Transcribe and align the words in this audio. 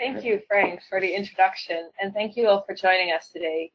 Thank 0.00 0.24
you, 0.24 0.40
Frank, 0.48 0.80
for 0.88 0.98
the 0.98 1.14
introduction, 1.14 1.90
and 2.00 2.14
thank 2.14 2.34
you 2.34 2.48
all 2.48 2.64
for 2.66 2.74
joining 2.74 3.12
us 3.12 3.28
today. 3.28 3.70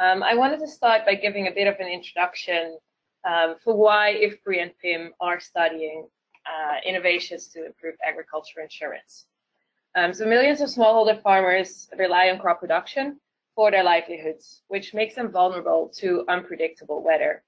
Um, 0.00 0.24
I 0.24 0.34
wanted 0.34 0.58
to 0.58 0.66
start 0.66 1.06
by 1.06 1.14
giving 1.14 1.46
a 1.46 1.52
bit 1.52 1.68
of 1.68 1.76
an 1.78 1.86
introduction 1.86 2.78
um, 3.24 3.54
for 3.62 3.76
why 3.76 4.18
IFPRI 4.20 4.60
and 4.60 4.72
PIM 4.82 5.12
are 5.20 5.38
studying 5.38 6.08
uh, 6.46 6.78
innovations 6.84 7.46
to 7.50 7.64
improve 7.64 7.94
agriculture 8.04 8.60
insurance. 8.60 9.26
Um, 9.94 10.12
so 10.12 10.26
millions 10.26 10.60
of 10.60 10.68
smallholder 10.68 11.22
farmers 11.22 11.88
rely 11.96 12.28
on 12.28 12.40
crop 12.40 12.58
production 12.58 13.20
for 13.54 13.70
their 13.70 13.84
livelihoods, 13.84 14.62
which 14.66 14.94
makes 14.94 15.14
them 15.14 15.30
vulnerable 15.30 15.92
to 15.98 16.24
unpredictable 16.28 17.04
weather. 17.04 17.44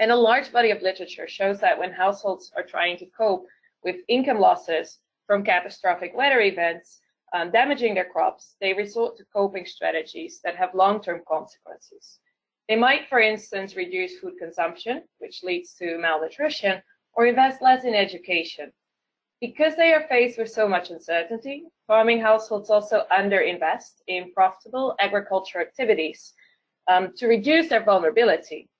And 0.00 0.10
a 0.10 0.16
large 0.16 0.50
body 0.50 0.72
of 0.72 0.82
literature 0.82 1.28
shows 1.28 1.60
that 1.60 1.78
when 1.78 1.92
households 1.92 2.50
are 2.56 2.64
trying 2.64 2.96
to 2.96 3.06
cope 3.16 3.46
with 3.84 3.98
income 4.08 4.40
losses 4.40 4.98
from 5.28 5.44
catastrophic 5.44 6.16
weather 6.16 6.40
events 6.40 7.00
um, 7.34 7.50
damaging 7.50 7.94
their 7.94 8.08
crops, 8.08 8.54
they 8.60 8.72
resort 8.72 9.16
to 9.18 9.24
coping 9.34 9.66
strategies 9.66 10.40
that 10.44 10.56
have 10.56 10.74
long-term 10.74 11.22
consequences. 11.28 12.20
They 12.68 12.76
might, 12.76 13.08
for 13.08 13.18
instance, 13.18 13.76
reduce 13.76 14.18
food 14.20 14.34
consumption, 14.38 15.02
which 15.18 15.42
leads 15.42 15.74
to 15.74 15.98
malnutrition, 15.98 16.80
or 17.12 17.26
invest 17.26 17.60
less 17.60 17.84
in 17.84 17.94
education. 17.94 18.72
Because 19.40 19.74
they 19.76 19.92
are 19.92 20.06
faced 20.08 20.38
with 20.38 20.50
so 20.50 20.68
much 20.68 20.90
uncertainty, 20.90 21.64
farming 21.88 22.20
households 22.20 22.70
also 22.70 23.02
underinvest 23.12 24.00
in 24.06 24.32
profitable 24.32 24.94
agriculture 25.00 25.60
activities 25.60 26.32
um, 26.88 27.12
to 27.16 27.26
reduce 27.26 27.68
their 27.68 27.82
vulnerability. 27.82 28.70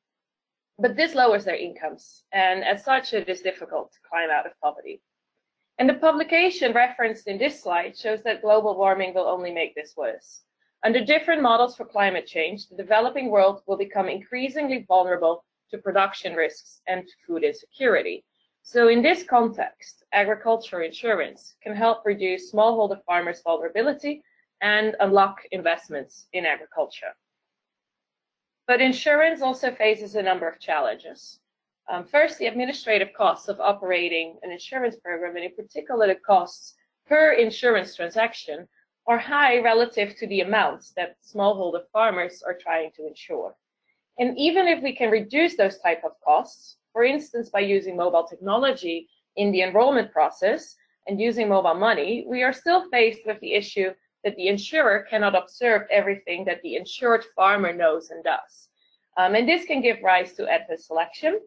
But 0.78 0.96
this 0.96 1.14
lowers 1.14 1.44
their 1.44 1.56
incomes, 1.56 2.22
and 2.32 2.64
as 2.64 2.84
such, 2.84 3.12
it 3.12 3.28
is 3.28 3.42
difficult 3.42 3.92
to 3.92 3.98
climb 4.08 4.30
out 4.30 4.46
of 4.46 4.52
poverty. 4.62 5.02
And 5.78 5.88
the 5.88 5.94
publication 5.94 6.72
referenced 6.72 7.26
in 7.26 7.36
this 7.36 7.60
slide 7.60 7.98
shows 7.98 8.22
that 8.22 8.42
global 8.42 8.76
warming 8.76 9.12
will 9.12 9.26
only 9.26 9.52
make 9.52 9.74
this 9.74 9.94
worse. 9.96 10.42
Under 10.84 11.04
different 11.04 11.42
models 11.42 11.76
for 11.76 11.84
climate 11.84 12.26
change, 12.26 12.68
the 12.68 12.76
developing 12.76 13.30
world 13.30 13.62
will 13.66 13.76
become 13.76 14.08
increasingly 14.08 14.84
vulnerable 14.86 15.44
to 15.70 15.78
production 15.78 16.34
risks 16.34 16.80
and 16.86 17.08
food 17.26 17.42
insecurity. 17.42 18.24
So 18.62 18.88
in 18.88 19.02
this 19.02 19.24
context, 19.24 20.04
agriculture 20.12 20.82
insurance 20.82 21.54
can 21.62 21.74
help 21.74 22.04
reduce 22.04 22.52
smallholder 22.52 23.02
farmers' 23.04 23.42
vulnerability 23.42 24.22
and 24.60 24.94
unlock 25.00 25.42
investments 25.50 26.26
in 26.32 26.46
agriculture. 26.46 27.14
But 28.66 28.80
insurance 28.80 29.42
also 29.42 29.74
faces 29.74 30.14
a 30.14 30.22
number 30.22 30.48
of 30.48 30.60
challenges. 30.60 31.40
Um, 31.90 32.04
first, 32.04 32.38
the 32.38 32.46
administrative 32.46 33.12
costs 33.16 33.48
of 33.48 33.60
operating 33.60 34.38
an 34.42 34.50
insurance 34.50 34.96
program, 34.96 35.36
and 35.36 35.44
in 35.44 35.54
particular 35.54 36.06
the 36.06 36.14
costs 36.14 36.74
per 37.06 37.32
insurance 37.32 37.94
transaction, 37.94 38.66
are 39.06 39.18
high 39.18 39.60
relative 39.60 40.16
to 40.16 40.26
the 40.28 40.40
amounts 40.40 40.92
that 40.92 41.16
smallholder 41.22 41.82
farmers 41.92 42.42
are 42.42 42.56
trying 42.58 42.90
to 42.96 43.06
insure. 43.06 43.54
And 44.18 44.38
even 44.38 44.66
if 44.66 44.82
we 44.82 44.94
can 44.94 45.10
reduce 45.10 45.56
those 45.56 45.78
type 45.80 46.02
of 46.04 46.12
costs, 46.24 46.76
for 46.92 47.04
instance, 47.04 47.50
by 47.50 47.60
using 47.60 47.96
mobile 47.96 48.24
technology 48.24 49.08
in 49.36 49.52
the 49.52 49.62
enrollment 49.62 50.10
process 50.10 50.76
and 51.06 51.20
using 51.20 51.48
mobile 51.48 51.74
money, 51.74 52.24
we 52.26 52.42
are 52.42 52.52
still 52.52 52.88
faced 52.88 53.26
with 53.26 53.38
the 53.40 53.52
issue 53.52 53.90
that 54.22 54.36
the 54.36 54.48
insurer 54.48 55.06
cannot 55.10 55.34
observe 55.34 55.82
everything 55.90 56.46
that 56.46 56.62
the 56.62 56.76
insured 56.76 57.24
farmer 57.36 57.74
knows 57.74 58.08
and 58.08 58.24
does. 58.24 58.68
Um, 59.18 59.34
and 59.34 59.46
this 59.46 59.66
can 59.66 59.82
give 59.82 59.98
rise 60.02 60.32
to 60.34 60.48
adverse 60.48 60.86
selection 60.86 61.40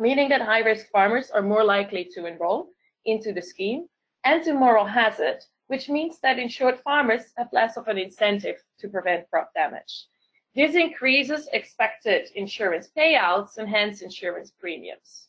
meaning 0.00 0.30
that 0.30 0.40
high-risk 0.40 0.90
farmers 0.90 1.30
are 1.30 1.42
more 1.42 1.62
likely 1.62 2.04
to 2.04 2.26
enroll 2.26 2.70
into 3.04 3.32
the 3.32 3.42
scheme, 3.42 3.86
and 4.24 4.42
to 4.42 4.54
moral 4.54 4.86
hazard, 4.86 5.38
which 5.68 5.88
means 5.88 6.18
that 6.20 6.38
insured 6.38 6.80
farmers 6.80 7.32
have 7.36 7.48
less 7.52 7.76
of 7.76 7.86
an 7.86 7.98
incentive 7.98 8.56
to 8.78 8.88
prevent 8.88 9.28
crop 9.30 9.52
damage. 9.54 10.06
This 10.54 10.74
increases 10.74 11.48
expected 11.52 12.28
insurance 12.34 12.90
payouts 12.96 13.58
and 13.58 13.68
hence 13.68 14.02
insurance 14.02 14.50
premiums. 14.58 15.28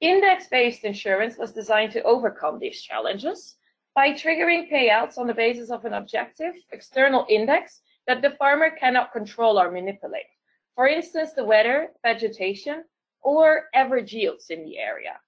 Index-based 0.00 0.84
insurance 0.84 1.36
was 1.36 1.52
designed 1.52 1.92
to 1.92 2.02
overcome 2.02 2.58
these 2.58 2.82
challenges 2.82 3.56
by 3.94 4.12
triggering 4.12 4.70
payouts 4.72 5.18
on 5.18 5.26
the 5.26 5.34
basis 5.34 5.70
of 5.70 5.84
an 5.84 5.92
objective 5.92 6.54
external 6.72 7.26
index 7.28 7.82
that 8.06 8.22
the 8.22 8.30
farmer 8.30 8.70
cannot 8.70 9.12
control 9.12 9.60
or 9.60 9.70
manipulate. 9.70 10.24
For 10.74 10.88
instance, 10.88 11.32
the 11.34 11.44
weather, 11.44 11.90
vegetation, 12.02 12.84
or 13.22 13.64
average 13.74 14.12
yields 14.12 14.50
in 14.50 14.64
the 14.64 14.78
area. 14.78 15.18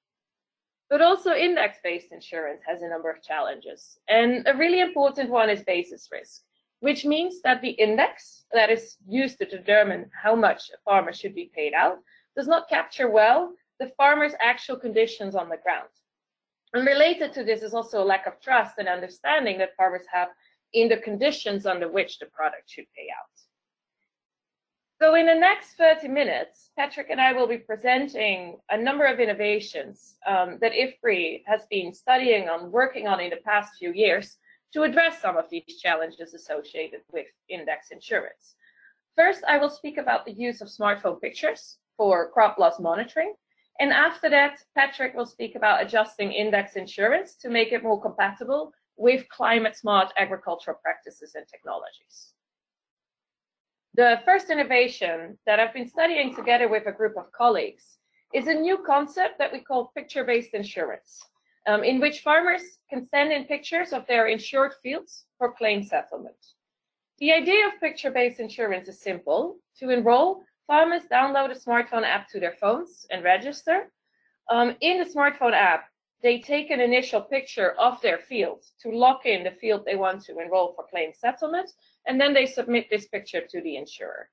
But 0.90 1.00
also 1.00 1.32
index-based 1.32 2.12
insurance 2.12 2.62
has 2.66 2.82
a 2.82 2.88
number 2.88 3.10
of 3.10 3.22
challenges. 3.22 3.98
And 4.08 4.46
a 4.46 4.56
really 4.56 4.80
important 4.80 5.30
one 5.30 5.48
is 5.48 5.62
basis 5.62 6.08
risk, 6.12 6.42
which 6.80 7.04
means 7.04 7.40
that 7.42 7.62
the 7.62 7.70
index 7.70 8.44
that 8.52 8.70
is 8.70 8.96
used 9.08 9.38
to 9.38 9.46
determine 9.46 10.10
how 10.12 10.34
much 10.34 10.70
a 10.70 10.78
farmer 10.84 11.12
should 11.12 11.34
be 11.34 11.50
paid 11.54 11.72
out 11.72 11.98
does 12.36 12.48
not 12.48 12.68
capture 12.68 13.08
well 13.08 13.52
the 13.78 13.90
farmer's 13.96 14.34
actual 14.40 14.76
conditions 14.76 15.34
on 15.34 15.48
the 15.48 15.56
ground. 15.56 15.88
And 16.74 16.86
related 16.86 17.32
to 17.34 17.44
this 17.44 17.62
is 17.62 17.74
also 17.74 18.02
a 18.02 18.04
lack 18.04 18.26
of 18.26 18.40
trust 18.40 18.74
and 18.78 18.88
understanding 18.88 19.58
that 19.58 19.76
farmers 19.76 20.06
have 20.12 20.28
in 20.72 20.88
the 20.88 20.96
conditions 20.96 21.66
under 21.66 21.90
which 21.90 22.18
the 22.18 22.26
product 22.26 22.70
should 22.70 22.86
pay 22.96 23.08
out. 23.10 23.51
So 25.02 25.16
in 25.16 25.26
the 25.26 25.34
next 25.34 25.72
30 25.78 26.06
minutes, 26.06 26.70
Patrick 26.78 27.10
and 27.10 27.20
I 27.20 27.32
will 27.32 27.48
be 27.48 27.58
presenting 27.58 28.58
a 28.70 28.78
number 28.78 29.04
of 29.04 29.18
innovations 29.18 30.14
um, 30.28 30.58
that 30.60 30.70
IFPRI 30.70 31.42
has 31.44 31.66
been 31.68 31.92
studying 31.92 32.48
on, 32.48 32.70
working 32.70 33.08
on 33.08 33.18
in 33.18 33.30
the 33.30 33.42
past 33.44 33.72
few 33.80 33.92
years 33.92 34.36
to 34.72 34.84
address 34.84 35.20
some 35.20 35.36
of 35.36 35.50
these 35.50 35.80
challenges 35.82 36.34
associated 36.34 37.00
with 37.12 37.26
index 37.48 37.88
insurance. 37.90 38.54
First, 39.16 39.42
I 39.48 39.58
will 39.58 39.70
speak 39.70 39.98
about 39.98 40.24
the 40.24 40.34
use 40.34 40.60
of 40.60 40.68
smartphone 40.68 41.20
pictures 41.20 41.78
for 41.96 42.30
crop 42.30 42.58
loss 42.60 42.78
monitoring. 42.78 43.34
And 43.80 43.92
after 43.92 44.30
that, 44.30 44.60
Patrick 44.76 45.16
will 45.16 45.26
speak 45.26 45.56
about 45.56 45.82
adjusting 45.82 46.30
index 46.30 46.76
insurance 46.76 47.34
to 47.38 47.50
make 47.50 47.72
it 47.72 47.82
more 47.82 48.00
compatible 48.00 48.70
with 48.96 49.28
climate 49.30 49.76
smart 49.76 50.12
agricultural 50.16 50.78
practices 50.80 51.32
and 51.34 51.44
technologies. 51.48 52.34
The 53.94 54.22
first 54.24 54.48
innovation 54.48 55.38
that 55.44 55.60
I've 55.60 55.74
been 55.74 55.86
studying 55.86 56.34
together 56.34 56.66
with 56.66 56.86
a 56.86 56.92
group 56.92 57.14
of 57.18 57.30
colleagues 57.30 57.98
is 58.32 58.46
a 58.46 58.54
new 58.54 58.78
concept 58.78 59.38
that 59.38 59.52
we 59.52 59.60
call 59.60 59.92
picture-based 59.94 60.54
insurance, 60.54 61.20
um, 61.66 61.84
in 61.84 62.00
which 62.00 62.20
farmers 62.20 62.62
can 62.88 63.06
send 63.06 63.32
in 63.32 63.44
pictures 63.44 63.92
of 63.92 64.06
their 64.06 64.28
insured 64.28 64.72
fields 64.82 65.26
for 65.36 65.52
claim 65.52 65.82
settlement. 65.82 66.36
The 67.18 67.34
idea 67.34 67.66
of 67.66 67.80
picture-based 67.80 68.40
insurance 68.40 68.88
is 68.88 69.02
simple. 69.02 69.58
To 69.80 69.90
enroll, 69.90 70.42
farmers 70.66 71.02
download 71.12 71.50
a 71.50 71.54
smartphone 71.54 72.04
app 72.04 72.28
to 72.30 72.40
their 72.40 72.56
phones 72.58 73.06
and 73.10 73.22
register. 73.22 73.92
Um, 74.50 74.74
in 74.80 74.98
the 74.98 75.04
smartphone 75.04 75.52
app, 75.52 75.84
they 76.22 76.38
take 76.38 76.70
an 76.70 76.80
initial 76.80 77.20
picture 77.20 77.72
of 77.72 78.00
their 78.00 78.18
field 78.18 78.64
to 78.80 78.90
lock 78.90 79.26
in 79.26 79.42
the 79.42 79.50
field 79.50 79.84
they 79.84 79.96
want 79.96 80.22
to 80.24 80.38
enroll 80.38 80.72
for 80.74 80.86
claim 80.88 81.12
settlement, 81.12 81.70
and 82.06 82.20
then 82.20 82.32
they 82.32 82.46
submit 82.46 82.86
this 82.88 83.08
picture 83.08 83.42
to 83.48 83.60
the 83.62 83.76
insurer. 83.76 84.30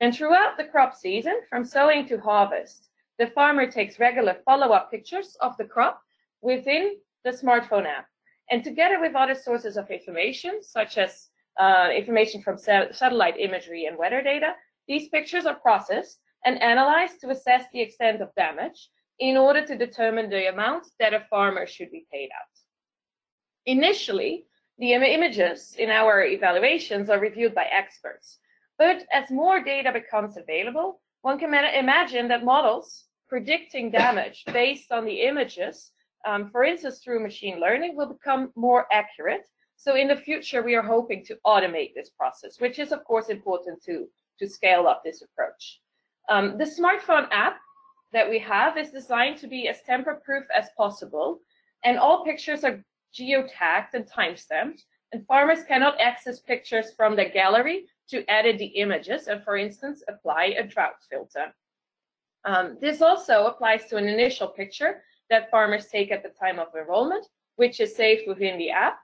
And 0.00 0.14
throughout 0.14 0.56
the 0.56 0.64
crop 0.64 0.94
season, 0.94 1.40
from 1.50 1.64
sowing 1.64 2.06
to 2.08 2.18
harvest, 2.18 2.88
the 3.18 3.28
farmer 3.28 3.70
takes 3.70 3.98
regular 3.98 4.36
follow-up 4.44 4.90
pictures 4.90 5.36
of 5.40 5.56
the 5.56 5.64
crop 5.64 6.02
within 6.42 6.96
the 7.24 7.30
smartphone 7.30 7.86
app. 7.86 8.06
And 8.50 8.62
together 8.62 9.00
with 9.00 9.14
other 9.14 9.34
sources 9.34 9.76
of 9.76 9.90
information, 9.90 10.62
such 10.62 10.98
as 10.98 11.28
uh, 11.58 11.90
information 11.94 12.42
from 12.42 12.58
satellite 12.58 13.38
imagery 13.38 13.86
and 13.86 13.98
weather 13.98 14.22
data, 14.22 14.54
these 14.86 15.08
pictures 15.08 15.46
are 15.46 15.56
processed 15.56 16.20
and 16.44 16.62
analyzed 16.62 17.20
to 17.20 17.30
assess 17.30 17.64
the 17.72 17.80
extent 17.80 18.22
of 18.22 18.34
damage 18.34 18.88
in 19.18 19.36
order 19.36 19.64
to 19.64 19.76
determine 19.76 20.28
the 20.28 20.48
amount 20.48 20.86
that 20.98 21.14
a 21.14 21.26
farmer 21.30 21.66
should 21.66 21.90
be 21.90 22.06
paid 22.12 22.28
out. 22.38 22.54
Initially, 23.64 24.46
the 24.78 24.92
images 24.92 25.74
in 25.78 25.90
our 25.90 26.24
evaluations 26.24 27.08
are 27.08 27.18
reviewed 27.18 27.54
by 27.54 27.64
experts, 27.64 28.38
but 28.78 29.06
as 29.12 29.30
more 29.30 29.62
data 29.62 29.90
becomes 29.92 30.36
available, 30.36 31.00
one 31.22 31.38
can 31.38 31.54
imagine 31.54 32.28
that 32.28 32.44
models 32.44 33.04
predicting 33.28 33.90
damage 33.90 34.44
based 34.52 34.92
on 34.92 35.04
the 35.04 35.22
images, 35.22 35.90
um, 36.26 36.50
for 36.50 36.62
instance, 36.62 36.98
through 36.98 37.22
machine 37.22 37.58
learning, 37.58 37.96
will 37.96 38.12
become 38.12 38.52
more 38.54 38.86
accurate. 38.92 39.48
So 39.76 39.96
in 39.96 40.08
the 40.08 40.16
future, 40.16 40.62
we 40.62 40.74
are 40.74 40.82
hoping 40.82 41.24
to 41.24 41.38
automate 41.44 41.94
this 41.94 42.10
process, 42.10 42.60
which 42.60 42.78
is, 42.78 42.92
of 42.92 43.02
course, 43.04 43.28
important 43.28 43.82
to, 43.84 44.06
to 44.38 44.48
scale 44.48 44.86
up 44.86 45.02
this 45.04 45.22
approach. 45.22 45.80
Um, 46.28 46.58
the 46.58 46.64
smartphone 46.64 47.28
app 47.30 47.58
that 48.12 48.28
we 48.28 48.38
have 48.38 48.76
is 48.76 48.90
designed 48.90 49.38
to 49.38 49.46
be 49.46 49.68
as 49.68 49.82
tamper-proof 49.82 50.44
as 50.54 50.68
possible, 50.76 51.40
and 51.84 51.98
all 51.98 52.24
pictures 52.24 52.64
are 52.64 52.82
geotagged 53.18 53.94
and 53.94 54.06
timestamped, 54.06 54.82
and 55.12 55.26
farmers 55.26 55.64
cannot 55.64 56.00
access 56.00 56.40
pictures 56.40 56.92
from 56.96 57.16
the 57.16 57.24
gallery 57.24 57.86
to 58.08 58.24
edit 58.30 58.58
the 58.58 58.66
images 58.66 59.26
and, 59.28 59.42
for 59.42 59.56
instance, 59.56 60.02
apply 60.08 60.54
a 60.58 60.66
drought 60.66 60.96
filter. 61.10 61.54
Um, 62.44 62.78
this 62.80 63.02
also 63.02 63.46
applies 63.46 63.86
to 63.86 63.96
an 63.96 64.06
initial 64.06 64.48
picture 64.48 65.02
that 65.30 65.50
farmers 65.50 65.86
take 65.86 66.12
at 66.12 66.22
the 66.22 66.28
time 66.28 66.58
of 66.58 66.68
enrollment, 66.78 67.26
which 67.56 67.80
is 67.80 67.96
saved 67.96 68.28
within 68.28 68.58
the 68.58 68.70
app. 68.70 68.98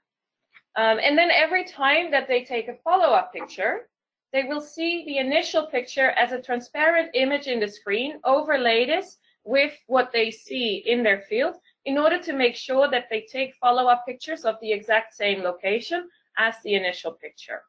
Um, 0.77 0.99
and 1.03 1.19
then 1.19 1.31
every 1.31 1.65
time 1.65 2.11
that 2.13 2.29
they 2.29 2.45
take 2.45 2.69
a 2.69 2.77
follow-up 2.85 3.33
picture, 3.33 3.89
they 4.33 4.45
will 4.45 4.61
see 4.61 5.05
the 5.05 5.19
initial 5.19 5.67
picture 5.67 6.11
as 6.11 6.33
a 6.33 6.41
transparent 6.41 7.11
image 7.15 7.47
in 7.47 7.61
the 7.61 7.69
screen, 7.69 8.19
overlay 8.25 8.87
this 8.87 9.19
with 9.45 9.77
what 9.87 10.13
they 10.13 10.31
see 10.31 10.83
in 10.87 11.03
their 11.03 11.21
field 11.21 11.57
in 11.85 11.99
order 11.99 12.19
to 12.19 12.33
make 12.33 12.57
sure 12.57 12.89
that 12.89 13.09
they 13.11 13.27
take 13.31 13.55
follow-up 13.57 14.05
pictures 14.07 14.45
of 14.45 14.57
the 14.61 14.73
exact 14.73 15.15
same 15.15 15.43
location 15.43 16.09
as 16.39 16.55
the 16.65 16.75
initial 16.75 17.13
picture. 17.13 17.63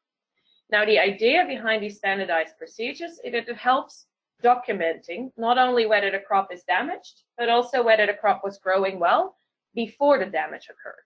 Now, 0.70 0.86
the 0.86 1.00
idea 1.00 1.46
behind 1.48 1.84
these 1.84 1.98
standardized 1.98 2.58
procedures 2.58 3.20
is 3.24 3.34
that 3.34 3.50
it 3.50 3.58
helps 3.58 4.06
documenting 4.42 5.32
not 5.38 5.58
only 5.58 5.86
whether 5.86 6.12
the 6.12 6.20
crop 6.20 6.54
is 6.54 6.64
damaged, 6.64 7.24
but 7.38 7.50
also 7.50 7.84
whether 7.84 8.06
the 8.06 8.14
crop 8.14 8.42
was 8.44 8.60
growing 8.60 9.00
well 9.00 9.38
before 9.76 10.20
the 10.20 10.26
damage 10.26 10.70
occurred. 10.70 11.04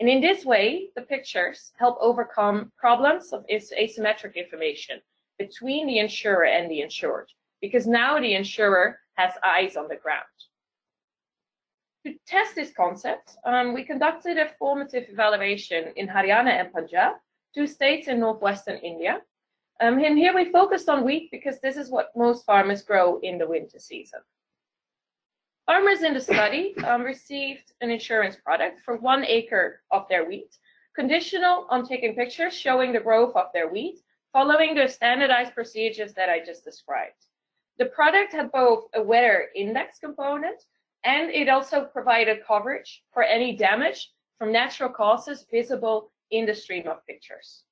And 0.00 0.08
in 0.08 0.20
this 0.20 0.44
way, 0.44 0.88
the 0.96 1.02
pictures 1.02 1.72
help 1.78 1.96
overcome 2.00 2.72
problems 2.76 3.32
of 3.32 3.46
asymmetric 3.46 4.34
information 4.34 5.00
between 5.38 5.86
the 5.86 5.98
insurer 5.98 6.44
and 6.44 6.70
the 6.70 6.80
insured, 6.80 7.28
because 7.60 7.86
now 7.86 8.18
the 8.18 8.34
insurer 8.34 8.98
has 9.14 9.32
eyes 9.44 9.76
on 9.76 9.88
the 9.88 9.96
ground. 9.96 10.24
To 12.04 12.14
test 12.26 12.56
this 12.56 12.72
concept, 12.72 13.36
um, 13.44 13.74
we 13.74 13.84
conducted 13.84 14.36
a 14.36 14.50
formative 14.58 15.04
evaluation 15.08 15.92
in 15.94 16.08
Haryana 16.08 16.50
and 16.50 16.72
Punjab, 16.72 17.14
two 17.54 17.66
states 17.66 18.08
in 18.08 18.18
northwestern 18.18 18.78
India. 18.78 19.20
Um, 19.80 19.98
and 19.98 20.18
here 20.18 20.34
we 20.34 20.50
focused 20.50 20.88
on 20.88 21.04
wheat 21.04 21.30
because 21.30 21.60
this 21.60 21.76
is 21.76 21.90
what 21.90 22.10
most 22.16 22.44
farmers 22.44 22.82
grow 22.82 23.20
in 23.20 23.38
the 23.38 23.46
winter 23.46 23.78
season. 23.78 24.20
Farmers 25.66 26.02
in 26.02 26.12
the 26.12 26.20
study 26.20 26.74
um, 26.84 27.02
received 27.02 27.72
an 27.80 27.90
insurance 27.90 28.36
product 28.36 28.80
for 28.84 28.96
one 28.96 29.24
acre 29.24 29.80
of 29.92 30.08
their 30.08 30.24
wheat, 30.24 30.58
conditional 30.96 31.66
on 31.70 31.86
taking 31.86 32.16
pictures 32.16 32.52
showing 32.52 32.92
the 32.92 33.00
growth 33.00 33.34
of 33.36 33.46
their 33.54 33.68
wheat, 33.68 34.00
following 34.32 34.74
the 34.74 34.88
standardized 34.88 35.54
procedures 35.54 36.14
that 36.14 36.28
I 36.28 36.44
just 36.44 36.64
described. 36.64 37.26
The 37.78 37.86
product 37.86 38.32
had 38.32 38.50
both 38.50 38.88
a 38.94 39.02
weather 39.02 39.50
index 39.54 40.00
component 40.00 40.62
and 41.04 41.30
it 41.30 41.48
also 41.48 41.84
provided 41.84 42.44
coverage 42.46 43.02
for 43.12 43.22
any 43.22 43.56
damage 43.56 44.10
from 44.38 44.52
natural 44.52 44.90
causes 44.90 45.46
visible 45.50 46.10
in 46.32 46.44
the 46.44 46.54
stream 46.54 46.88
of 46.88 47.06
pictures. 47.06 47.62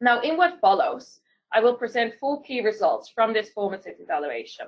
Now, 0.00 0.20
in 0.20 0.36
what 0.36 0.60
follows, 0.60 1.20
I 1.52 1.60
will 1.60 1.74
present 1.74 2.14
full 2.20 2.40
key 2.40 2.60
results 2.60 3.10
from 3.14 3.32
this 3.32 3.50
formative 3.50 3.94
evaluation. 3.98 4.66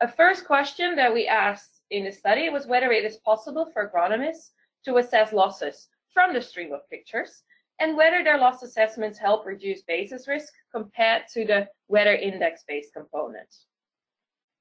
A 0.00 0.06
first 0.06 0.46
question 0.46 0.94
that 0.94 1.12
we 1.12 1.26
asked 1.26 1.80
in 1.90 2.04
the 2.04 2.12
study 2.12 2.48
was 2.50 2.68
whether 2.68 2.92
it 2.92 3.04
is 3.04 3.16
possible 3.16 3.68
for 3.72 3.88
agronomists 3.88 4.50
to 4.84 4.98
assess 4.98 5.32
losses 5.32 5.88
from 6.14 6.32
the 6.32 6.40
stream 6.40 6.72
of 6.72 6.88
pictures 6.88 7.42
and 7.80 7.96
whether 7.96 8.22
their 8.22 8.38
loss 8.38 8.62
assessments 8.62 9.18
help 9.18 9.44
reduce 9.44 9.82
basis 9.82 10.28
risk 10.28 10.52
compared 10.72 11.22
to 11.32 11.44
the 11.44 11.68
weather 11.88 12.14
index-based 12.14 12.92
component. 12.92 13.52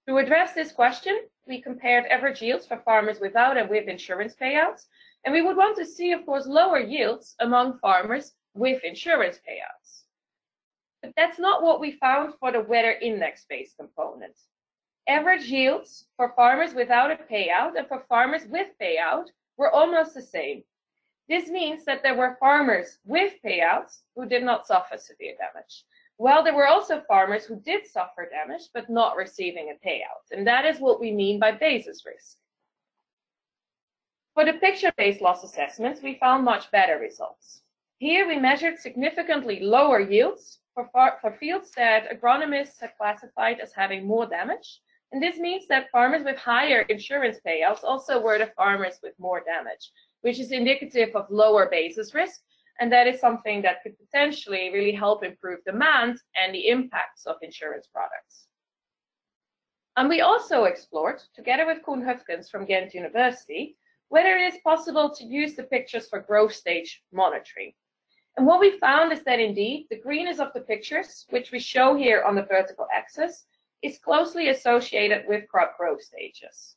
To 0.07 0.17
address 0.17 0.53
this 0.53 0.71
question, 0.71 1.19
we 1.47 1.61
compared 1.61 2.05
average 2.05 2.41
yields 2.41 2.65
for 2.65 2.77
farmers 2.77 3.19
without 3.19 3.57
and 3.57 3.69
with 3.69 3.87
insurance 3.87 4.35
payouts, 4.41 4.85
and 5.23 5.33
we 5.33 5.43
would 5.43 5.57
want 5.57 5.77
to 5.77 5.85
see, 5.85 6.13
of 6.13 6.25
course, 6.25 6.47
lower 6.47 6.79
yields 6.79 7.35
among 7.39 7.77
farmers 7.77 8.33
with 8.55 8.83
insurance 8.83 9.37
payouts. 9.37 10.03
But 11.03 11.13
that's 11.15 11.37
not 11.37 11.61
what 11.61 11.79
we 11.79 11.91
found 11.91 12.33
for 12.39 12.51
the 12.51 12.61
weather 12.61 12.93
index-based 12.93 13.77
component. 13.77 14.33
Average 15.07 15.45
yields 15.45 16.05
for 16.17 16.33
farmers 16.35 16.73
without 16.73 17.11
a 17.11 17.15
payout 17.15 17.77
and 17.77 17.87
for 17.87 18.03
farmers 18.09 18.45
with 18.49 18.67
payout 18.81 19.27
were 19.55 19.71
almost 19.71 20.13
the 20.13 20.21
same. 20.21 20.63
This 21.29 21.49
means 21.49 21.85
that 21.85 22.03
there 22.03 22.15
were 22.15 22.37
farmers 22.39 22.99
with 23.05 23.33
payouts 23.43 24.01
who 24.15 24.27
did 24.27 24.43
not 24.43 24.67
suffer 24.67 24.97
severe 24.97 25.35
damage. 25.37 25.85
Well, 26.17 26.43
there 26.43 26.55
were 26.55 26.67
also 26.67 27.03
farmers 27.07 27.45
who 27.45 27.59
did 27.61 27.85
suffer 27.85 28.29
damage 28.29 28.69
but 28.73 28.89
not 28.89 29.15
receiving 29.15 29.71
a 29.71 29.87
payout. 29.87 30.31
And 30.31 30.45
that 30.47 30.65
is 30.65 30.79
what 30.79 30.99
we 30.99 31.11
mean 31.11 31.39
by 31.39 31.51
basis 31.51 32.05
risk. 32.05 32.37
For 34.33 34.45
the 34.45 34.53
picture-based 34.53 35.21
loss 35.21 35.43
assessments, 35.43 36.01
we 36.01 36.19
found 36.19 36.43
much 36.43 36.69
better 36.71 36.99
results. 36.99 37.61
Here 37.97 38.27
we 38.27 38.37
measured 38.37 38.77
significantly 38.77 39.59
lower 39.61 39.99
yields 39.99 40.59
for, 40.73 40.89
for 40.93 41.31
fields 41.39 41.71
that 41.71 42.09
agronomists 42.11 42.79
had 42.79 42.95
classified 42.97 43.59
as 43.59 43.73
having 43.73 44.05
more 44.05 44.27
damage. 44.27 44.81
And 45.11 45.23
this 45.23 45.37
means 45.37 45.67
that 45.67 45.89
farmers 45.89 46.23
with 46.23 46.37
higher 46.37 46.81
insurance 46.81 47.39
payouts 47.45 47.83
also 47.83 48.21
were 48.21 48.37
the 48.37 48.51
farmers 48.57 48.99
with 49.01 49.13
more 49.17 49.41
damage, 49.41 49.91
which 50.21 50.39
is 50.39 50.51
indicative 50.51 51.15
of 51.15 51.29
lower 51.29 51.69
basis 51.69 52.13
risk. 52.13 52.41
And 52.79 52.91
that 52.91 53.07
is 53.07 53.19
something 53.19 53.61
that 53.61 53.81
could 53.81 53.97
potentially 53.97 54.69
really 54.71 54.91
help 54.91 55.23
improve 55.23 55.63
demand 55.65 56.19
and 56.39 56.53
the 56.53 56.67
impacts 56.67 57.25
of 57.25 57.37
insurance 57.41 57.87
products. 57.87 58.47
And 59.95 60.09
we 60.09 60.21
also 60.21 60.65
explored, 60.65 61.23
together 61.35 61.65
with 61.65 61.81
Koen 61.83 62.03
Hufkens 62.03 62.51
from 62.51 62.65
Ghent 62.65 62.93
University, 62.93 63.77
whether 64.09 64.37
it 64.37 64.53
is 64.53 64.61
possible 64.63 65.09
to 65.15 65.23
use 65.23 65.55
the 65.55 65.63
pictures 65.63 66.07
for 66.07 66.19
growth 66.19 66.53
stage 66.53 67.01
monitoring. 67.11 67.73
And 68.37 68.45
what 68.45 68.59
we 68.59 68.77
found 68.77 69.11
is 69.11 69.23
that 69.23 69.39
indeed 69.39 69.87
the 69.89 69.99
greenness 69.99 70.37
of 70.37 70.53
the 70.53 70.61
pictures, 70.61 71.25
which 71.31 71.51
we 71.51 71.59
show 71.59 71.95
here 71.95 72.21
on 72.21 72.35
the 72.35 72.43
vertical 72.43 72.87
axis, 72.93 73.47
is 73.83 73.99
closely 73.99 74.49
associated 74.49 75.25
with 75.27 75.47
crop 75.47 75.77
growth 75.77 76.01
stages. 76.01 76.75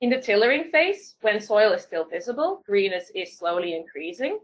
In 0.00 0.10
the 0.10 0.20
tillering 0.20 0.70
phase, 0.70 1.16
when 1.22 1.40
soil 1.40 1.72
is 1.72 1.82
still 1.82 2.04
visible, 2.04 2.62
greenness 2.66 3.10
is 3.14 3.38
slowly 3.38 3.74
increasing. 3.74 4.40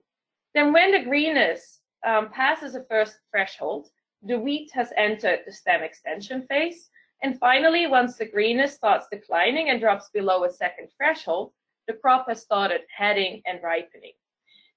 Then 0.54 0.72
when 0.72 0.92
the 0.92 1.02
greenness 1.02 1.80
um, 2.06 2.30
passes 2.30 2.74
a 2.74 2.84
first 2.84 3.18
threshold, 3.30 3.88
the 4.22 4.38
wheat 4.38 4.70
has 4.72 4.92
entered 4.96 5.40
the 5.44 5.52
stem 5.52 5.82
extension 5.82 6.46
phase. 6.46 6.88
And 7.22 7.38
finally, 7.38 7.86
once 7.86 8.16
the 8.16 8.26
greenness 8.26 8.74
starts 8.74 9.06
declining 9.10 9.68
and 9.68 9.80
drops 9.80 10.08
below 10.10 10.44
a 10.44 10.50
second 10.50 10.88
threshold, 10.96 11.52
the 11.86 11.94
crop 11.94 12.28
has 12.28 12.40
started 12.40 12.82
heading 12.96 13.42
and 13.44 13.62
ripening. 13.62 14.12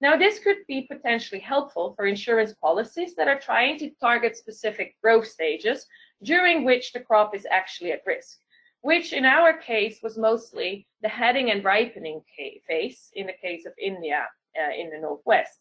Now, 0.01 0.17
this 0.17 0.39
could 0.39 0.57
be 0.67 0.81
potentially 0.91 1.39
helpful 1.39 1.93
for 1.95 2.05
insurance 2.05 2.53
policies 2.61 3.15
that 3.15 3.27
are 3.27 3.39
trying 3.39 3.79
to 3.79 3.91
target 4.01 4.35
specific 4.35 4.95
growth 5.01 5.27
stages 5.27 5.87
during 6.25 6.65
which 6.65 6.91
the 6.91 6.99
crop 6.99 7.35
is 7.35 7.47
actually 7.49 7.91
at 7.91 8.05
risk, 8.05 8.39
which 8.81 9.13
in 9.13 9.25
our 9.25 9.53
case 9.53 9.99
was 10.03 10.17
mostly 10.17 10.87
the 11.01 11.09
heading 11.09 11.51
and 11.51 11.63
ripening 11.63 12.21
phase 12.67 13.09
in 13.13 13.27
the 13.27 13.39
case 13.41 13.65
of 13.65 13.73
India 13.81 14.27
uh, 14.59 14.73
in 14.77 14.89
the 14.89 14.99
Northwest. 14.99 15.59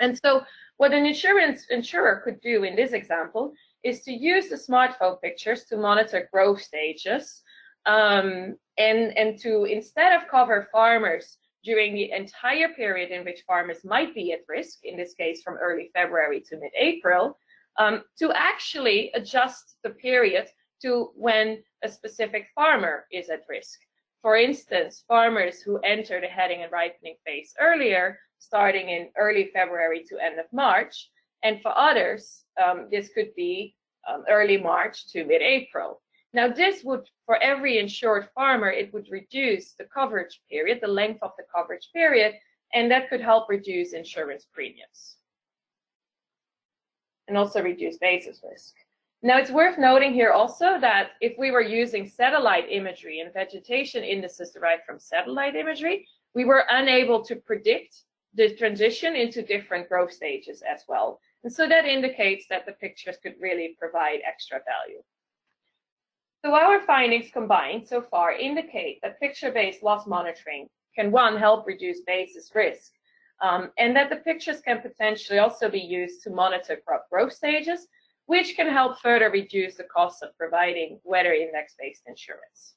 And 0.00 0.18
so 0.18 0.42
what 0.78 0.92
an 0.92 1.06
insurance 1.06 1.66
insurer 1.70 2.20
could 2.24 2.40
do 2.40 2.64
in 2.64 2.76
this 2.76 2.92
example 2.92 3.52
is 3.82 4.02
to 4.02 4.12
use 4.12 4.48
the 4.48 4.56
smartphone 4.56 5.20
pictures 5.20 5.64
to 5.64 5.76
monitor 5.76 6.28
growth 6.32 6.60
stages 6.60 7.42
um, 7.86 8.56
and, 8.78 9.16
and 9.16 9.38
to 9.40 9.64
instead 9.64 10.12
of 10.14 10.28
cover 10.28 10.68
farmers 10.72 11.38
during 11.64 11.94
the 11.94 12.12
entire 12.12 12.68
period 12.74 13.10
in 13.10 13.24
which 13.24 13.44
farmers 13.46 13.84
might 13.84 14.14
be 14.14 14.32
at 14.32 14.40
risk, 14.48 14.78
in 14.84 14.96
this 14.96 15.14
case 15.14 15.42
from 15.42 15.56
early 15.56 15.90
February 15.94 16.40
to 16.40 16.56
mid-April, 16.56 17.36
um, 17.78 18.02
to 18.18 18.32
actually 18.34 19.10
adjust 19.14 19.76
the 19.82 19.90
period 19.90 20.46
to 20.82 21.10
when 21.14 21.62
a 21.82 21.88
specific 21.88 22.48
farmer 22.54 23.06
is 23.12 23.28
at 23.28 23.44
risk. 23.48 23.78
For 24.22 24.36
instance, 24.36 25.04
farmers 25.06 25.60
who 25.60 25.78
enter 25.78 26.20
the 26.20 26.26
heading 26.26 26.62
and 26.62 26.72
ripening 26.72 27.16
phase 27.24 27.54
earlier, 27.60 28.18
starting 28.38 28.88
in 28.88 29.10
early 29.16 29.50
February 29.52 30.04
to 30.08 30.18
end 30.18 30.38
of 30.38 30.46
March, 30.52 31.10
and 31.42 31.60
for 31.62 31.76
others, 31.76 32.42
um, 32.62 32.88
this 32.90 33.08
could 33.10 33.34
be 33.36 33.74
um, 34.08 34.24
early 34.28 34.56
March 34.56 35.06
to 35.12 35.24
mid-April. 35.24 36.00
Now, 36.32 36.48
this 36.48 36.82
would, 36.84 37.08
for 37.24 37.36
every 37.42 37.78
insured 37.78 38.28
farmer, 38.34 38.70
it 38.70 38.92
would 38.92 39.08
reduce 39.10 39.72
the 39.72 39.84
coverage 39.84 40.40
period, 40.50 40.80
the 40.82 40.88
length 40.88 41.22
of 41.22 41.32
the 41.38 41.44
coverage 41.54 41.88
period, 41.92 42.34
and 42.74 42.90
that 42.90 43.08
could 43.08 43.20
help 43.20 43.48
reduce 43.48 43.92
insurance 43.92 44.46
premiums 44.52 45.15
and 47.28 47.36
also 47.36 47.62
reduce 47.62 47.98
basis 47.98 48.40
risk. 48.48 48.74
Now, 49.22 49.38
it's 49.38 49.50
worth 49.50 49.78
noting 49.78 50.12
here 50.12 50.30
also 50.30 50.78
that 50.80 51.12
if 51.20 51.36
we 51.38 51.50
were 51.50 51.62
using 51.62 52.06
satellite 52.06 52.66
imagery 52.70 53.20
and 53.20 53.32
vegetation 53.32 54.04
indices 54.04 54.52
derived 54.52 54.84
from 54.84 55.00
satellite 55.00 55.56
imagery, 55.56 56.06
we 56.34 56.44
were 56.44 56.64
unable 56.70 57.24
to 57.24 57.36
predict 57.36 58.02
the 58.34 58.54
transition 58.54 59.16
into 59.16 59.42
different 59.42 59.88
growth 59.88 60.12
stages 60.12 60.62
as 60.62 60.82
well. 60.86 61.18
And 61.42 61.52
so 61.52 61.66
that 61.66 61.86
indicates 61.86 62.46
that 62.50 62.66
the 62.66 62.72
pictures 62.72 63.16
could 63.22 63.34
really 63.40 63.74
provide 63.78 64.20
extra 64.26 64.58
value. 64.58 65.02
So 66.44 66.54
our 66.54 66.80
findings 66.82 67.30
combined 67.32 67.88
so 67.88 68.02
far 68.02 68.32
indicate 68.32 69.00
that 69.02 69.18
picture-based 69.18 69.82
loss 69.82 70.06
monitoring 70.06 70.68
can, 70.94 71.10
one, 71.10 71.36
help 71.36 71.66
reduce 71.66 72.02
basis 72.02 72.50
risk, 72.54 72.92
um, 73.42 73.70
and 73.78 73.94
that 73.96 74.10
the 74.10 74.16
pictures 74.16 74.60
can 74.60 74.80
potentially 74.80 75.38
also 75.38 75.68
be 75.68 75.80
used 75.80 76.22
to 76.22 76.30
monitor 76.30 76.80
crop 76.86 77.08
growth 77.10 77.32
stages, 77.32 77.86
which 78.26 78.56
can 78.56 78.68
help 78.68 78.98
further 79.00 79.30
reduce 79.30 79.76
the 79.76 79.84
cost 79.84 80.22
of 80.22 80.36
providing 80.36 80.98
weather 81.04 81.32
index-based 81.32 82.02
insurance. 82.06 82.74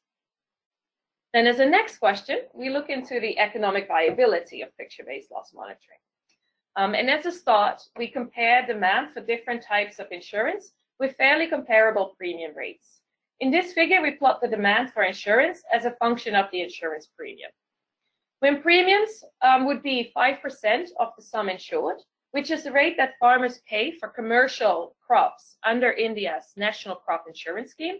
Then 1.34 1.48
as 1.48 1.60
a 1.60 1.66
next 1.66 1.98
question, 1.98 2.40
we 2.54 2.70
look 2.70 2.90
into 2.90 3.20
the 3.20 3.38
economic 3.38 3.88
viability 3.88 4.62
of 4.62 4.76
picture-based 4.78 5.32
loss 5.32 5.52
monitoring. 5.54 6.00
Um, 6.76 6.96
and 6.96 7.10
as 7.10 7.26
a 7.26 7.32
start, 7.32 7.82
we 7.98 8.08
compare 8.08 8.66
demand 8.66 9.14
for 9.14 9.22
different 9.22 9.64
types 9.64 10.00
of 10.00 10.08
insurance 10.12 10.74
with 11.00 11.16
fairly 11.18 11.48
comparable 11.48 12.16
premium 12.18 12.56
rates. 12.56 13.02
In 13.40 13.52
this 13.52 13.74
figure, 13.74 14.02
we 14.02 14.12
plot 14.12 14.42
the 14.42 14.48
demand 14.48 14.92
for 14.92 15.04
insurance 15.04 15.62
as 15.74 15.86
a 15.86 15.92
function 15.92 16.36
of 16.36 16.52
the 16.52 16.62
insurance 16.62 17.08
premium. 17.16 17.52
When 18.40 18.62
premiums 18.62 19.24
um, 19.42 19.66
would 19.66 19.84
be 19.84 20.14
5% 20.16 20.88
of 21.00 21.10
the 21.18 21.22
sum 21.22 21.50
insured, 21.50 21.98
which 22.32 22.52
is 22.52 22.64
the 22.64 22.72
rate 22.72 22.96
that 22.96 23.18
farmers 23.20 23.60
pay 23.68 23.92
for 23.92 24.08
commercial 24.08 24.96
crops 25.06 25.58
under 25.66 25.92
India's 25.92 26.54
National 26.56 26.96
Crop 26.96 27.26
Insurance 27.28 27.72
Scheme, 27.72 27.98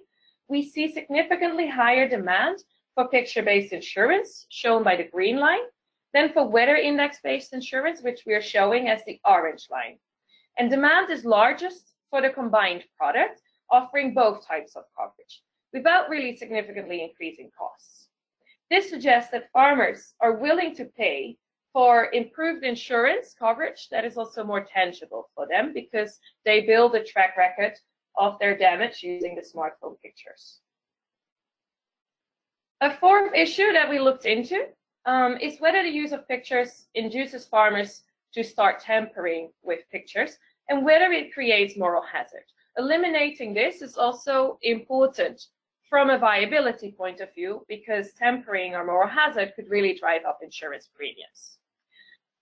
we 0.48 0.64
see 0.64 0.92
significantly 0.94 1.68
higher 1.68 2.08
demand 2.08 2.64
for 2.96 3.10
picture-based 3.10 3.74
insurance, 3.74 4.46
shown 4.50 4.82
by 4.82 4.96
the 4.96 5.04
green 5.04 5.38
line, 5.38 5.66
than 6.14 6.32
for 6.32 6.48
weather 6.48 6.76
index-based 6.76 7.54
insurance, 7.54 8.02
which 8.02 8.24
we 8.26 8.34
are 8.34 8.42
showing 8.42 8.88
as 8.88 9.04
the 9.06 9.20
orange 9.26 9.68
line. 9.70 9.98
And 10.58 10.70
demand 10.70 11.12
is 11.12 11.26
largest 11.26 11.94
for 12.10 12.22
the 12.22 12.30
combined 12.30 12.86
product, 12.98 13.42
offering 13.70 14.14
both 14.14 14.48
types 14.48 14.76
of 14.76 14.84
coverage, 14.98 15.42
without 15.74 16.10
really 16.10 16.36
significantly 16.36 17.04
increasing 17.04 17.52
costs. 17.58 18.09
This 18.70 18.90
suggests 18.90 19.32
that 19.32 19.52
farmers 19.52 20.14
are 20.20 20.38
willing 20.38 20.76
to 20.76 20.86
pay 20.86 21.38
for 21.74 22.12
improved 22.14 22.64
insurance 22.64 23.36
coverage 23.38 23.88
that 23.90 24.06
is 24.06 24.18
also 24.18 24.44
more 24.44 24.66
tangible 24.66 25.30
for 25.36 25.48
them 25.48 25.74
because 25.74 26.20
they 26.46 26.62
build 26.62 26.96
a 26.96 27.04
track 27.04 27.38
record 27.38 27.74
of 28.18 28.38
their 28.40 28.58
damage 28.58 29.02
using 29.02 29.36
the 29.36 29.42
smartphone 29.42 30.00
pictures. 30.02 30.60
A 32.82 32.96
fourth 32.96 33.34
issue 33.34 33.72
that 33.74 33.90
we 33.90 34.00
looked 34.00 34.26
into 34.26 34.68
um, 35.06 35.38
is 35.38 35.60
whether 35.60 35.84
the 35.84 35.90
use 35.90 36.12
of 36.12 36.28
pictures 36.28 36.88
induces 36.96 37.46
farmers 37.46 38.04
to 38.34 38.44
start 38.44 38.80
tampering 38.80 39.52
with 39.64 39.80
pictures 39.92 40.38
and 40.70 40.86
whether 40.86 41.12
it 41.12 41.34
creates 41.34 41.78
moral 41.78 42.04
hazard. 42.04 42.46
Eliminating 42.78 43.54
this 43.54 43.82
is 43.82 43.98
also 43.98 44.60
important 44.62 45.42
from 45.90 46.10
a 46.10 46.18
viability 46.18 46.92
point 46.92 47.20
of 47.20 47.34
view 47.34 47.66
because 47.68 48.14
tempering 48.14 48.76
or 48.76 48.86
moral 48.86 49.10
hazard 49.10 49.54
could 49.56 49.70
really 49.70 49.98
drive 49.98 50.24
up 50.26 50.40
insurance 50.44 50.90
premiums. 50.96 51.58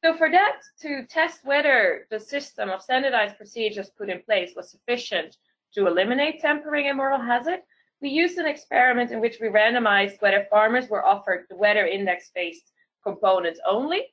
So 0.04 0.16
for 0.18 0.30
that, 0.30 0.60
to 0.82 1.06
test 1.08 1.40
whether 1.44 2.08
the 2.12 2.20
system 2.20 2.70
of 2.70 2.82
standardized 2.82 3.38
procedures 3.38 3.90
put 3.90 4.10
in 4.10 4.22
place 4.22 4.54
was 4.56 4.70
sufficient 4.70 5.38
to 5.74 5.88
eliminate 5.88 6.42
tempering 6.42 6.88
and 6.88 6.98
moral 6.98 7.22
hazard, 7.22 7.62
we 8.02 8.10
used 8.10 8.38
an 8.38 8.46
experiment 8.46 9.12
in 9.12 9.22
which 9.22 9.38
we 9.42 9.48
randomized 9.48 10.22
whether 10.22 10.46
farmers 10.52 10.88
were 10.88 11.06
offered 11.06 11.46
the 11.50 11.56
weather 11.56 11.88
index-based 11.88 12.72
components 13.04 13.60
only, 13.68 14.04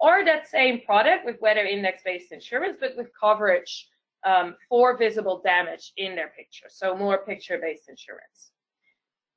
or 0.00 0.24
that 0.24 0.48
same 0.48 0.80
product 0.82 1.24
with 1.24 1.40
weather 1.40 1.64
index-based 1.64 2.32
insurance, 2.32 2.76
but 2.78 2.96
with 2.96 3.08
coverage 3.18 3.88
um, 4.24 4.54
for 4.68 4.98
visible 4.98 5.40
damage 5.42 5.92
in 5.96 6.14
their 6.14 6.32
picture, 6.36 6.66
so 6.68 6.94
more 6.94 7.24
picture-based 7.24 7.88
insurance. 7.88 8.52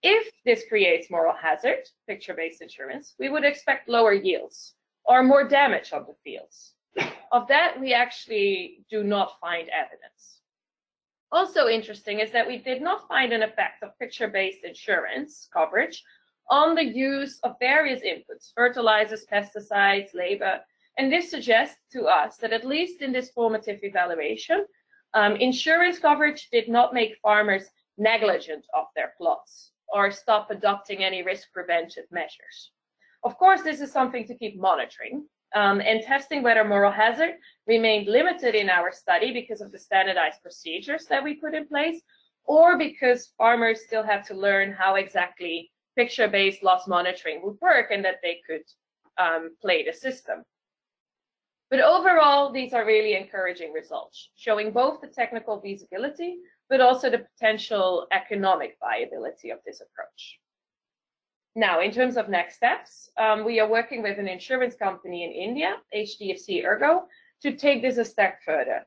If 0.07 0.31
this 0.45 0.65
creates 0.69 1.09
moral 1.09 1.33
hazard, 1.33 1.79
picture-based 2.07 2.62
insurance, 2.62 3.15
we 3.17 3.27
would 3.27 3.43
expect 3.43 3.89
lower 3.89 4.13
yields 4.13 4.75
or 5.03 5.24
more 5.24 5.47
damage 5.47 5.93
on 5.93 6.05
the 6.05 6.13
fields. 6.24 6.74
Of 7.31 7.47
that, 7.47 7.79
we 7.79 7.91
actually 7.91 8.85
do 8.88 9.03
not 9.03 9.39
find 9.41 9.67
evidence. 9.69 10.41
Also 11.31 11.67
interesting 11.67 12.19
is 12.19 12.29
that 12.33 12.45
we 12.45 12.59
did 12.59 12.83
not 12.83 13.07
find 13.07 13.33
an 13.33 13.41
effect 13.41 13.81
of 13.81 13.97
picture-based 13.97 14.63
insurance 14.63 15.50
coverage 15.51 16.03
on 16.51 16.75
the 16.75 16.85
use 16.85 17.39
of 17.39 17.57
various 17.59 18.01
inputs, 18.01 18.53
fertilizers, 18.53 19.25
pesticides, 19.25 20.13
labor, 20.13 20.59
and 21.00 21.12
this 21.12 21.31
suggests 21.31 21.79
to 21.93 22.03
us 22.03 22.38
that 22.38 22.53
at 22.53 22.63
least 22.63 23.01
in 23.01 23.12
this 23.12 23.31
formative 23.31 23.79
evaluation, 23.81 24.67
um, 25.15 25.35
insurance 25.38 25.97
coverage 25.97 26.47
did 26.51 26.69
not 26.69 26.93
make 26.93 27.17
farmers 27.24 27.71
negligent 27.97 28.67
of 28.75 28.85
their 28.95 29.15
plots 29.17 29.71
or 29.88 30.12
stop 30.12 30.51
adopting 30.51 31.04
any 31.04 31.24
risk 31.24 31.51
preventive 31.54 32.06
measures. 32.12 32.72
Of 33.24 33.38
course, 33.38 33.62
this 33.63 33.82
is 33.82 33.92
something 33.92 34.25
to 34.27 34.36
keep 34.36 34.60
monitoring, 34.60 35.25
um, 35.56 35.82
and 35.82 36.01
testing 36.01 36.44
whether 36.44 36.63
moral 36.63 36.92
hazard 36.92 37.36
remained 37.68 38.08
limited 38.08 38.56
in 38.56 38.70
our 38.70 38.92
study 38.92 39.32
because 39.32 39.62
of 39.62 39.72
the 39.72 39.80
standardized 39.80 40.42
procedures 40.42 41.06
that 41.06 41.24
we 41.24 41.36
put 41.36 41.56
in 41.56 41.68
place, 41.68 42.01
or 42.44 42.77
because 42.77 43.34
farmers 43.38 43.82
still 43.86 44.04
have 44.04 44.25
to 44.27 44.36
learn 44.36 44.72
how 44.72 44.96
exactly 44.96 45.72
picture-based 45.96 46.62
loss 46.62 46.88
monitoring 46.88 47.42
would 47.44 47.58
work 47.62 47.88
and 47.92 48.04
that 48.04 48.20
they 48.22 48.42
could 48.48 48.62
um, 49.18 49.56
play 49.62 49.84
the 49.84 49.94
system. 49.94 50.44
But 51.72 51.80
overall, 51.80 52.51
these 52.51 52.74
are 52.74 52.86
really 52.86 53.15
encouraging 53.15 53.74
results, 53.74 54.30
showing 54.36 54.72
both 54.72 55.01
the 55.01 55.08
technical 55.08 55.60
feasibility, 55.62 56.38
but 56.69 56.81
also 56.81 57.10
the 57.10 57.19
potential 57.19 58.07
economic 58.12 58.77
viability 58.79 59.50
of 59.50 59.60
this 59.65 59.81
approach. 59.81 60.39
Now, 61.55 61.79
in 61.79 61.91
terms 61.91 62.17
of 62.17 62.27
next 62.27 62.55
steps, 62.55 63.10
um, 63.17 63.45
we 63.45 63.60
are 63.60 63.69
working 63.69 64.01
with 64.03 64.19
an 64.19 64.27
insurance 64.27 64.75
company 64.75 65.24
in 65.24 65.31
India, 65.31 65.77
HDFC 65.95 66.65
ERGO, 66.65 67.03
to 67.43 67.55
take 67.55 67.81
this 67.81 67.98
a 67.98 68.03
step 68.03 68.39
further. 68.45 68.86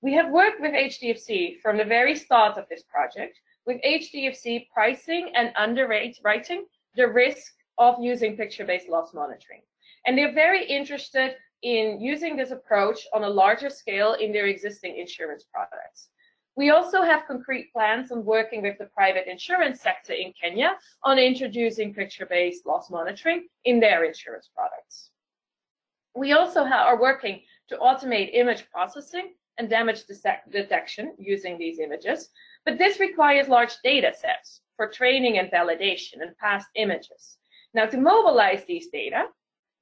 We 0.00 0.12
have 0.14 0.30
worked 0.30 0.60
with 0.60 0.72
HDFC 0.72 1.60
from 1.60 1.76
the 1.76 1.84
very 1.84 2.16
start 2.16 2.56
of 2.56 2.68
this 2.68 2.82
project, 2.84 3.38
with 3.66 3.80
HDFC 3.82 4.68
pricing 4.72 5.30
and 5.34 5.52
underwriting 5.56 6.64
the 6.96 7.06
risk 7.06 7.52
of 7.76 7.96
using 8.00 8.36
picture-based 8.36 8.88
loss 8.88 9.12
monitoring. 9.14 9.62
And 10.06 10.16
they're 10.16 10.32
very 10.32 10.64
interested 10.64 11.36
in 11.62 12.00
using 12.00 12.36
this 12.36 12.50
approach 12.50 13.06
on 13.12 13.24
a 13.24 13.28
larger 13.28 13.70
scale 13.70 14.14
in 14.14 14.32
their 14.32 14.46
existing 14.46 14.96
insurance 14.98 15.44
products. 15.52 16.08
We 16.58 16.70
also 16.70 17.02
have 17.02 17.28
concrete 17.28 17.72
plans 17.72 18.10
on 18.10 18.24
working 18.24 18.62
with 18.62 18.78
the 18.78 18.86
private 18.86 19.28
insurance 19.28 19.80
sector 19.80 20.12
in 20.12 20.32
Kenya 20.32 20.76
on 21.04 21.16
introducing 21.16 21.94
picture-based 21.94 22.66
loss 22.66 22.90
monitoring 22.90 23.46
in 23.64 23.78
their 23.78 24.02
insurance 24.02 24.50
products. 24.52 25.10
We 26.16 26.32
also 26.32 26.64
are 26.64 27.00
working 27.00 27.42
to 27.68 27.76
automate 27.76 28.30
image 28.32 28.68
processing 28.72 29.34
and 29.58 29.70
damage 29.70 30.02
detection 30.50 31.14
using 31.16 31.58
these 31.58 31.78
images, 31.78 32.30
but 32.64 32.76
this 32.76 32.98
requires 32.98 33.46
large 33.46 33.76
data 33.84 34.12
sets 34.12 34.60
for 34.74 34.88
training 34.88 35.38
and 35.38 35.52
validation 35.52 36.22
and 36.22 36.36
past 36.38 36.66
images. 36.74 37.38
Now, 37.72 37.86
to 37.86 37.96
mobilize 37.96 38.64
these 38.64 38.88
data, 38.88 39.26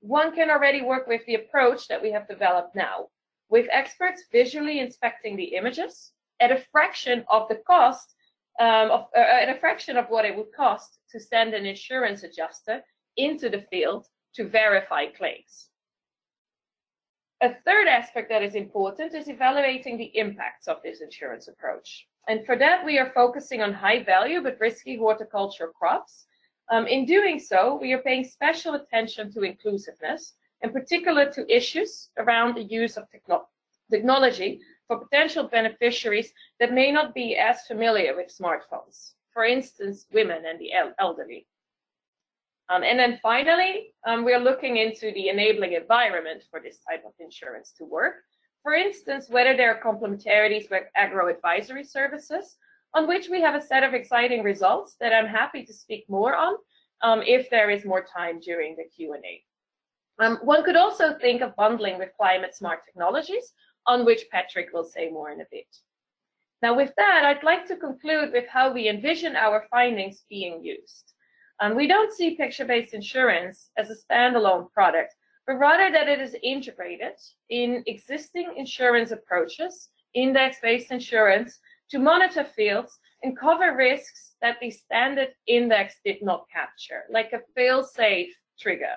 one 0.01 0.35
can 0.35 0.51
already 0.51 0.83
work 0.83 1.07
with 1.07 1.25
the 1.25 1.37
approach 1.37 1.89
that 1.89 2.03
we 2.03 2.13
have 2.13 2.29
developed 2.29 2.77
now, 2.77 3.07
with 3.49 3.67
experts 3.73 4.25
visually 4.31 4.81
inspecting 4.81 5.37
the 5.37 5.55
images 5.57 6.13
at 6.41 6.53
a 6.53 6.65
fraction 6.73 7.25
of 7.31 7.49
the 7.49 7.61
cost 7.67 8.15
um, 8.59 8.91
of 8.91 9.07
uh, 9.17 9.21
at 9.21 9.55
a 9.55 9.61
fraction 9.61 9.97
of 9.97 10.07
what 10.09 10.25
it 10.25 10.37
would 10.37 10.53
cost 10.57 10.99
to 11.11 11.21
send 11.21 11.55
an 11.55 11.67
insurance 11.67 12.23
adjuster 12.23 12.83
into 13.17 13.49
the 13.49 13.65
field 13.71 14.07
to 14.35 14.49
verify 14.49 15.07
claims. 15.07 15.69
A 17.43 17.55
third 17.67 17.87
aspect 17.87 18.31
that 18.31 18.43
is 18.43 18.55
important 18.55 19.15
is 19.15 19.29
evaluating 19.29 19.99
the 19.99 20.17
impacts 20.17 20.69
of 20.69 20.83
this 20.83 21.03
insurance 21.03 21.49
approach. 21.49 22.07
And 22.29 22.45
for 22.47 22.57
that, 22.57 22.85
we 22.85 22.99
are 22.99 23.13
focusing 23.15 23.61
on 23.61 23.73
high 23.73 24.03
value 24.03 24.43
but 24.43 24.59
risky 24.59 24.97
horticultural 24.97 25.73
crops. 25.73 26.27
Um, 26.71 26.87
in 26.87 27.05
doing 27.05 27.39
so, 27.39 27.79
we 27.81 27.93
are 27.93 28.03
paying 28.03 28.25
special 28.25 28.75
attention 28.75 29.33
to 29.33 29.43
inclusiveness, 29.43 30.33
in 30.63 30.73
particular 30.73 31.31
to 31.33 31.55
issues 31.55 32.09
around 32.19 32.57
the 32.57 32.65
use 32.65 32.97
of 32.97 33.09
techno 33.11 33.47
technology 33.91 34.61
for 34.87 34.99
potential 34.99 35.45
beneficiaries 35.45 36.33
that 36.61 36.73
may 36.73 36.93
not 36.93 37.15
be 37.15 37.37
as 37.37 37.63
familiar 37.67 38.15
with 38.17 38.37
smartphones, 38.37 39.13
for 39.33 39.45
instance, 39.45 40.07
women 40.13 40.45
and 40.47 40.59
the 40.59 40.71
elderly. 40.99 41.47
Um, 42.69 42.83
and 42.83 42.99
then 42.99 43.19
finally, 43.23 43.95
um, 44.07 44.25
we're 44.25 44.41
looking 44.41 44.77
into 44.77 45.13
the 45.13 45.29
enabling 45.29 45.75
environment 45.75 46.43
for 46.51 46.61
this 46.61 46.79
type 46.89 47.05
of 47.07 47.13
insurance 47.21 47.73
to 47.79 47.85
work. 47.85 48.15
For 48.63 48.75
instance, 48.75 49.29
whether 49.29 49.57
there 49.57 49.73
are 49.73 49.81
complementarities 49.81 50.69
with 50.71 50.85
agro-advisory 50.97 51.85
services, 51.85 52.57
on 52.95 53.07
which 53.07 53.29
we 53.29 53.41
have 53.41 53.55
a 53.55 53.63
set 53.63 53.85
of 53.85 53.95
exciting 53.95 54.43
results 54.43 54.97
that 55.01 55.13
I'm 55.13 55.27
happy 55.27 55.65
to 55.65 55.73
speak 55.73 56.07
more 56.09 56.35
on 56.35 56.55
um, 57.03 57.23
if 57.25 57.49
there 57.51 57.71
is 57.71 57.85
more 57.85 58.05
time 58.05 58.41
during 58.41 58.75
the 58.75 58.85
Q&A. 58.85 59.43
Um, 60.19 60.39
one 60.43 60.65
could 60.65 60.77
also 60.77 61.15
think 61.19 61.43
of 61.43 61.55
bundling 61.57 61.99
with 61.99 62.17
climate 62.17 62.57
smart 62.57 62.81
technologies 62.87 63.53
on 63.87 64.05
which 64.05 64.31
Patrick 64.31 64.73
will 64.73 64.85
say 64.85 65.11
more 65.11 65.31
in 65.31 65.41
a 65.41 65.47
bit. 65.51 65.67
Now 66.63 66.75
with 66.75 66.93
that, 66.97 67.25
I'd 67.25 67.45
like 67.45 67.67
to 67.69 67.77
conclude 67.77 68.33
with 68.33 68.47
how 68.49 68.73
we 68.73 68.89
envision 68.89 69.37
our 69.37 69.67
findings 69.71 70.25
being 70.29 70.65
used. 70.65 71.13
Um, 71.61 71.75
we 71.75 71.87
don't 71.87 72.13
see 72.13 72.37
picture-based 72.37 72.95
insurance 72.95 73.71
as 73.77 73.91
a 73.91 73.97
standalone 73.97 74.71
product, 74.73 75.15
but 75.47 75.55
rather 75.55 75.91
that 75.91 76.09
it 76.09 76.21
is 76.21 76.37
integrated 76.43 77.13
in 77.51 77.83
existing 77.87 78.55
insurance 78.57 79.11
approaches, 79.11 79.91
index-based 80.15 80.91
insurance, 80.91 81.59
to 81.91 81.99
monitor 81.99 82.45
fields 82.45 82.99
and 83.23 83.39
cover 83.39 83.75
risks 83.77 84.35
that 84.43 84.57
the 84.61 84.71
standard 84.71 85.29
index 85.47 85.95
did 86.05 86.23
not 86.23 86.47
capture, 86.53 87.05
like 87.11 87.33
a 87.33 87.41
fail-safe 87.55 88.35
trigger. 88.59 88.97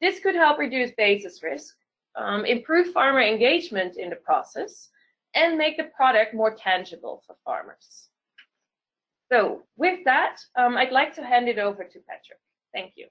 This 0.00 0.20
could 0.20 0.34
help 0.34 0.58
reduce 0.58 0.92
basis 0.92 1.42
risk 1.42 1.74
um, 2.16 2.44
improve 2.44 2.92
farmer 2.92 3.20
engagement 3.20 3.96
in 3.96 4.10
the 4.10 4.16
process, 4.16 4.88
and 5.34 5.56
make 5.56 5.76
the 5.76 5.84
product 5.84 6.34
more 6.34 6.54
tangible 6.54 7.22
for 7.26 7.36
farmers. 7.44 8.08
So 9.30 9.62
with 9.76 10.00
that, 10.04 10.38
um, 10.56 10.76
I'd 10.76 10.92
like 10.92 11.14
to 11.14 11.24
hand 11.24 11.48
it 11.48 11.58
over 11.58 11.84
to 11.84 11.98
Patrick. 12.08 12.40
Thank 12.74 12.94
you. 12.96 13.06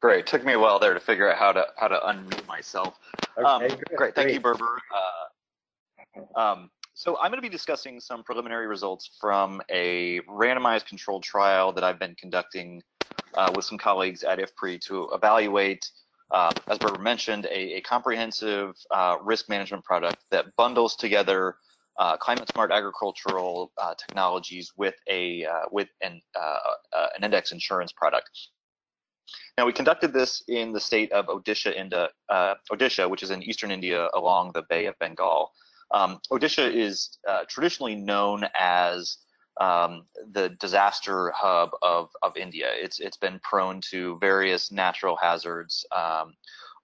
Great. 0.00 0.26
Took 0.26 0.44
me 0.44 0.54
a 0.54 0.58
while 0.58 0.78
there 0.78 0.94
to 0.94 1.00
figure 1.00 1.30
out 1.30 1.38
how 1.38 1.52
to 1.52 1.66
how 1.76 1.88
to 1.88 1.98
unmute 1.98 2.46
myself. 2.46 2.98
Okay, 3.38 3.46
Um, 3.46 3.60
good, 3.62 3.84
great. 3.96 4.14
Thank 4.14 4.26
great. 4.26 4.34
you, 4.34 4.40
Berber. 4.40 4.78
Uh, 4.94 6.40
um, 6.40 6.70
so 6.94 7.16
I'm 7.18 7.30
going 7.30 7.38
to 7.38 7.42
be 7.42 7.48
discussing 7.48 8.00
some 8.00 8.22
preliminary 8.22 8.66
results 8.66 9.10
from 9.20 9.60
a 9.70 10.20
randomized 10.22 10.86
controlled 10.86 11.22
trial 11.22 11.72
that 11.72 11.84
I've 11.84 11.98
been 11.98 12.14
conducting 12.14 12.82
uh, 13.34 13.52
with 13.54 13.66
some 13.66 13.76
colleagues 13.76 14.24
at 14.24 14.38
IFPRI 14.38 14.80
to 14.86 15.10
evaluate, 15.12 15.90
uh, 16.30 16.52
as 16.70 16.78
Berber 16.78 17.02
mentioned, 17.02 17.44
a, 17.46 17.76
a 17.76 17.80
comprehensive 17.82 18.74
uh, 18.90 19.16
risk 19.22 19.48
management 19.50 19.84
product 19.84 20.24
that 20.30 20.46
bundles 20.56 20.96
together 20.96 21.56
uh, 21.98 22.16
climate 22.16 22.48
smart 22.48 22.70
agricultural 22.70 23.72
uh, 23.78 23.94
technologies 23.94 24.72
with 24.76 24.94
a 25.08 25.44
uh, 25.44 25.62
with 25.70 25.88
an 26.02 26.20
an 27.14 27.24
index 27.24 27.52
insurance 27.52 27.92
product. 27.92 28.30
Now, 29.58 29.66
we 29.66 29.72
conducted 29.72 30.12
this 30.12 30.42
in 30.48 30.72
the 30.72 30.80
state 30.80 31.12
of 31.12 31.26
Odisha, 31.26 31.74
India, 31.74 32.08
uh, 32.28 32.54
Odisha, 32.70 33.08
which 33.08 33.22
is 33.22 33.30
in 33.30 33.42
eastern 33.42 33.70
India 33.70 34.08
along 34.14 34.52
the 34.52 34.62
Bay 34.68 34.86
of 34.86 34.98
Bengal. 34.98 35.52
Um, 35.90 36.20
Odisha 36.30 36.70
is 36.72 37.18
uh, 37.28 37.44
traditionally 37.48 37.94
known 37.94 38.44
as 38.58 39.18
um, 39.60 40.04
the 40.32 40.50
disaster 40.60 41.32
hub 41.34 41.70
of, 41.82 42.10
of 42.22 42.36
India. 42.36 42.68
It's 42.72 42.98
it's 43.00 43.16
been 43.16 43.38
prone 43.40 43.80
to 43.90 44.18
various 44.20 44.70
natural 44.70 45.16
hazards 45.16 45.86
um, 45.94 46.34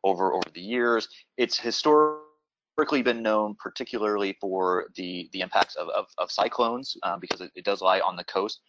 over 0.05 0.33
over 0.33 0.49
the 0.55 0.61
years. 0.61 1.09
It's 1.37 1.59
historically 2.73 3.03
been 3.03 3.23
known 3.23 3.55
particularly 3.59 4.37
for 4.41 4.87
the 4.97 5.29
the 5.33 5.43
impacts 5.43 5.75
of, 5.77 5.89
of, 5.91 6.07
of 6.17 6.31
cyclones 6.31 6.97
uh, 7.03 7.19
because 7.19 7.43
it, 7.43 7.51
it 7.55 7.65
does 7.65 7.83
lie 7.83 8.01
on 8.01 8.17
the 8.17 8.25
coast. 8.25 8.61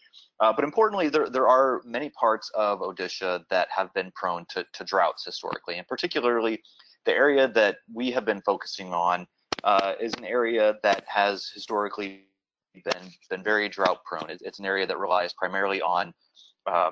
Uh, 0.41 0.51
but 0.51 0.65
importantly, 0.65 1.07
there, 1.07 1.29
there 1.29 1.47
are 1.47 1.81
many 1.85 2.09
parts 2.09 2.51
of 2.53 2.79
Odisha 2.79 3.43
that 3.49 3.67
have 3.75 3.93
been 3.93 4.11
prone 4.13 4.45
to, 4.49 4.65
to 4.73 4.83
droughts 4.83 5.23
historically, 5.23 5.77
and 5.77 5.87
particularly 5.87 6.61
the 7.05 7.13
area 7.13 7.47
that 7.47 7.77
we 7.93 8.11
have 8.11 8.25
been 8.25 8.41
focusing 8.41 8.93
on 8.93 9.25
uh, 9.63 9.93
is 10.01 10.13
an 10.15 10.25
area 10.25 10.75
that 10.83 11.05
has 11.07 11.49
historically 11.53 12.23
been 12.83 13.09
been 13.29 13.43
very 13.43 13.69
drought 13.69 13.99
prone. 14.03 14.29
It's, 14.29 14.41
it's 14.41 14.59
an 14.59 14.65
area 14.65 14.85
that 14.85 14.99
relies 14.99 15.31
primarily 15.33 15.81
on 15.81 16.13
uh, 16.65 16.91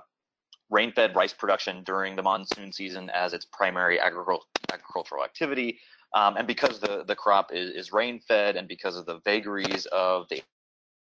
rain-fed 0.70 1.14
rice 1.14 1.34
production 1.34 1.84
during 1.84 2.16
the 2.16 2.24
monsoon 2.24 2.72
season 2.72 3.10
as 3.10 3.34
its 3.34 3.46
primary 3.52 3.98
agricul- 3.98 4.40
agricultural 4.72 5.26
activity. 5.26 5.78
Um, 6.14 6.38
and 6.38 6.48
because 6.48 6.80
the, 6.80 7.04
the 7.08 7.16
crop 7.16 7.52
is, 7.54 7.72
is 7.72 7.94
rain-fed 7.94 8.56
and 8.56 8.68
because 8.68 8.98
of 8.98 9.06
the 9.06 9.20
vagaries 9.24 9.86
of 9.88 10.28
the 10.30 10.42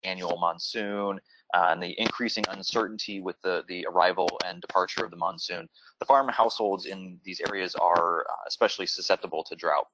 annual 0.03 0.37
monsoon 0.37 1.19
uh, 1.53 1.67
and 1.69 1.81
the 1.81 1.99
increasing 1.99 2.43
uncertainty 2.49 3.21
with 3.21 3.35
the, 3.43 3.63
the 3.67 3.85
arrival 3.89 4.39
and 4.45 4.61
departure 4.61 5.05
of 5.05 5.11
the 5.11 5.17
monsoon, 5.17 5.67
the 5.99 6.05
farm 6.05 6.27
households 6.29 6.85
in 6.85 7.19
these 7.23 7.41
areas 7.47 7.75
are 7.75 8.21
uh, 8.21 8.33
especially 8.47 8.85
susceptible 8.87 9.43
to 9.43 9.55
drought. 9.55 9.87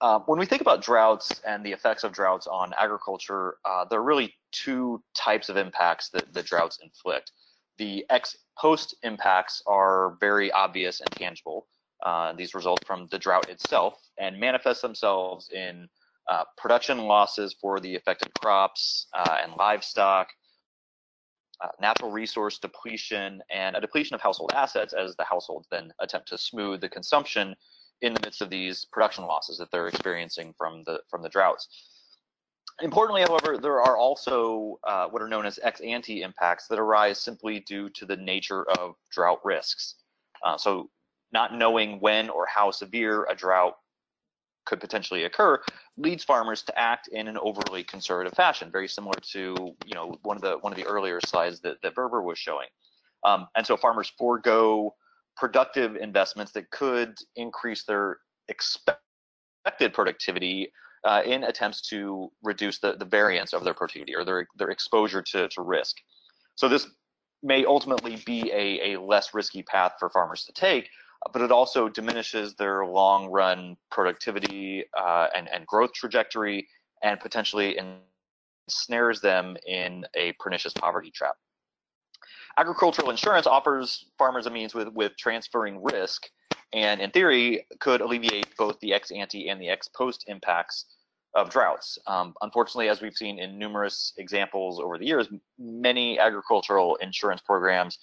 Uh, 0.00 0.18
when 0.26 0.38
we 0.38 0.44
think 0.44 0.60
about 0.60 0.82
droughts 0.82 1.40
and 1.46 1.64
the 1.64 1.72
effects 1.72 2.04
of 2.04 2.12
droughts 2.12 2.46
on 2.46 2.74
agriculture, 2.78 3.56
uh, 3.64 3.84
there 3.88 4.00
are 4.00 4.04
really 4.04 4.34
two 4.52 5.02
types 5.14 5.48
of 5.48 5.56
impacts 5.56 6.10
that 6.10 6.32
the 6.34 6.42
droughts 6.42 6.78
inflict. 6.82 7.32
The 7.78 8.04
ex 8.10 8.36
post 8.58 8.94
impacts 9.02 9.62
are 9.66 10.16
very 10.20 10.52
obvious 10.52 11.00
and 11.00 11.10
tangible. 11.12 11.66
Uh, 12.06 12.32
these 12.34 12.54
result 12.54 12.78
from 12.86 13.08
the 13.10 13.18
drought 13.18 13.50
itself 13.50 13.94
and 14.16 14.38
manifest 14.38 14.80
themselves 14.80 15.50
in 15.52 15.88
uh, 16.28 16.44
production 16.56 16.98
losses 16.98 17.56
for 17.60 17.80
the 17.80 17.96
affected 17.96 18.30
crops 18.40 19.08
uh, 19.12 19.38
and 19.42 19.52
livestock, 19.58 20.28
uh, 21.60 21.68
natural 21.80 22.12
resource 22.12 22.60
depletion, 22.60 23.42
and 23.50 23.74
a 23.74 23.80
depletion 23.80 24.14
of 24.14 24.20
household 24.20 24.52
assets 24.54 24.92
as 24.92 25.16
the 25.16 25.24
households 25.24 25.66
then 25.72 25.90
attempt 25.98 26.28
to 26.28 26.38
smooth 26.38 26.80
the 26.80 26.88
consumption 26.88 27.56
in 28.02 28.14
the 28.14 28.20
midst 28.20 28.40
of 28.40 28.50
these 28.50 28.84
production 28.92 29.24
losses 29.24 29.58
that 29.58 29.68
they're 29.72 29.88
experiencing 29.88 30.54
from 30.56 30.84
the 30.86 31.00
from 31.10 31.22
the 31.22 31.28
droughts. 31.28 31.66
Importantly, 32.82 33.22
however, 33.22 33.58
there 33.58 33.80
are 33.80 33.96
also 33.96 34.78
uh, 34.86 35.08
what 35.08 35.22
are 35.22 35.28
known 35.28 35.44
as 35.44 35.58
ex 35.60 35.80
ante 35.80 36.22
impacts 36.22 36.68
that 36.68 36.78
arise 36.78 37.18
simply 37.18 37.64
due 37.66 37.88
to 37.90 38.06
the 38.06 38.16
nature 38.16 38.64
of 38.78 38.94
drought 39.10 39.40
risks. 39.42 39.96
Uh, 40.44 40.56
so, 40.56 40.88
not 41.32 41.54
knowing 41.54 42.00
when 42.00 42.28
or 42.30 42.46
how 42.46 42.70
severe 42.70 43.26
a 43.28 43.34
drought 43.34 43.74
could 44.64 44.80
potentially 44.80 45.24
occur 45.24 45.60
leads 45.96 46.24
farmers 46.24 46.62
to 46.62 46.78
act 46.78 47.08
in 47.08 47.28
an 47.28 47.38
overly 47.38 47.84
conservative 47.84 48.34
fashion, 48.34 48.70
very 48.70 48.88
similar 48.88 49.20
to 49.32 49.74
you 49.84 49.94
know 49.94 50.16
one 50.22 50.36
of 50.36 50.42
the 50.42 50.58
one 50.60 50.72
of 50.72 50.78
the 50.78 50.86
earlier 50.86 51.20
slides 51.20 51.60
that, 51.60 51.76
that 51.82 51.94
Berber 51.94 52.22
was 52.22 52.38
showing. 52.38 52.68
Um, 53.24 53.46
and 53.56 53.66
so 53.66 53.76
farmers 53.76 54.12
forego 54.18 54.94
productive 55.36 55.96
investments 55.96 56.52
that 56.52 56.70
could 56.70 57.14
increase 57.36 57.84
their 57.84 58.18
expected 58.48 59.92
productivity 59.92 60.72
uh, 61.04 61.22
in 61.24 61.44
attempts 61.44 61.80
to 61.88 62.30
reduce 62.42 62.78
the, 62.78 62.96
the 62.98 63.04
variance 63.04 63.52
of 63.52 63.62
their 63.64 63.74
productivity 63.74 64.14
or 64.14 64.24
their, 64.24 64.46
their 64.56 64.70
exposure 64.70 65.22
to, 65.22 65.48
to 65.48 65.62
risk. 65.62 65.96
So 66.54 66.68
this 66.68 66.88
may 67.42 67.64
ultimately 67.64 68.16
be 68.24 68.50
a, 68.50 68.94
a 68.94 69.00
less 69.00 69.34
risky 69.34 69.62
path 69.62 69.92
for 69.98 70.08
farmers 70.08 70.44
to 70.44 70.52
take, 70.52 70.88
but 71.32 71.42
it 71.42 71.50
also 71.50 71.88
diminishes 71.88 72.54
their 72.54 72.86
long 72.86 73.26
run 73.26 73.76
productivity 73.90 74.84
uh, 74.98 75.28
and, 75.34 75.48
and 75.52 75.66
growth 75.66 75.92
trajectory 75.92 76.68
and 77.02 77.20
potentially 77.20 77.78
ensnares 78.68 79.20
them 79.20 79.56
in 79.66 80.04
a 80.14 80.32
pernicious 80.38 80.72
poverty 80.72 81.10
trap. 81.10 81.34
Agricultural 82.58 83.10
insurance 83.10 83.46
offers 83.46 84.06
farmers 84.16 84.46
a 84.46 84.50
means 84.50 84.74
with, 84.74 84.88
with 84.88 85.16
transferring 85.18 85.82
risk 85.82 86.28
and 86.72 87.00
in 87.00 87.10
theory 87.10 87.66
could 87.80 88.00
alleviate 88.00 88.56
both 88.56 88.78
the 88.80 88.92
ex 88.92 89.10
ante 89.10 89.48
and 89.48 89.60
the 89.60 89.68
ex 89.68 89.88
post 89.88 90.24
impacts 90.26 90.86
of 91.34 91.50
droughts. 91.50 91.98
Um, 92.06 92.34
unfortunately, 92.40 92.88
as 92.88 93.02
we've 93.02 93.14
seen 93.14 93.38
in 93.38 93.58
numerous 93.58 94.14
examples 94.16 94.80
over 94.80 94.96
the 94.98 95.06
years, 95.06 95.28
many 95.58 96.18
agricultural 96.18 96.96
insurance 96.96 97.42
programs 97.42 97.98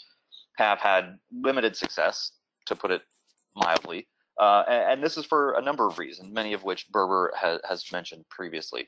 have 0.58 0.80
had 0.80 1.18
limited 1.32 1.76
success, 1.76 2.32
to 2.66 2.76
put 2.76 2.92
it 2.92 3.02
mildly. 3.56 4.08
Uh, 4.40 4.64
and, 4.68 4.94
and, 4.94 5.04
this 5.04 5.18
is 5.18 5.26
for 5.26 5.54
a 5.54 5.62
number 5.62 5.86
of 5.86 6.00
reasons, 6.00 6.34
many 6.34 6.54
of 6.54 6.64
which 6.64 6.90
Berber 6.90 7.32
ha 7.36 7.60
has 7.68 7.92
mentioned 7.92 8.26
previously. 8.30 8.88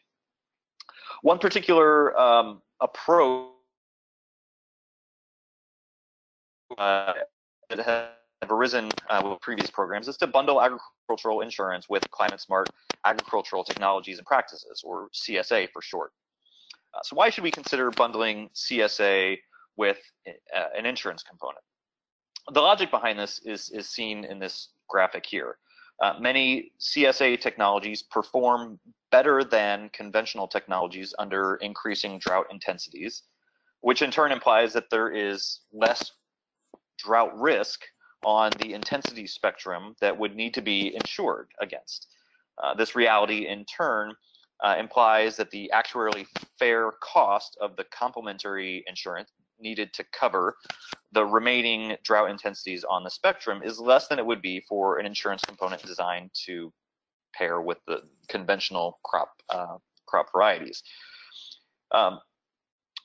One 1.22 1.38
particular 1.38 2.18
um, 2.20 2.62
approach 2.82 3.52
uh, 6.78 7.14
that 7.70 7.80
have 7.80 8.10
arisen 8.50 8.90
uh, 9.10 9.22
with 9.24 9.40
previous 9.42 9.70
programs 9.70 10.08
is 10.08 10.18
to 10.18 10.28
bundle 10.28 10.62
agricultural 10.62 11.42
insurance 11.42 11.88
with 11.90 12.10
climate 12.12 12.42
smart 12.42 12.70
agricultural 13.06 13.64
technologies 13.64 14.18
and 14.18 14.26
practices, 14.26 14.82
or 14.84 15.10
CSA 15.14 15.70
for 15.72 15.82
short. 15.82 16.12
Uh, 16.94 17.00
so 17.04 17.16
why 17.16 17.30
should 17.30 17.44
we 17.44 17.52
consider 17.52 17.92
bundling 17.92 18.50
CSA 18.56 19.38
with 19.78 19.98
uh, 20.28 20.66
an 20.76 20.86
insurance 20.86 21.24
component? 21.24 21.60
The 22.52 22.62
logic 22.62 22.92
behind 22.92 23.18
this 23.18 23.40
is, 23.40 23.70
is 23.70 23.90
seen 23.90 24.24
in 24.24 24.40
this 24.40 24.70
graphic 24.88 25.26
here. 25.26 25.58
Uh, 26.02 26.14
many 26.20 26.72
CSA 26.80 27.40
technologies 27.40 28.04
perform 28.04 28.80
better 29.12 29.44
than 29.44 29.90
conventional 29.90 30.48
technologies 30.48 31.14
under 31.18 31.56
increasing 31.56 32.20
drought 32.20 32.48
intensities, 32.52 33.24
which 33.82 34.02
in 34.02 34.12
turn 34.12 34.32
implies 34.32 34.74
that 34.74 34.90
there 34.90 35.10
is 35.10 35.62
less 35.72 36.12
drought 36.98 37.38
risk 37.40 37.82
on 38.26 38.52
the 38.60 38.74
intensity 38.74 39.26
spectrum 39.26 39.96
that 40.02 40.18
would 40.18 40.36
need 40.36 40.54
to 40.54 40.62
be 40.62 40.94
insured 40.96 41.48
against. 41.62 42.08
Uh, 42.62 42.74
this 42.74 42.96
reality, 42.96 43.48
in 43.48 43.66
turn, 43.66 44.14
uh, 44.64 44.76
implies 44.80 45.38
that 45.38 45.52
the 45.52 45.70
actuarially 45.74 46.26
fair 46.58 46.92
cost 47.02 47.58
of 47.62 47.76
the 47.76 47.84
complementary 47.86 48.84
insurance 48.88 49.32
needed 49.60 49.94
to 49.94 50.04
cover 50.12 50.56
the 51.12 51.26
remaining 51.26 51.96
drought 52.04 52.30
intensities 52.30 52.84
on 52.84 53.04
the 53.04 53.10
spectrum 53.10 53.62
is 53.64 53.80
less 53.80 54.08
than 54.08 54.20
it 54.20 54.26
would 54.26 54.42
be 54.42 54.62
for 54.68 54.98
an 54.98 55.06
insurance 55.06 55.44
component 55.46 55.82
designed 55.84 56.32
to 56.46 56.72
pair 57.34 57.62
with 57.62 57.78
the 57.88 58.02
conventional 58.28 59.00
crop 59.04 59.30
uh, 59.50 59.78
crop 60.08 60.28
varieties. 60.32 60.84
Um, 61.92 62.20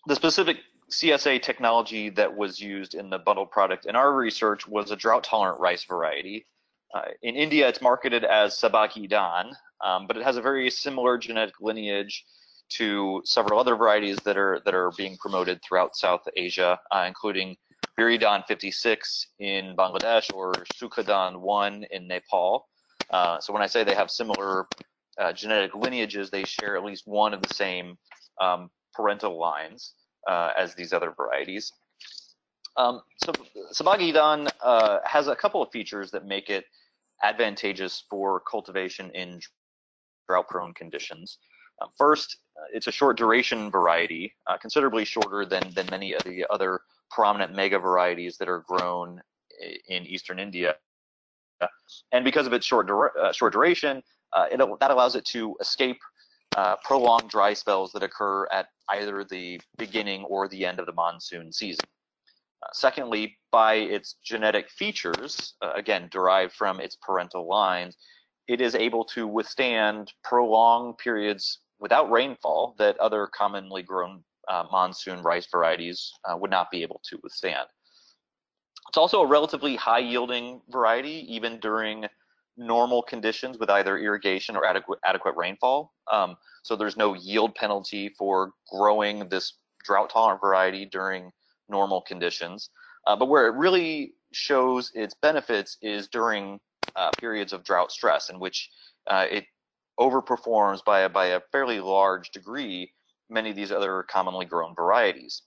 the 0.06 0.14
specific 0.14 0.58
CSA 0.90 1.42
technology 1.42 2.10
that 2.10 2.36
was 2.36 2.60
used 2.60 2.94
in 2.94 3.10
the 3.10 3.18
bundled 3.18 3.50
product 3.50 3.86
in 3.86 3.94
our 3.94 4.12
research 4.12 4.66
was 4.66 4.90
a 4.90 4.96
drought 4.96 5.24
tolerant 5.24 5.60
rice 5.60 5.84
variety. 5.84 6.46
Uh, 6.92 7.02
in 7.22 7.36
India, 7.36 7.68
it's 7.68 7.80
marketed 7.80 8.24
as 8.24 8.54
Sahbhagi 8.54 9.08
Dhan, 9.08 9.52
um, 9.84 10.06
but 10.06 10.16
it 10.16 10.24
has 10.24 10.36
a 10.36 10.42
very 10.42 10.68
similar 10.70 11.16
genetic 11.16 11.54
lineage 11.60 12.24
to 12.70 13.22
several 13.24 13.60
other 13.60 13.76
varieties 13.76 14.16
that 14.24 14.36
are 14.36 14.60
that 14.64 14.74
are 14.74 14.92
being 14.96 15.16
promoted 15.18 15.60
throughout 15.62 15.96
South 15.96 16.22
Asia, 16.36 16.78
uh, 16.90 17.04
including 17.06 17.56
BRRI 18.00 18.18
dhan 18.18 18.46
56 18.46 19.26
in 19.40 19.76
Bangladesh 19.76 20.32
or 20.32 20.54
Sukhadan 20.74 21.40
1 21.40 21.84
in 21.90 22.08
Nepal. 22.08 22.66
Uh, 23.10 23.38
so 23.40 23.52
when 23.52 23.60
I 23.60 23.66
say 23.66 23.84
they 23.84 23.94
have 23.94 24.10
similar 24.10 24.66
uh, 25.18 25.34
genetic 25.34 25.74
lineages, 25.74 26.30
they 26.30 26.44
share 26.44 26.78
at 26.78 26.84
least 26.84 27.06
one 27.06 27.34
of 27.34 27.42
the 27.42 27.52
same 27.52 27.98
um, 28.40 28.70
parental 28.94 29.38
lines 29.38 29.92
uh, 30.26 30.50
as 30.56 30.74
these 30.74 30.94
other 30.94 31.12
varieties. 31.14 31.72
Um, 32.78 33.02
so 33.18 33.32
Sahbhagi 33.74 34.14
Dhan 34.14 34.48
uh, 34.62 35.00
has 35.04 35.28
a 35.28 35.36
couple 35.36 35.60
of 35.62 35.70
features 35.70 36.10
that 36.12 36.24
make 36.24 36.48
it 36.48 36.64
advantageous 37.22 38.04
for 38.08 38.40
cultivation 38.50 39.10
in 39.10 39.40
drought-prone 40.26 40.72
conditions. 40.72 41.36
Uh, 41.82 41.88
first, 41.98 42.38
uh, 42.56 42.64
it's 42.72 42.86
a 42.86 42.92
short 42.92 43.18
duration 43.18 43.70
variety, 43.70 44.32
considerably 44.62 45.04
shorter 45.04 45.44
than, 45.44 45.62
than 45.74 45.86
many 45.90 46.14
of 46.14 46.24
the 46.24 46.46
other 46.48 46.80
prominent 47.10 47.54
mega 47.54 47.78
varieties 47.78 48.36
that 48.38 48.48
are 48.48 48.64
grown 48.66 49.20
in 49.88 50.06
eastern 50.06 50.38
India. 50.38 50.76
And 52.12 52.24
because 52.24 52.46
of 52.46 52.52
its 52.52 52.64
short, 52.64 52.86
dura 52.86 53.10
uh, 53.20 53.32
short 53.32 53.52
duration, 53.52 54.02
uh, 54.32 54.46
it, 54.50 54.58
that 54.80 54.90
allows 54.90 55.14
it 55.16 55.24
to 55.26 55.56
escape 55.60 55.98
uh, 56.56 56.76
prolonged 56.82 57.28
dry 57.28 57.52
spells 57.52 57.92
that 57.92 58.02
occur 58.02 58.46
at 58.50 58.68
either 58.90 59.24
the 59.24 59.60
beginning 59.76 60.24
or 60.24 60.48
the 60.48 60.64
end 60.64 60.80
of 60.80 60.86
the 60.86 60.92
monsoon 60.92 61.52
season. 61.52 61.84
Uh, 62.62 62.66
secondly, 62.72 63.38
by 63.50 63.74
its 63.74 64.16
genetic 64.24 64.70
features, 64.70 65.54
uh, 65.62 65.72
again, 65.74 66.08
derived 66.10 66.52
from 66.52 66.80
its 66.80 66.96
parental 66.96 67.46
lines, 67.48 67.96
it 68.48 68.60
is 68.60 68.74
able 68.74 69.04
to 69.04 69.26
withstand 69.26 70.12
prolonged 70.24 70.98
periods 70.98 71.60
without 71.78 72.10
rainfall 72.10 72.74
that 72.78 72.98
other 72.98 73.26
commonly 73.26 73.82
grown 73.82 74.22
uh, 74.50 74.64
monsoon 74.70 75.22
rice 75.22 75.46
varieties 75.50 76.12
uh, 76.28 76.36
would 76.36 76.50
not 76.50 76.70
be 76.70 76.82
able 76.82 77.00
to 77.04 77.18
withstand. 77.22 77.66
It's 78.88 78.98
also 78.98 79.22
a 79.22 79.26
relatively 79.26 79.76
high 79.76 80.00
yielding 80.00 80.60
variety, 80.68 81.24
even 81.32 81.60
during 81.60 82.06
normal 82.56 83.02
conditions 83.02 83.56
with 83.58 83.70
either 83.70 83.96
irrigation 83.98 84.56
or 84.56 84.66
adequate, 84.66 84.98
adequate 85.04 85.36
rainfall. 85.36 85.92
Um, 86.12 86.36
so 86.64 86.74
there's 86.74 86.96
no 86.96 87.14
yield 87.14 87.54
penalty 87.54 88.10
for 88.18 88.52
growing 88.70 89.28
this 89.28 89.54
drought 89.84 90.10
tolerant 90.10 90.40
variety 90.40 90.84
during 90.84 91.30
normal 91.68 92.00
conditions. 92.02 92.70
Uh, 93.06 93.14
but 93.14 93.28
where 93.28 93.46
it 93.46 93.54
really 93.54 94.14
shows 94.32 94.90
its 94.94 95.14
benefits 95.22 95.78
is 95.80 96.08
during 96.08 96.58
uh, 96.96 97.10
periods 97.18 97.52
of 97.52 97.64
drought 97.64 97.92
stress 97.92 98.28
in 98.28 98.40
which 98.40 98.68
uh, 99.06 99.26
it 99.30 99.44
overperforms 99.98 100.84
by 100.84 101.00
a, 101.00 101.08
by 101.08 101.26
a 101.26 101.40
fairly 101.52 101.78
large 101.80 102.30
degree 102.30 102.92
many 103.30 103.50
of 103.50 103.56
these 103.56 103.72
other 103.72 104.04
commonly 104.08 104.46
grown 104.46 104.74
varieties. 104.74 105.42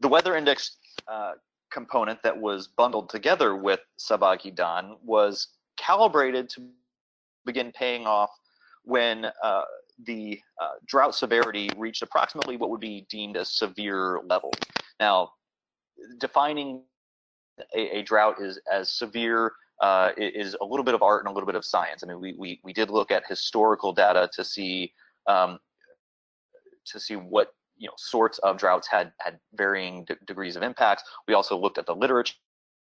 The 0.00 0.08
weather 0.08 0.36
index 0.36 0.76
uh, 1.08 1.32
component 1.70 2.22
that 2.22 2.36
was 2.36 2.68
bundled 2.68 3.08
together 3.08 3.56
with 3.56 3.80
Sahbhagi 3.98 4.54
Dhan 4.54 4.96
was 5.02 5.48
calibrated 5.76 6.48
to 6.50 6.68
begin 7.46 7.72
paying 7.72 8.06
off 8.06 8.30
when 8.84 9.26
uh, 9.42 9.62
the 10.04 10.40
uh, 10.60 10.72
drought 10.86 11.14
severity 11.14 11.70
reached 11.76 12.02
approximately 12.02 12.56
what 12.56 12.70
would 12.70 12.80
be 12.80 13.06
deemed 13.08 13.36
a 13.36 13.44
severe 13.44 14.20
level. 14.26 14.52
Now, 15.00 15.32
defining 16.18 16.82
a, 17.74 17.98
a 17.98 18.02
drought 18.02 18.40
is 18.40 18.60
as 18.70 18.92
severe 18.92 19.52
uh, 19.80 20.10
is 20.16 20.56
a 20.60 20.64
little 20.64 20.84
bit 20.84 20.94
of 20.94 21.02
art 21.02 21.24
and 21.24 21.30
a 21.30 21.34
little 21.34 21.46
bit 21.46 21.56
of 21.56 21.64
science. 21.64 22.02
I 22.02 22.06
mean, 22.06 22.20
we 22.20 22.34
we, 22.38 22.60
we 22.62 22.72
did 22.72 22.90
look 22.90 23.10
at 23.10 23.24
historical 23.28 23.92
data 23.92 24.30
to 24.34 24.44
see 24.44 24.92
um, 25.26 25.58
to 26.86 27.00
see 27.00 27.16
what 27.16 27.54
you 27.76 27.88
know 27.88 27.94
sorts 27.96 28.38
of 28.38 28.58
droughts 28.58 28.86
had 28.88 29.12
had 29.20 29.38
varying 29.54 30.04
de 30.04 30.16
degrees 30.26 30.56
of 30.56 30.62
impacts. 30.62 31.02
We 31.26 31.34
also 31.34 31.56
looked 31.56 31.78
at 31.78 31.86
the 31.86 31.94
literature 31.94 32.34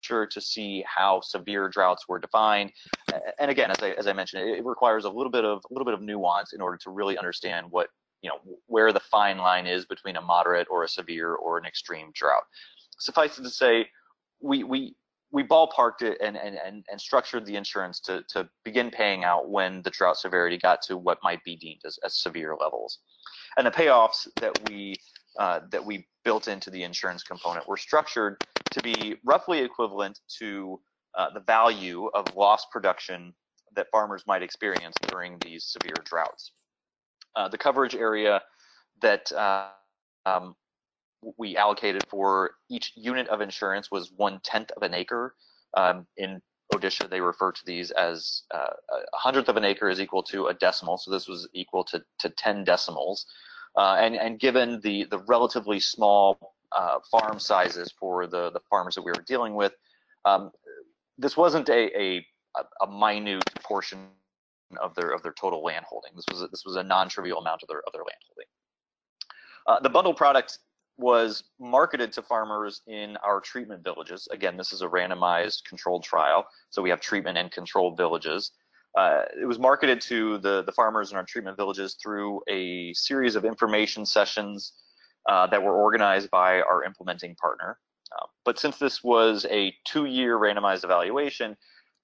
to 0.09 0.41
see 0.41 0.85
how 0.87 1.21
severe 1.21 1.69
droughts 1.69 2.09
were 2.09 2.19
defined. 2.19 2.73
And 3.39 3.51
again, 3.51 3.71
as 3.71 3.83
I, 3.83 3.91
as 3.93 4.07
I 4.07 4.13
mentioned, 4.13 4.49
it 4.49 4.65
requires 4.65 5.05
a 5.05 5.11
little 5.11 5.33
bit 5.33 5.45
of 5.45 5.63
a 5.71 5.75
little 5.75 5.85
bit 5.85 5.95
of 5.95 6.03
nuance 6.03 6.53
in 6.53 6.61
order 6.61 6.77
to 6.79 6.91
really 6.91 7.19
understand 7.19 7.67
what 7.71 7.89
you 8.23 8.31
know 8.31 8.39
where 8.67 8.93
the 8.93 9.01
fine 9.01 9.39
line 9.39 9.67
is 9.67 9.85
between 9.85 10.17
a 10.17 10.21
moderate 10.21 10.69
or 10.71 10.85
a 10.85 10.89
severe 10.89 11.35
or 11.35 11.59
an 11.59 11.67
extreme 11.67 12.11
drought. 12.15 12.45
Suffice 12.99 13.39
it 13.39 13.43
to 13.43 13.51
say, 13.51 13.89
we 14.41 14.65
we 14.65 14.97
we 15.37 15.43
ballparked 15.43 16.01
it 16.01 16.17
and, 16.23 16.35
and, 16.35 16.57
and, 16.65 16.83
and 16.91 16.99
structured 16.99 17.45
the 17.45 17.57
insurance 17.57 18.01
to, 18.01 18.25
to 18.27 18.49
begin 18.65 18.91
paying 18.91 19.23
out 19.23 19.51
when 19.51 19.83
the 19.83 19.91
drought 19.91 20.17
severity 20.17 20.57
got 20.57 20.81
to 20.81 20.97
what 20.97 21.19
might 21.23 21.45
be 21.45 21.57
deemed 21.57 21.83
as, 21.85 21.99
as 22.03 22.17
severe 22.23 22.57
levels. 22.59 23.01
And 23.59 23.67
the 23.67 23.71
payoffs 23.71 24.27
that 24.41 24.59
we 24.59 24.95
uh, 25.39 25.61
that 25.71 25.85
we 25.85 26.07
built 26.25 26.49
into 26.49 26.71
the 26.71 26.83
insurance 26.83 27.23
component 27.23 27.69
were 27.69 27.77
structured 27.77 28.39
to 28.71 28.81
be 28.81 29.17
roughly 29.27 29.59
equivalent 29.59 30.19
to 30.39 30.81
uh, 31.19 31.29
the 31.35 31.41
value 31.41 32.07
of 32.15 32.35
lost 32.35 32.69
production 32.73 33.35
that 33.75 33.89
farmers 33.93 34.25
might 34.27 34.43
experience 34.43 34.97
during 35.11 35.39
these 35.43 35.65
severe 35.65 36.03
droughts. 36.07 36.53
Uh, 37.37 37.47
the 37.47 37.59
coverage 37.59 37.95
area 37.95 38.41
that 39.03 39.31
uh, 39.33 39.69
um, 40.25 40.57
we 41.37 41.57
allocated 41.57 42.05
for 42.09 42.53
each 42.71 42.93
unit 42.97 43.29
of 43.29 43.41
insurance 43.41 43.91
was 43.91 44.13
one 44.17 44.41
tenth 44.43 44.71
of 44.73 44.83
an 44.83 44.95
acre. 44.95 45.35
Um, 45.75 46.07
in 46.17 46.41
Odisha, 46.75 47.09
they 47.09 47.21
refer 47.21 47.53
to 47.53 47.65
these 47.65 47.91
as 47.93 48.43
uh, 48.53 48.71
a 48.93 49.17
hundredth 49.17 49.49
of 49.49 49.57
an 49.57 49.65
acre 49.65 49.89
is 49.89 50.01
equal 50.01 50.23
to 50.25 50.47
a 50.47 50.55
decimal. 50.55 50.99
So 50.99 51.11
this 51.11 51.29
was 51.29 51.49
equal 51.53 51.85
to, 51.85 52.03
to 52.21 52.31
10 52.31 52.65
decimals. 52.65 53.27
Uh, 53.77 53.97
and, 54.01 54.17
and 54.17 54.39
given 54.39 54.81
the, 54.81 55.05
the 55.05 55.19
relatively 55.27 55.81
small 55.81 56.55
uh, 56.73 56.99
farm 57.11 57.39
sizes 57.39 57.93
for 57.99 58.27
the, 58.27 58.51
the 58.51 58.61
farmers 58.71 58.95
that 58.95 59.03
we 59.03 59.13
were 59.13 59.25
dealing 59.27 59.55
with, 59.55 59.75
um, 60.25 60.51
this 61.19 61.37
wasn't 61.37 61.69
a, 61.69 61.91
a, 61.99 62.27
a 62.83 62.87
minute 62.87 63.45
portion 63.63 64.09
of 64.81 64.95
their 64.95 65.11
of 65.11 65.23
their 65.23 65.33
total 65.33 65.63
land 65.63 65.85
holding. 65.89 66.11
This 66.17 66.25
was 66.31 66.43
a, 66.43 66.49
this 66.49 66.65
was 66.65 66.77
a 66.77 66.83
non-trivial 66.83 67.39
amount 67.39 67.63
of 67.63 67.69
their 67.69 67.83
of 67.87 67.93
their 67.93 68.03
land 68.03 68.19
holding. 68.29 68.47
Uh, 69.67 69.81
the 69.81 69.89
bundle 69.89 70.15
product 70.15 70.59
was 70.99 71.45
marketed 71.61 72.13
to 72.13 72.23
farmers 72.23 72.81
in 72.87 73.17
our 73.19 73.41
treatment 73.41 73.85
villages. 73.85 74.29
Again, 74.33 74.57
this 74.57 74.73
is 74.73 74.83
a 74.83 74.89
randomized 74.89 75.65
controlled 75.65 76.05
trial, 76.05 76.47
so 76.71 76.81
we 76.81 76.91
have 76.91 77.01
treatment 77.01 77.37
and 77.37 77.51
controlled 77.51 77.97
villages. 77.97 78.53
Uh, 78.97 79.23
it 79.41 79.45
was 79.45 79.59
marketed 79.59 80.01
to 80.01 80.39
the, 80.39 80.63
the 80.63 80.73
farmers 80.73 81.11
in 81.11 81.19
our 81.19 81.25
treatment 81.25 81.57
villages 81.57 81.97
through 82.03 82.41
a 82.49 82.95
series 82.95 83.37
of 83.37 83.45
information 83.45 84.07
sessions 84.07 84.73
uh, 85.29 85.47
that 85.49 85.63
were 85.63 85.77
organized 85.77 86.31
by 86.31 86.63
our 86.63 86.83
implementing 86.83 87.35
partner. 87.35 87.79
Uh, 88.13 88.27
but 88.45 88.59
since 88.59 88.79
this 88.79 89.05
was 89.05 89.45
a 89.51 89.75
two-year 89.85 90.39
randomized 90.39 90.85
evaluation, 90.85 91.57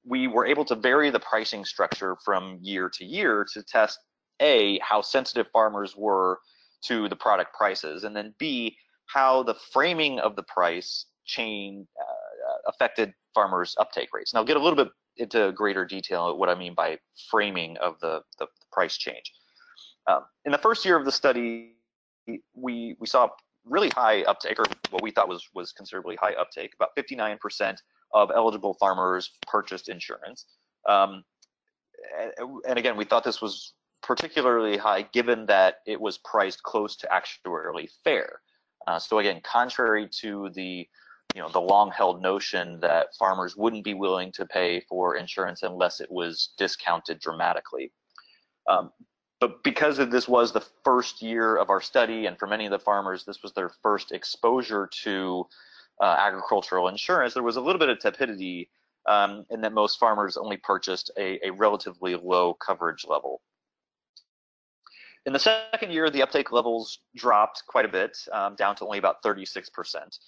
we 0.04 0.28
were 0.28 0.44
able 0.44 0.64
to 0.66 0.74
vary 0.74 1.08
the 1.08 1.20
pricing 1.20 1.64
structure 1.64 2.16
from 2.24 2.58
year 2.60 2.90
to 2.90 3.04
year 3.04 3.46
to 3.54 3.62
test 3.62 3.98
A, 4.40 4.78
how 4.80 5.00
sensitive 5.00 5.46
farmers 5.52 5.96
were 5.96 6.40
to 6.82 7.08
the 7.08 7.16
product 7.16 7.54
prices, 7.54 8.04
and 8.04 8.14
then 8.14 8.34
B, 8.38 8.76
how 9.06 9.42
the 9.42 9.54
framing 9.72 10.18
of 10.18 10.36
the 10.36 10.42
price 10.42 11.06
chain 11.24 11.86
uh, 12.00 12.70
affected 12.70 13.12
farmers' 13.34 13.76
uptake 13.78 14.08
rates. 14.12 14.32
And 14.32 14.38
I'll 14.38 14.44
get 14.44 14.56
a 14.56 14.60
little 14.60 14.76
bit 14.76 14.92
into 15.16 15.52
greater 15.52 15.84
detail 15.84 16.36
what 16.36 16.48
I 16.48 16.54
mean 16.54 16.74
by 16.74 16.98
framing 17.30 17.76
of 17.78 18.00
the, 18.00 18.22
the, 18.38 18.46
price 18.72 18.96
change. 18.96 19.30
Um, 20.06 20.22
in 20.46 20.52
the 20.52 20.58
first 20.58 20.84
year 20.84 20.96
of 20.96 21.04
the 21.04 21.12
study, 21.12 21.74
we 22.54 22.96
we 22.98 23.06
saw 23.06 23.28
really 23.64 23.90
high 23.90 24.22
uptake, 24.22 24.58
or 24.58 24.64
what 24.90 25.02
we 25.02 25.10
thought 25.10 25.28
was 25.28 25.46
was 25.54 25.72
considerably 25.72 26.16
high 26.16 26.32
uptake. 26.34 26.72
About 26.74 26.90
59% 26.96 27.76
of 28.14 28.30
eligible 28.34 28.74
farmers 28.74 29.30
purchased 29.46 29.88
insurance. 29.88 30.46
Um, 30.88 31.22
and 32.66 32.78
again, 32.78 32.96
we 32.96 33.04
thought 33.04 33.24
this 33.24 33.40
was 33.40 33.74
particularly 34.02 34.76
high 34.76 35.02
given 35.12 35.46
that 35.46 35.76
it 35.86 36.00
was 36.00 36.18
priced 36.18 36.62
close 36.62 36.96
to 36.96 37.08
actuarially 37.08 37.88
fair. 38.04 38.40
Uh, 38.86 38.98
so 38.98 39.18
again, 39.18 39.40
contrary 39.42 40.08
to 40.20 40.50
the 40.54 40.88
you 41.34 41.40
know 41.40 41.48
the 41.48 41.60
long-held 41.60 42.20
notion 42.20 42.78
that 42.80 43.14
farmers 43.18 43.56
wouldn't 43.56 43.84
be 43.84 43.94
willing 43.94 44.32
to 44.32 44.44
pay 44.44 44.80
for 44.80 45.16
insurance 45.16 45.62
unless 45.62 46.00
it 46.00 46.10
was 46.10 46.50
discounted 46.58 47.20
dramatically. 47.20 47.90
Um, 48.68 48.92
but 49.40 49.64
because 49.64 49.96
this 49.96 50.28
was 50.28 50.52
the 50.52 50.64
first 50.84 51.20
year 51.20 51.56
of 51.56 51.70
our 51.70 51.80
study, 51.80 52.26
and 52.26 52.38
for 52.38 52.46
many 52.46 52.66
of 52.66 52.70
the 52.70 52.78
farmers, 52.78 53.24
this 53.24 53.42
was 53.42 53.52
their 53.54 53.70
first 53.82 54.12
exposure 54.12 54.88
to 55.02 55.46
uh, 56.00 56.16
agricultural 56.18 56.88
insurance, 56.88 57.34
there 57.34 57.42
was 57.42 57.56
a 57.56 57.60
little 57.60 57.80
bit 57.80 57.88
of 57.88 57.98
tepidity 57.98 58.68
um, 59.08 59.44
in 59.50 59.60
that 59.62 59.72
most 59.72 59.98
farmers 59.98 60.36
only 60.36 60.58
purchased 60.58 61.10
a, 61.18 61.44
a 61.44 61.50
relatively 61.50 62.14
low 62.14 62.54
coverage 62.54 63.04
level. 63.04 63.40
In 65.24 65.32
the 65.32 65.38
second 65.38 65.92
year, 65.92 66.10
the 66.10 66.22
uptake 66.22 66.50
levels 66.50 66.98
dropped 67.14 67.62
quite 67.68 67.84
a 67.84 67.88
bit, 67.88 68.16
um, 68.32 68.56
down 68.56 68.74
to 68.76 68.84
only 68.84 68.98
about 68.98 69.22
36%. 69.22 70.18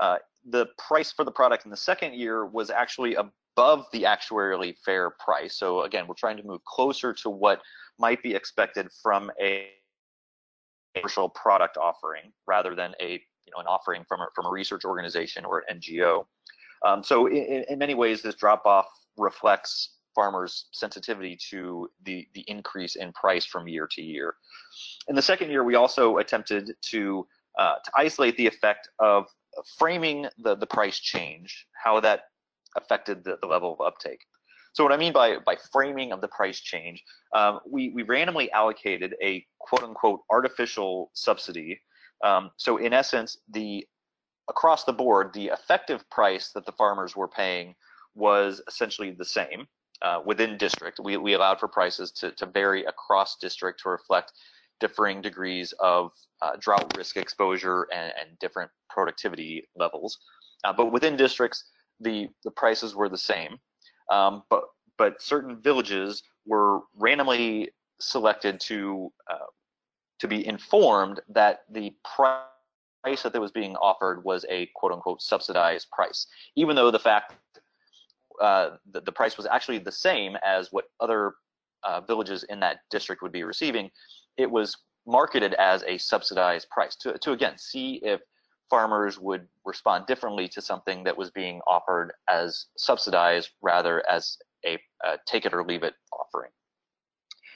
Uh, 0.00 0.16
the 0.44 0.66
price 0.78 1.12
for 1.12 1.24
the 1.24 1.30
product 1.30 1.64
in 1.64 1.70
the 1.70 1.76
second 1.76 2.14
year 2.14 2.46
was 2.46 2.70
actually 2.70 3.14
above 3.14 3.86
the 3.92 4.02
actuarially 4.02 4.74
fair 4.84 5.10
price. 5.10 5.56
So 5.56 5.82
again, 5.82 6.06
we're 6.06 6.14
trying 6.14 6.36
to 6.36 6.42
move 6.42 6.62
closer 6.64 7.12
to 7.14 7.30
what 7.30 7.60
might 7.98 8.22
be 8.22 8.34
expected 8.34 8.88
from 9.02 9.30
a 9.40 9.68
commercial 10.94 11.28
product 11.28 11.76
offering 11.76 12.32
rather 12.46 12.74
than 12.74 12.92
a 13.00 13.12
you 13.12 13.52
know 13.54 13.60
an 13.60 13.66
offering 13.66 14.04
from 14.08 14.20
a, 14.20 14.28
from 14.34 14.46
a 14.46 14.50
research 14.50 14.84
organization 14.84 15.44
or 15.44 15.62
an 15.68 15.78
NGO. 15.80 16.24
Um, 16.86 17.02
so 17.02 17.26
in, 17.26 17.64
in 17.68 17.78
many 17.78 17.94
ways, 17.94 18.22
this 18.22 18.34
drop 18.34 18.66
off 18.66 18.86
reflects 19.16 19.96
farmers' 20.14 20.66
sensitivity 20.72 21.38
to 21.50 21.90
the, 22.04 22.26
the 22.34 22.44
increase 22.48 22.96
in 22.96 23.12
price 23.12 23.44
from 23.44 23.68
year 23.68 23.88
to 23.92 24.02
year. 24.02 24.34
In 25.08 25.16
the 25.16 25.22
second 25.22 25.50
year, 25.50 25.64
we 25.64 25.74
also 25.74 26.18
attempted 26.18 26.72
to, 26.90 27.26
uh, 27.58 27.74
to 27.84 27.90
isolate 27.96 28.36
the 28.36 28.46
effect 28.46 28.88
of 28.98 29.26
framing 29.78 30.26
the, 30.38 30.56
the 30.56 30.66
price 30.66 30.98
change, 30.98 31.66
how 31.82 32.00
that 32.00 32.24
affected 32.76 33.24
the, 33.24 33.38
the 33.40 33.46
level 33.46 33.74
of 33.74 33.86
uptake. 33.86 34.20
So 34.72 34.82
what 34.82 34.92
I 34.92 34.96
mean 34.96 35.12
by, 35.12 35.36
by 35.44 35.56
framing 35.70 36.12
of 36.12 36.20
the 36.20 36.28
price 36.28 36.60
change, 36.60 37.02
um, 37.34 37.60
we, 37.68 37.90
we 37.90 38.02
randomly 38.04 38.50
allocated 38.52 39.14
a 39.22 39.44
quote 39.58 39.82
unquote 39.82 40.20
artificial 40.30 41.10
subsidy. 41.12 41.80
Um, 42.24 42.50
so 42.56 42.78
in 42.78 42.92
essence, 42.92 43.36
the 43.50 43.86
across 44.48 44.84
the 44.84 44.92
board, 44.92 45.32
the 45.34 45.48
effective 45.48 46.08
price 46.10 46.50
that 46.54 46.66
the 46.66 46.72
farmers 46.72 47.14
were 47.14 47.28
paying 47.28 47.74
was 48.14 48.60
essentially 48.66 49.10
the 49.10 49.24
same 49.24 49.66
uh, 50.02 50.20
within 50.24 50.58
district. 50.58 51.00
We, 51.02 51.16
we 51.16 51.34
allowed 51.34 51.60
for 51.60 51.68
prices 51.68 52.10
to, 52.12 52.32
to 52.32 52.46
vary 52.46 52.84
across 52.84 53.36
district 53.36 53.80
to 53.82 53.90
reflect 53.90 54.32
differing 54.80 55.22
degrees 55.22 55.72
of 55.78 56.10
uh, 56.42 56.56
drought 56.58 56.96
risk 56.96 57.16
exposure 57.16 57.86
and, 57.94 58.12
and 58.20 58.38
different 58.40 58.70
productivity 58.90 59.68
levels. 59.76 60.18
Uh, 60.64 60.72
but 60.72 60.92
within 60.92 61.16
districts, 61.16 61.64
the, 62.00 62.28
the 62.44 62.50
prices 62.50 62.94
were 62.94 63.08
the 63.08 63.18
same. 63.18 63.58
Um, 64.10 64.42
but, 64.50 64.64
but 64.98 65.22
certain 65.22 65.60
villages 65.60 66.22
were 66.46 66.80
randomly 66.96 67.70
selected 68.00 68.58
to, 68.60 69.12
uh, 69.30 69.46
to 70.18 70.26
be 70.26 70.44
informed 70.46 71.20
that 71.28 71.60
the 71.70 71.94
price 72.16 73.22
that 73.22 73.40
was 73.40 73.52
being 73.52 73.76
offered 73.76 74.24
was 74.24 74.44
a 74.48 74.68
quote 74.74 74.92
unquote 74.92 75.22
subsidized 75.22 75.88
price, 75.90 76.26
even 76.56 76.74
though 76.74 76.90
the 76.90 76.98
fact 76.98 77.34
uh, 78.42 78.76
the, 78.90 79.00
the, 79.00 79.12
price 79.12 79.36
was 79.36 79.46
actually 79.46 79.78
the 79.78 79.92
same 79.92 80.36
as 80.44 80.72
what 80.72 80.86
other 81.00 81.34
uh, 81.84 82.00
villages 82.00 82.42
in 82.44 82.60
that 82.60 82.80
district 82.90 83.22
would 83.22 83.32
be 83.32 83.44
receiving, 83.44 83.90
it 84.36 84.50
was 84.50 84.76
marketed 85.06 85.54
as 85.54 85.82
a 85.84 85.96
subsidized 85.98 86.68
price 86.70 86.96
to, 86.96 87.16
to 87.18 87.32
again 87.32 87.56
see 87.56 88.00
if 88.02 88.20
farmers 88.68 89.18
would 89.18 89.46
respond 89.64 90.06
differently 90.06 90.48
to 90.48 90.60
something 90.60 91.04
that 91.04 91.16
was 91.16 91.30
being 91.30 91.60
offered 91.66 92.12
as 92.28 92.66
subsidized 92.76 93.50
rather 93.60 94.02
as 94.10 94.38
a, 94.66 94.78
take 95.26 95.44
it 95.44 95.54
or 95.54 95.64
leave 95.64 95.82
it 95.82 95.94
offering. 96.12 96.50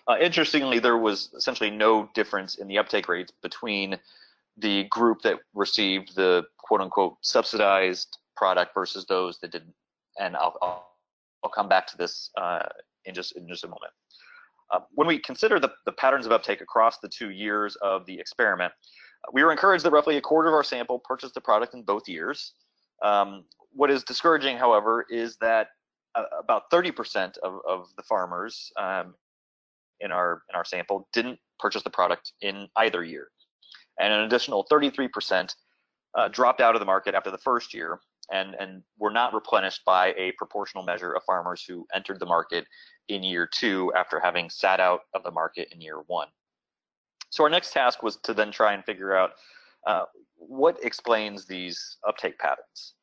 Uh, 0.09 0.17
interestingly, 0.21 0.79
there 0.79 0.99
was 0.99 1.31
essentially 1.37 1.71
no 1.71 2.09
difference 2.15 2.57
in 2.57 2.69
the 2.69 2.79
uptake 2.79 3.09
rates 3.09 3.33
between 3.43 3.99
the 4.57 4.85
group 4.85 5.23
that 5.23 5.39
received 5.55 6.15
the 6.15 6.45
quote 6.59 6.81
unquote 6.81 7.17
subsidized 7.23 8.19
product 8.37 8.73
versus 8.75 9.05
those 9.07 9.39
that 9.39 9.51
didn't 9.51 9.75
and 10.19 10.37
I'll, 10.37 10.57
I'll, 10.63 10.89
I'll 11.45 11.51
come 11.51 11.69
back 11.69 11.87
to 11.89 11.97
this 11.97 12.31
uh, 12.41 12.63
in 13.05 13.15
just 13.15 13.37
in 13.37 13.49
just 13.49 13.65
a 13.65 13.69
moment. 13.69 13.93
Uh, 14.73 14.81
when 14.93 15.07
we 15.07 15.19
consider 15.19 15.61
the, 15.61 15.71
the 15.85 15.93
patterns 15.93 16.27
of 16.27 16.33
uptake 16.33 16.61
across 16.61 16.99
the 16.99 17.09
two 17.09 17.31
years 17.31 17.77
of 17.77 18.05
the 18.07 18.19
experiment, 18.19 18.73
we 19.33 19.45
were 19.45 19.53
encouraged 19.53 19.85
that 19.85 19.93
roughly 19.93 20.17
a 20.17 20.21
quarter 20.21 20.49
of 20.49 20.55
our 20.55 20.65
sample 20.65 20.99
purchased 20.99 21.35
the 21.35 21.41
product 21.41 21.75
in 21.75 21.83
both 21.83 22.09
years. 22.09 22.55
Um, 23.05 23.45
what 23.73 23.91
is 23.91 24.03
discouraging, 24.03 24.57
however, 24.57 25.07
is 25.11 25.37
that 25.41 25.69
uh, 26.15 26.25
about 26.43 26.71
30% 26.73 27.37
of, 27.39 27.61
of 27.69 27.87
the 27.97 28.03
farmers 28.03 28.73
um, 28.79 29.15
in 30.01 30.11
our 30.13 30.43
in 30.51 30.57
our 30.57 30.65
sample 30.65 31.09
didn't 31.13 31.39
purchase 31.59 31.83
the 31.83 31.91
product 31.91 32.33
in 32.41 32.69
either 32.77 33.05
year, 33.05 33.29
and 34.01 34.13
an 34.13 34.21
additional 34.21 34.67
33% 34.71 35.55
uh, 36.17 36.29
dropped 36.29 36.61
out 36.61 36.75
of 36.75 36.81
the 36.81 36.87
market 36.87 37.15
after 37.15 37.31
the 37.31 37.39
first 37.39 37.75
year, 37.75 38.01
and, 38.31 38.55
and 38.59 38.83
were 38.99 39.11
not 39.11 39.33
replenished 39.33 39.85
by 39.85 40.13
a 40.17 40.33
proportional 40.33 40.85
measure 40.85 41.13
of 41.13 41.23
farmers 41.25 41.65
who 41.67 41.87
entered 41.95 42.21
the 42.21 42.27
market 42.27 42.67
in 43.09 43.23
year 43.23 43.49
two 43.53 43.93
after 43.97 44.19
having 44.19 44.51
sat 44.51 44.81
out 44.81 45.01
of 45.15 45.23
the 45.23 45.31
market 45.31 45.69
in 45.73 45.81
year 45.81 46.01
one. 46.07 46.29
So 47.31 47.45
our 47.45 47.51
next 47.51 47.73
task 47.73 48.03
was 48.03 48.17
to 48.25 48.35
then 48.35 48.51
try 48.51 48.73
and 48.73 48.85
figure 48.85 49.17
out 49.17 49.31
uh, 49.87 50.05
what 50.37 50.83
explains 50.83 51.47
these 51.47 51.99
uptake 52.07 52.39
patterns. 52.39 52.95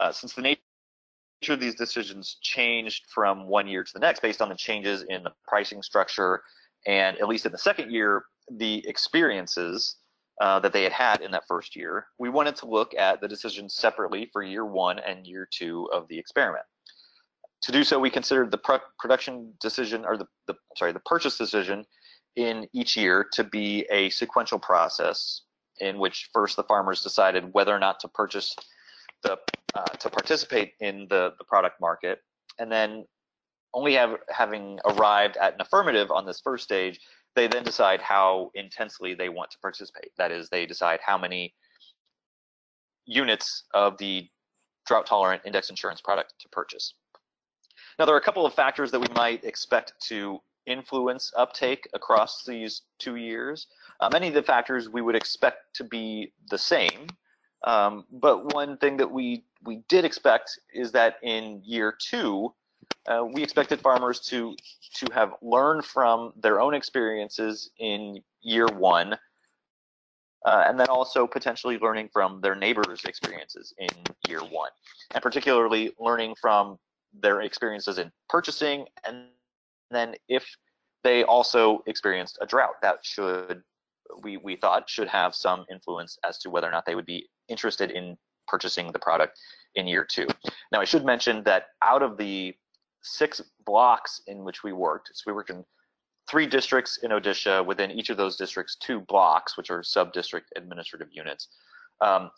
Uh, 0.00 0.12
since 0.12 0.34
the 0.34 0.42
nature 0.42 0.60
of 1.48 1.60
these 1.60 1.74
decisions 1.74 2.38
changed 2.42 3.04
from 3.14 3.46
one 3.46 3.66
year 3.68 3.84
to 3.84 3.90
the 3.92 4.00
next 4.00 4.20
based 4.20 4.42
on 4.42 4.48
the 4.48 4.54
changes 4.54 5.04
in 5.08 5.22
the 5.22 5.32
pricing 5.46 5.82
structure, 5.82 6.42
and 6.86 7.16
at 7.18 7.28
least 7.28 7.46
in 7.46 7.52
the 7.52 7.58
second 7.58 7.90
year, 7.90 8.24
the 8.50 8.86
experiences 8.88 9.96
uh, 10.40 10.60
that 10.60 10.72
they 10.72 10.82
had 10.82 10.92
had 10.92 11.20
in 11.22 11.30
that 11.30 11.44
first 11.48 11.76
year, 11.76 12.06
we 12.18 12.28
wanted 12.28 12.56
to 12.56 12.66
look 12.66 12.94
at 12.94 13.20
the 13.20 13.28
decisions 13.28 13.74
separately 13.74 14.28
for 14.32 14.42
year 14.42 14.66
one 14.66 14.98
and 14.98 15.26
year 15.26 15.48
two 15.50 15.88
of 15.92 16.06
the 16.08 16.18
experiment. 16.18 16.64
To 17.62 17.72
do 17.72 17.84
so, 17.84 17.98
we 17.98 18.10
considered 18.10 18.50
the 18.50 18.80
production 18.98 19.52
decision 19.60 20.04
or 20.04 20.16
the, 20.16 20.26
the 20.46 20.54
sorry 20.76 20.92
the 20.92 21.00
purchase 21.00 21.38
decision 21.38 21.84
in 22.36 22.68
each 22.74 22.96
year 22.96 23.26
to 23.32 23.44
be 23.44 23.86
a 23.90 24.10
sequential 24.10 24.58
process 24.58 25.42
in 25.80 25.98
which 25.98 26.28
first 26.32 26.56
the 26.56 26.62
farmers 26.64 27.02
decided 27.02 27.52
whether 27.52 27.74
or 27.74 27.78
not 27.78 27.98
to 28.00 28.08
purchase 28.08 28.54
the 29.22 29.38
uh, 29.74 29.84
to 29.84 30.10
participate 30.10 30.74
in 30.80 31.06
the 31.08 31.32
the 31.38 31.44
product 31.44 31.80
market, 31.80 32.20
and 32.58 32.70
then 32.70 33.06
only 33.74 33.94
have 33.94 34.16
having 34.30 34.78
arrived 34.84 35.36
at 35.36 35.54
an 35.54 35.60
affirmative 35.60 36.10
on 36.10 36.26
this 36.26 36.40
first 36.40 36.64
stage, 36.64 37.00
they 37.36 37.46
then 37.46 37.62
decide 37.62 38.00
how 38.00 38.50
intensely 38.54 39.14
they 39.14 39.28
want 39.28 39.50
to 39.52 39.58
participate. 39.58 40.10
That 40.18 40.32
is, 40.32 40.48
they 40.48 40.66
decide 40.66 41.00
how 41.04 41.16
many 41.16 41.54
units 43.04 43.64
of 43.74 43.96
the 43.98 44.28
drought 44.86 45.06
tolerant 45.06 45.42
index 45.44 45.70
insurance 45.70 46.00
product 46.00 46.34
to 46.40 46.48
purchase. 46.48 46.94
Now, 47.98 48.06
there 48.06 48.14
are 48.14 48.18
a 48.18 48.22
couple 48.22 48.44
of 48.44 48.54
factors 48.54 48.90
that 48.90 49.00
we 49.00 49.08
might 49.14 49.44
expect 49.44 49.92
to 50.08 50.40
influence 50.66 51.32
uptake 51.36 51.88
across 51.94 52.44
these 52.44 52.82
two 52.98 53.16
years. 53.16 53.68
Uh, 54.00 54.08
many 54.12 54.28
of 54.28 54.34
the 54.34 54.42
factors 54.42 54.88
we 54.88 55.02
would 55.02 55.14
expect 55.14 55.74
to 55.74 55.84
be 55.84 56.32
the 56.50 56.58
same, 56.58 57.06
um, 57.64 58.04
but 58.10 58.52
one 58.54 58.76
thing 58.78 58.96
that 58.96 59.10
we 59.10 59.44
we 59.64 59.82
did 59.88 60.04
expect 60.04 60.58
is 60.72 60.92
that 60.92 61.16
in 61.22 61.60
year 61.64 61.96
two, 61.98 62.52
uh, 63.08 63.24
we 63.24 63.42
expected 63.42 63.80
farmers 63.80 64.20
to 64.20 64.56
to 64.94 65.06
have 65.12 65.34
learned 65.42 65.84
from 65.84 66.32
their 66.36 66.60
own 66.60 66.74
experiences 66.74 67.70
in 67.78 68.18
year 68.42 68.66
one, 68.66 69.14
uh, 70.44 70.64
and 70.66 70.78
then 70.78 70.88
also 70.88 71.26
potentially 71.26 71.78
learning 71.78 72.08
from 72.12 72.40
their 72.40 72.54
neighbors' 72.54 73.04
experiences 73.04 73.74
in 73.78 73.88
year 74.28 74.40
one, 74.40 74.70
and 75.14 75.22
particularly 75.22 75.92
learning 75.98 76.34
from 76.40 76.78
their 77.20 77.42
experiences 77.42 77.98
in 77.98 78.10
purchasing, 78.28 78.86
and 79.04 79.26
then 79.90 80.14
if 80.28 80.44
they 81.04 81.22
also 81.24 81.82
experienced 81.86 82.38
a 82.40 82.46
drought, 82.46 82.74
that 82.82 82.98
should 83.02 83.62
we 84.22 84.36
we 84.36 84.56
thought 84.56 84.88
should 84.88 85.08
have 85.08 85.34
some 85.34 85.64
influence 85.70 86.18
as 86.28 86.38
to 86.38 86.50
whether 86.50 86.68
or 86.68 86.72
not 86.72 86.86
they 86.86 86.94
would 86.94 87.06
be 87.06 87.28
interested 87.48 87.90
in 87.90 88.16
purchasing 88.48 88.92
the 88.92 88.98
product 88.98 89.38
in 89.74 89.86
year 89.86 90.04
two. 90.04 90.26
Now, 90.72 90.80
I 90.80 90.84
should 90.84 91.04
mention 91.04 91.42
that 91.44 91.66
out 91.82 92.02
of 92.02 92.16
the 92.16 92.54
six 93.06 93.40
blocks 93.64 94.20
in 94.26 94.44
which 94.44 94.62
we 94.62 94.72
worked. 94.72 95.10
So 95.14 95.22
we 95.26 95.32
worked 95.32 95.50
in 95.50 95.64
three 96.28 96.46
districts 96.46 96.98
in 97.02 97.10
Odisha, 97.10 97.64
within 97.64 97.90
each 97.90 98.10
of 98.10 98.16
those 98.16 98.36
districts, 98.36 98.76
two 98.76 99.00
blocks, 99.00 99.56
which 99.56 99.70
are 99.70 99.82
sub-district 99.82 100.52
administrative 100.56 101.08
units. 101.12 101.48
Um, 102.00 102.30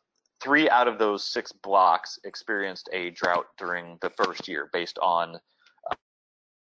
three 0.43 0.69
out 0.69 0.87
of 0.87 0.99
those 0.99 1.25
six 1.25 1.53
blocks 1.53 2.19
experienced 2.25 2.89
a 2.93 3.11
drought 3.11 3.47
during 3.57 3.99
the 4.03 4.11
first 4.11 4.47
year 4.47 4.69
based 4.73 4.99
on 5.01 5.37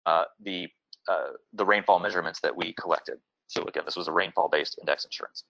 uh, 0.07 0.25
the 0.40 0.69
uh, 1.09 1.33
the 1.53 1.64
rainfall 1.64 2.01
measurements 2.01 2.40
that 2.40 2.57
we 2.57 2.73
collected. 2.73 3.19
So 3.47 3.62
again, 3.62 3.85
this 3.85 3.97
was 3.97 4.09
a 4.09 4.12
rainfall-based 4.12 4.77
index 4.81 5.05
insurance. 5.05 5.45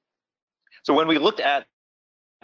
So 0.82 0.92
when 0.92 1.08
we 1.08 1.16
looked 1.16 1.40
at 1.40 1.66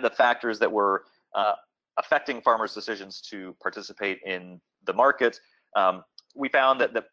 the 0.00 0.08
factors 0.08 0.58
that 0.60 0.72
were 0.72 1.04
uh, 1.34 1.52
affecting 1.98 2.40
farmers' 2.40 2.72
decisions 2.72 3.20
to 3.30 3.54
participate 3.62 4.18
in 4.24 4.60
the 4.84 4.94
market, 4.94 5.38
um, 5.76 6.04
we 6.34 6.48
found 6.48 6.80
that, 6.80 6.92
the, 6.94 7.04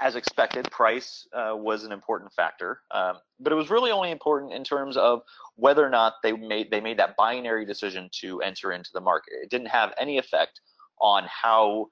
as 0.00 0.16
expected, 0.16 0.70
price 0.70 1.26
uh, 1.32 1.52
was 1.54 1.84
an 1.84 1.92
important 1.92 2.32
factor, 2.32 2.80
um, 2.92 3.16
but 3.40 3.52
it 3.52 3.56
was 3.56 3.70
really 3.70 3.90
only 3.90 4.10
important 4.10 4.52
in 4.52 4.62
terms 4.64 4.96
of 4.96 5.22
whether 5.56 5.84
or 5.84 5.90
not 5.90 6.14
they 6.22 6.32
made 6.32 6.70
they 6.70 6.80
made 6.80 6.98
that 6.98 7.16
binary 7.16 7.64
decision 7.64 8.08
to 8.20 8.40
enter 8.42 8.72
into 8.72 8.90
the 8.94 9.00
market. 9.00 9.32
It 9.42 9.50
didn't 9.50 9.68
have 9.68 9.92
any 9.98 10.18
effect 10.18 10.60
on 11.00 11.24
how 11.28 11.88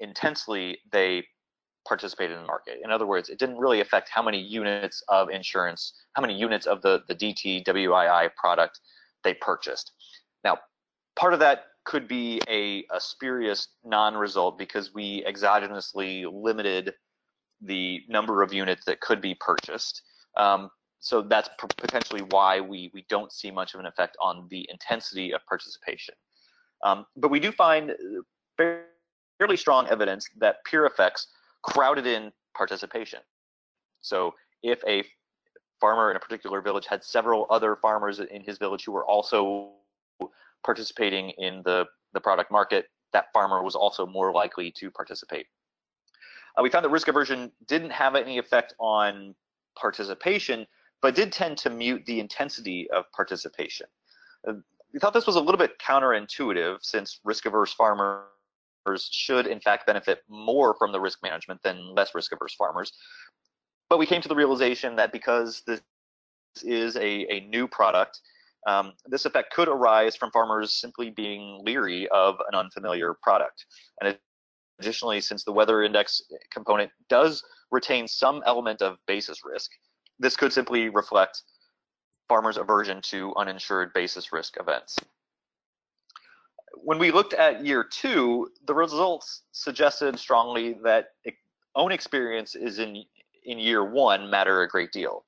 intensely 0.00 0.78
they 0.92 1.24
participated 1.86 2.36
in 2.36 2.42
the 2.42 2.46
market. 2.46 2.78
In 2.84 2.90
other 2.90 3.06
words, 3.06 3.28
it 3.28 3.38
didn't 3.38 3.58
really 3.58 3.80
affect 3.80 4.08
how 4.08 4.22
many 4.22 4.40
units 4.40 5.02
of 5.08 5.30
insurance, 5.30 5.94
how 6.12 6.22
many 6.22 6.34
units 6.34 6.66
of 6.66 6.82
the, 6.82 7.02
the 7.08 7.14
DT 7.14 7.64
WII 7.64 8.34
product 8.36 8.80
they 9.24 9.34
purchased. 9.34 9.92
Now, 10.44 10.58
part 11.16 11.32
of 11.32 11.40
that 11.40 11.64
could 11.84 12.06
be 12.06 12.42
a, 12.48 12.84
a 12.94 13.00
spurious 13.00 13.68
non-result 13.84 14.58
because 14.58 14.92
we 14.94 15.24
exogenously 15.26 16.30
limited 16.30 16.94
the 17.62 18.00
number 18.08 18.42
of 18.42 18.52
units 18.52 18.84
that 18.84 19.00
could 19.00 19.20
be 19.20 19.34
purchased. 19.34 20.02
Um, 20.36 20.70
so 21.00 21.22
that's 21.22 21.48
potentially 21.78 22.22
why 22.22 22.60
we, 22.60 22.90
we 22.92 23.06
don't 23.08 23.32
see 23.32 23.50
much 23.50 23.74
of 23.74 23.80
an 23.80 23.86
effect 23.86 24.16
on 24.20 24.46
the 24.50 24.68
intensity 24.70 25.32
of 25.32 25.40
participation. 25.46 26.14
Um, 26.84 27.06
but 27.16 27.30
we 27.30 27.40
do 27.40 27.52
find 27.52 27.94
fairly 28.56 29.56
strong 29.56 29.86
evidence 29.88 30.28
that 30.38 30.64
peer 30.64 30.86
effects 30.86 31.28
crowded 31.62 32.06
in 32.06 32.32
participation. 32.54 33.20
So 34.02 34.34
if 34.62 34.82
a 34.86 35.04
farmer 35.80 36.10
in 36.10 36.16
a 36.16 36.20
particular 36.20 36.60
village 36.60 36.86
had 36.86 37.02
several 37.02 37.46
other 37.50 37.76
farmers 37.76 38.20
in 38.20 38.42
his 38.42 38.58
village 38.58 38.84
who 38.84 38.92
were 38.92 39.06
also 39.06 39.72
participating 40.64 41.30
in 41.38 41.62
the, 41.64 41.86
the 42.12 42.20
product 42.20 42.50
market, 42.50 42.86
that 43.12 43.26
farmer 43.32 43.62
was 43.62 43.74
also 43.74 44.06
more 44.06 44.32
likely 44.32 44.70
to 44.72 44.90
participate. 44.90 45.46
Uh, 46.56 46.62
we 46.62 46.70
found 46.70 46.84
that 46.84 46.90
risk 46.90 47.08
aversion 47.08 47.50
didn't 47.66 47.90
have 47.90 48.14
any 48.14 48.38
effect 48.38 48.74
on 48.78 49.34
participation, 49.78 50.66
but 51.02 51.14
did 51.14 51.32
tend 51.32 51.56
to 51.58 51.70
mute 51.70 52.02
the 52.06 52.20
intensity 52.20 52.88
of 52.90 53.04
participation. 53.12 53.86
Uh, 54.46 54.54
we 54.92 54.98
thought 54.98 55.12
this 55.12 55.26
was 55.26 55.36
a 55.36 55.40
little 55.40 55.58
bit 55.58 55.78
counterintuitive 55.78 56.78
since 56.82 57.20
risk 57.24 57.46
averse 57.46 57.72
farmers 57.72 58.24
should 59.10 59.46
in 59.46 59.60
fact 59.60 59.86
benefit 59.86 60.22
more 60.28 60.74
from 60.78 60.90
the 60.90 61.00
risk 61.00 61.22
management 61.22 61.62
than 61.62 61.94
less 61.94 62.14
risk 62.14 62.32
averse 62.32 62.54
farmers. 62.54 62.92
But 63.88 63.98
we 63.98 64.06
came 64.06 64.22
to 64.22 64.28
the 64.28 64.34
realization 64.34 64.96
that 64.96 65.12
because 65.12 65.62
this 65.66 65.80
is 66.62 66.96
a, 66.96 67.26
a 67.32 67.40
new 67.48 67.68
product, 67.68 68.20
um, 68.66 68.92
this 69.06 69.24
effect 69.24 69.52
could 69.52 69.68
arise 69.68 70.16
from 70.16 70.30
farmers 70.30 70.72
simply 70.72 71.10
being 71.10 71.60
leery 71.64 72.08
of 72.08 72.36
an 72.50 72.58
unfamiliar 72.58 73.16
product. 73.22 73.64
And 74.00 74.16
additionally, 74.78 75.20
since 75.20 75.44
the 75.44 75.52
weather 75.52 75.82
index 75.82 76.22
component 76.52 76.90
does 77.08 77.42
retain 77.70 78.06
some 78.08 78.42
element 78.46 78.82
of 78.82 78.98
basis 79.06 79.44
risk, 79.44 79.70
this 80.18 80.36
could 80.36 80.52
simply 80.52 80.88
reflect 80.88 81.42
farmers' 82.28 82.56
aversion 82.56 83.00
to 83.02 83.34
uninsured 83.36 83.92
basis 83.94 84.32
risk 84.32 84.56
events. 84.60 84.96
When 86.74 86.98
we 86.98 87.10
looked 87.10 87.34
at 87.34 87.64
year 87.64 87.82
two, 87.82 88.50
the 88.66 88.74
results 88.74 89.42
suggested 89.52 90.18
strongly 90.18 90.76
that 90.84 91.08
own 91.74 91.92
experience 91.92 92.54
is 92.54 92.78
in, 92.78 93.04
in 93.44 93.58
year 93.58 93.84
one 93.84 94.30
matter 94.30 94.62
a 94.62 94.68
great 94.68 94.92
deal. 94.92 95.24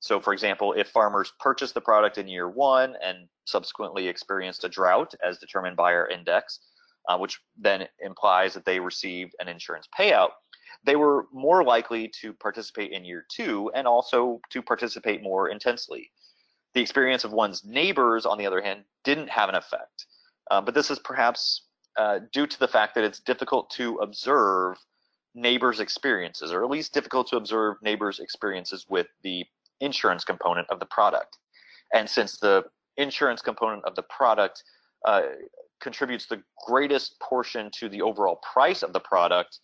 So 0.00 0.18
for 0.18 0.32
example, 0.32 0.72
if 0.72 0.88
farmers 0.88 1.32
purchased 1.38 1.74
the 1.74 1.80
product 1.80 2.18
in 2.18 2.26
year 2.26 2.48
one 2.48 2.96
and 3.02 3.28
subsequently 3.44 4.08
experienced 4.08 4.64
a 4.64 4.68
drought 4.68 5.14
as 5.24 5.38
determined 5.38 5.76
by 5.76 5.92
our 5.92 6.08
index, 6.08 6.60
uh, 7.08 7.18
which 7.18 7.38
then 7.56 7.86
implies 8.00 8.54
that 8.54 8.64
they 8.64 8.80
received 8.80 9.34
an 9.40 9.48
insurance 9.48 9.86
payout, 9.98 10.30
they 10.84 10.96
were 10.96 11.26
more 11.32 11.62
likely 11.62 12.10
to 12.20 12.32
participate 12.32 12.92
in 12.92 13.04
year 13.04 13.26
two 13.30 13.70
and 13.74 13.86
also 13.86 14.40
to 14.50 14.62
participate 14.62 15.22
more 15.22 15.48
intensely. 15.50 16.10
The 16.72 16.80
experience 16.80 17.24
of 17.24 17.32
one's 17.32 17.64
neighbors, 17.64 18.24
on 18.24 18.38
the 18.38 18.46
other 18.46 18.62
hand, 18.62 18.84
didn't 19.04 19.28
have 19.28 19.48
an 19.48 19.54
effect. 19.54 20.06
Uh, 20.50 20.60
but 20.60 20.74
this 20.74 20.90
is 20.90 20.98
perhaps 20.98 21.66
uh, 21.98 22.20
due 22.32 22.46
to 22.46 22.58
the 22.58 22.68
fact 22.68 22.94
that 22.94 23.04
it's 23.04 23.20
difficult 23.20 23.68
to 23.70 23.96
observe 23.96 24.78
neighbors' 25.34 25.80
experiences, 25.80 26.52
or 26.52 26.64
at 26.64 26.70
least 26.70 26.94
difficult 26.94 27.26
to 27.28 27.36
observe 27.36 27.76
neighbors' 27.82 28.20
experiences 28.20 28.86
with 28.88 29.06
the 29.22 29.44
insurance 29.80 30.24
component 30.24 30.68
of 30.70 30.80
the 30.80 30.86
product. 30.86 31.38
And 31.92 32.08
since 32.08 32.38
the 32.38 32.64
insurance 32.96 33.42
component 33.42 33.84
of 33.84 33.94
the 33.94 34.02
product 34.02 34.62
uh, 35.06 35.22
contributes 35.80 36.26
the 36.26 36.42
greatest 36.66 37.18
portion 37.20 37.70
to 37.72 37.88
the 37.88 38.02
overall 38.02 38.40
price 38.52 38.82
of 38.82 38.92
the 38.92 39.00
product, 39.00 39.58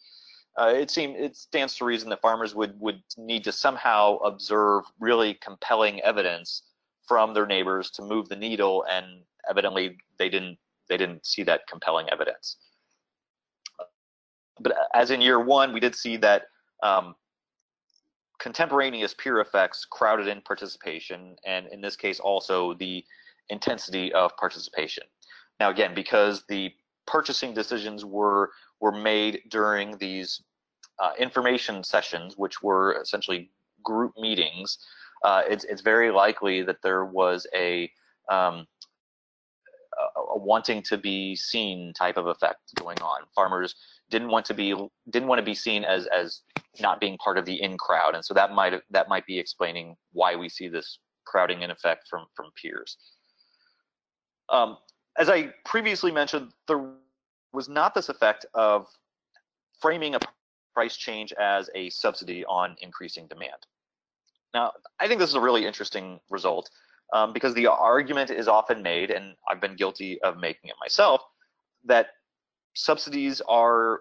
uh, 0.58 0.72
it 0.74 0.90
seems 0.90 1.14
it 1.18 1.36
stands 1.36 1.76
to 1.76 1.84
reason 1.84 2.08
that 2.08 2.20
farmers 2.20 2.54
would 2.54 2.80
would 2.80 3.02
need 3.18 3.44
to 3.44 3.52
somehow 3.52 4.16
observe 4.18 4.84
really 4.98 5.34
compelling 5.34 6.00
evidence 6.00 6.62
from 7.06 7.34
their 7.34 7.46
neighbors 7.46 7.90
to 7.90 8.02
move 8.02 8.28
the 8.28 8.36
needle, 8.36 8.84
and 8.90 9.22
evidently 9.48 9.98
they 10.18 10.30
didn't 10.30 10.56
they 10.88 10.96
didn't 10.96 11.26
see 11.26 11.42
that 11.42 11.66
compelling 11.68 12.08
evidence. 12.10 12.56
But 14.60 14.74
as 14.94 15.10
in 15.10 15.20
year 15.20 15.38
one, 15.38 15.74
we 15.74 15.80
did 15.80 15.94
see 15.94 16.16
that 16.18 16.44
um, 16.82 17.14
contemporaneous 18.38 19.14
peer 19.14 19.40
effects 19.40 19.84
crowded 19.84 20.28
in 20.28 20.40
participation, 20.40 21.36
and 21.44 21.66
in 21.68 21.80
this 21.80 21.96
case 21.96 22.20
also 22.20 22.74
the 22.74 23.04
intensity 23.48 24.12
of 24.12 24.36
participation. 24.36 25.04
Now 25.60 25.70
again, 25.70 25.94
because 25.94 26.44
the 26.48 26.72
purchasing 27.06 27.54
decisions 27.54 28.04
were 28.04 28.50
were 28.80 28.92
made 28.92 29.42
during 29.48 29.96
these 29.98 30.42
uh, 30.98 31.12
information 31.18 31.84
sessions, 31.84 32.34
which 32.36 32.62
were 32.62 33.00
essentially 33.00 33.50
group 33.82 34.12
meetings, 34.18 34.78
uh, 35.24 35.42
it's, 35.48 35.64
it's 35.64 35.82
very 35.82 36.10
likely 36.10 36.62
that 36.62 36.82
there 36.82 37.04
was 37.04 37.46
a, 37.54 37.90
um, 38.30 38.66
a, 39.98 40.20
a, 40.20 40.38
wanting 40.38 40.82
to 40.82 40.96
be 40.96 41.34
seen 41.36 41.92
type 41.94 42.16
of 42.16 42.26
effect 42.26 42.60
going 42.74 42.98
on. 43.00 43.22
Farmers 43.34 43.74
didn't 44.10 44.28
want 44.28 44.46
to 44.46 44.54
be 44.54 44.74
didn't 45.10 45.28
want 45.28 45.38
to 45.38 45.44
be 45.44 45.54
seen 45.54 45.84
as 45.84 46.06
as 46.06 46.42
not 46.80 47.00
being 47.00 47.16
part 47.18 47.38
of 47.38 47.44
the 47.44 47.60
in 47.60 47.76
crowd, 47.78 48.14
and 48.14 48.24
so 48.24 48.34
that 48.34 48.52
might 48.52 48.80
that 48.90 49.08
might 49.08 49.26
be 49.26 49.38
explaining 49.38 49.96
why 50.12 50.36
we 50.36 50.48
see 50.48 50.68
this 50.68 50.98
crowding 51.26 51.62
in 51.62 51.70
effect 51.70 52.06
from 52.08 52.26
from 52.34 52.50
peers. 52.60 52.96
Um, 54.48 54.78
as 55.18 55.28
I 55.28 55.52
previously 55.64 56.12
mentioned, 56.12 56.52
there 56.68 56.92
was 57.52 57.68
not 57.68 57.94
this 57.94 58.08
effect 58.08 58.46
of 58.54 58.86
framing 59.80 60.14
a 60.14 60.20
price 60.74 60.96
change 60.96 61.32
as 61.32 61.70
a 61.74 61.90
subsidy 61.90 62.44
on 62.44 62.76
increasing 62.80 63.26
demand. 63.26 63.66
Now, 64.54 64.72
I 65.00 65.08
think 65.08 65.20
this 65.20 65.30
is 65.30 65.34
a 65.34 65.40
really 65.40 65.66
interesting 65.66 66.20
result 66.30 66.70
um, 67.12 67.32
because 67.32 67.54
the 67.54 67.66
argument 67.66 68.30
is 68.30 68.46
often 68.46 68.82
made, 68.82 69.10
and 69.10 69.34
I've 69.48 69.60
been 69.60 69.74
guilty 69.74 70.20
of 70.22 70.38
making 70.38 70.70
it 70.70 70.76
myself, 70.80 71.22
that 71.84 72.08
subsidies 72.76 73.42
are 73.48 74.00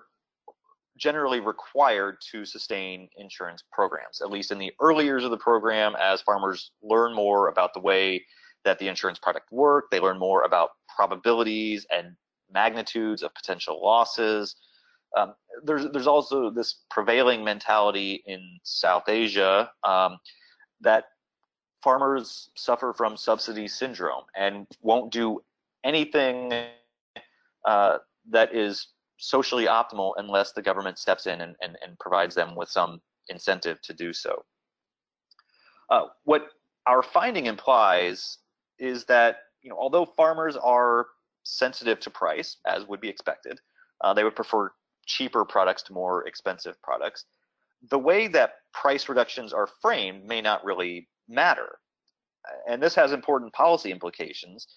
generally 0.97 1.39
required 1.39 2.17
to 2.31 2.45
sustain 2.45 3.09
insurance 3.17 3.63
programs, 3.71 4.21
at 4.21 4.29
least 4.29 4.51
in 4.51 4.57
the 4.57 4.71
early 4.79 5.05
years 5.05 5.23
of 5.23 5.31
the 5.31 5.37
program 5.37 5.95
as 5.99 6.21
farmers 6.21 6.71
learn 6.81 7.13
more 7.13 7.49
about 7.49 7.73
the 7.73 7.79
way 7.79 8.23
that 8.63 8.79
the 8.79 8.87
insurance 8.87 9.19
product 9.19 9.51
work, 9.51 9.85
they 9.91 9.99
learn 9.99 10.17
more 10.17 10.43
about 10.43 10.69
probabilities 10.95 11.85
and 11.91 12.15
magnitudes 12.51 13.23
of 13.23 13.33
potential 13.33 13.81
losses. 13.83 14.55
Um, 15.17 15.33
there's 15.63 15.85
there's 15.91 16.07
also 16.07 16.49
this 16.49 16.83
prevailing 16.89 17.43
mentality 17.43 18.23
in 18.25 18.41
South 18.63 19.07
Asia 19.07 19.71
um, 19.83 20.17
that 20.81 21.05
farmers 21.83 22.49
suffer 22.55 22.93
from 22.93 23.15
subsidy 23.15 23.67
syndrome 23.67 24.23
and 24.35 24.67
won't 24.81 25.11
do 25.11 25.41
anything 25.83 26.51
uh, 27.65 27.97
that 28.29 28.53
is 28.55 28.87
socially 29.17 29.65
optimal 29.65 30.13
unless 30.17 30.51
the 30.51 30.61
government 30.61 30.97
steps 30.97 31.25
in 31.25 31.41
and, 31.41 31.55
and, 31.61 31.77
and 31.85 31.97
provides 31.99 32.35
them 32.35 32.55
with 32.55 32.69
some 32.69 33.01
incentive 33.29 33.81
to 33.81 33.93
do 33.93 34.13
so. 34.13 34.43
Uh, 35.89 36.07
what 36.23 36.49
our 36.87 37.01
finding 37.01 37.45
implies 37.45 38.39
is 38.79 39.05
that 39.05 39.37
you 39.61 39.69
know 39.69 39.77
although 39.77 40.05
farmers 40.05 40.57
are 40.57 41.07
sensitive 41.43 41.99
to 41.99 42.09
price, 42.09 42.57
as 42.65 42.85
would 42.87 42.99
be 42.99 43.09
expected, 43.09 43.59
uh, 44.01 44.13
they 44.13 44.23
would 44.23 44.35
prefer 44.35 44.71
cheaper 45.05 45.45
products 45.45 45.83
to 45.83 45.93
more 45.93 46.27
expensive 46.27 46.81
products. 46.81 47.25
The 47.89 47.99
way 47.99 48.27
that 48.29 48.53
price 48.73 49.07
reductions 49.07 49.53
are 49.53 49.69
framed 49.81 50.25
may 50.25 50.41
not 50.41 50.65
really 50.65 51.07
matter. 51.27 51.77
And 52.67 52.81
this 52.81 52.95
has 52.95 53.11
important 53.11 53.53
policy 53.53 53.91
implications 53.91 54.67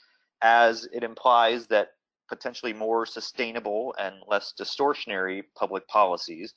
as 0.42 0.86
it 0.92 1.02
implies 1.02 1.66
that 1.68 1.88
potentially 2.28 2.72
more 2.72 3.06
sustainable 3.06 3.94
and 3.98 4.16
less 4.26 4.52
distortionary 4.58 5.42
public 5.56 5.86
policies 5.88 6.54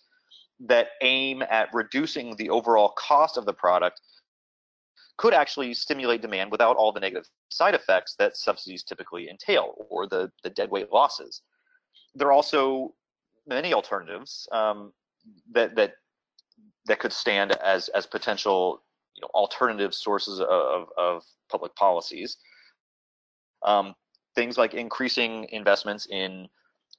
that 0.60 0.90
aim 1.02 1.42
at 1.50 1.74
reducing 1.74 2.36
the 2.36 2.50
overall 2.50 2.94
cost 2.98 3.38
of 3.38 3.46
the 3.46 3.54
product 3.54 4.00
could 5.18 5.34
actually 5.34 5.74
stimulate 5.74 6.22
demand 6.22 6.52
without 6.52 6.76
all 6.78 6.92
the 6.92 7.00
negative 7.00 7.28
side 7.50 7.76
effects 7.76 8.16
that 8.18 8.38
subsidies 8.38 8.84
typically 8.84 9.30
entail 9.30 9.76
or 9.90 10.08
the, 10.08 10.32
the 10.44 10.50
deadweight 10.50 10.92
losses. 10.92 11.42
There 12.16 12.28
are 12.28 12.32
also 12.32 12.94
many 13.48 13.74
alternatives 13.74 14.48
um, 14.52 14.94
that 15.52 15.76
that 15.76 15.94
that 16.86 17.00
could 17.00 17.14
stand 17.14 17.52
as 17.52 17.90
as 17.90 18.06
potential 18.06 18.82
you 19.16 19.22
know, 19.22 19.30
alternative 19.34 19.94
sources 19.94 20.40
of, 20.40 20.88
of 20.98 21.24
public 21.50 21.76
policies. 21.76 22.38
Um, 23.64 23.94
things 24.36 24.58
like 24.58 24.74
increasing 24.74 25.48
investments 25.52 26.08
in 26.10 26.48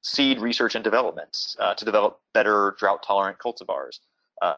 seed 0.02 0.40
research 0.40 0.74
and 0.74 0.84
development 0.84 1.36
uh, 1.58 1.74
to 1.74 1.84
develop 1.84 2.20
better 2.34 2.74
drought 2.78 3.02
tolerant 3.02 3.38
cultivars, 3.38 4.00
uh, 4.42 4.54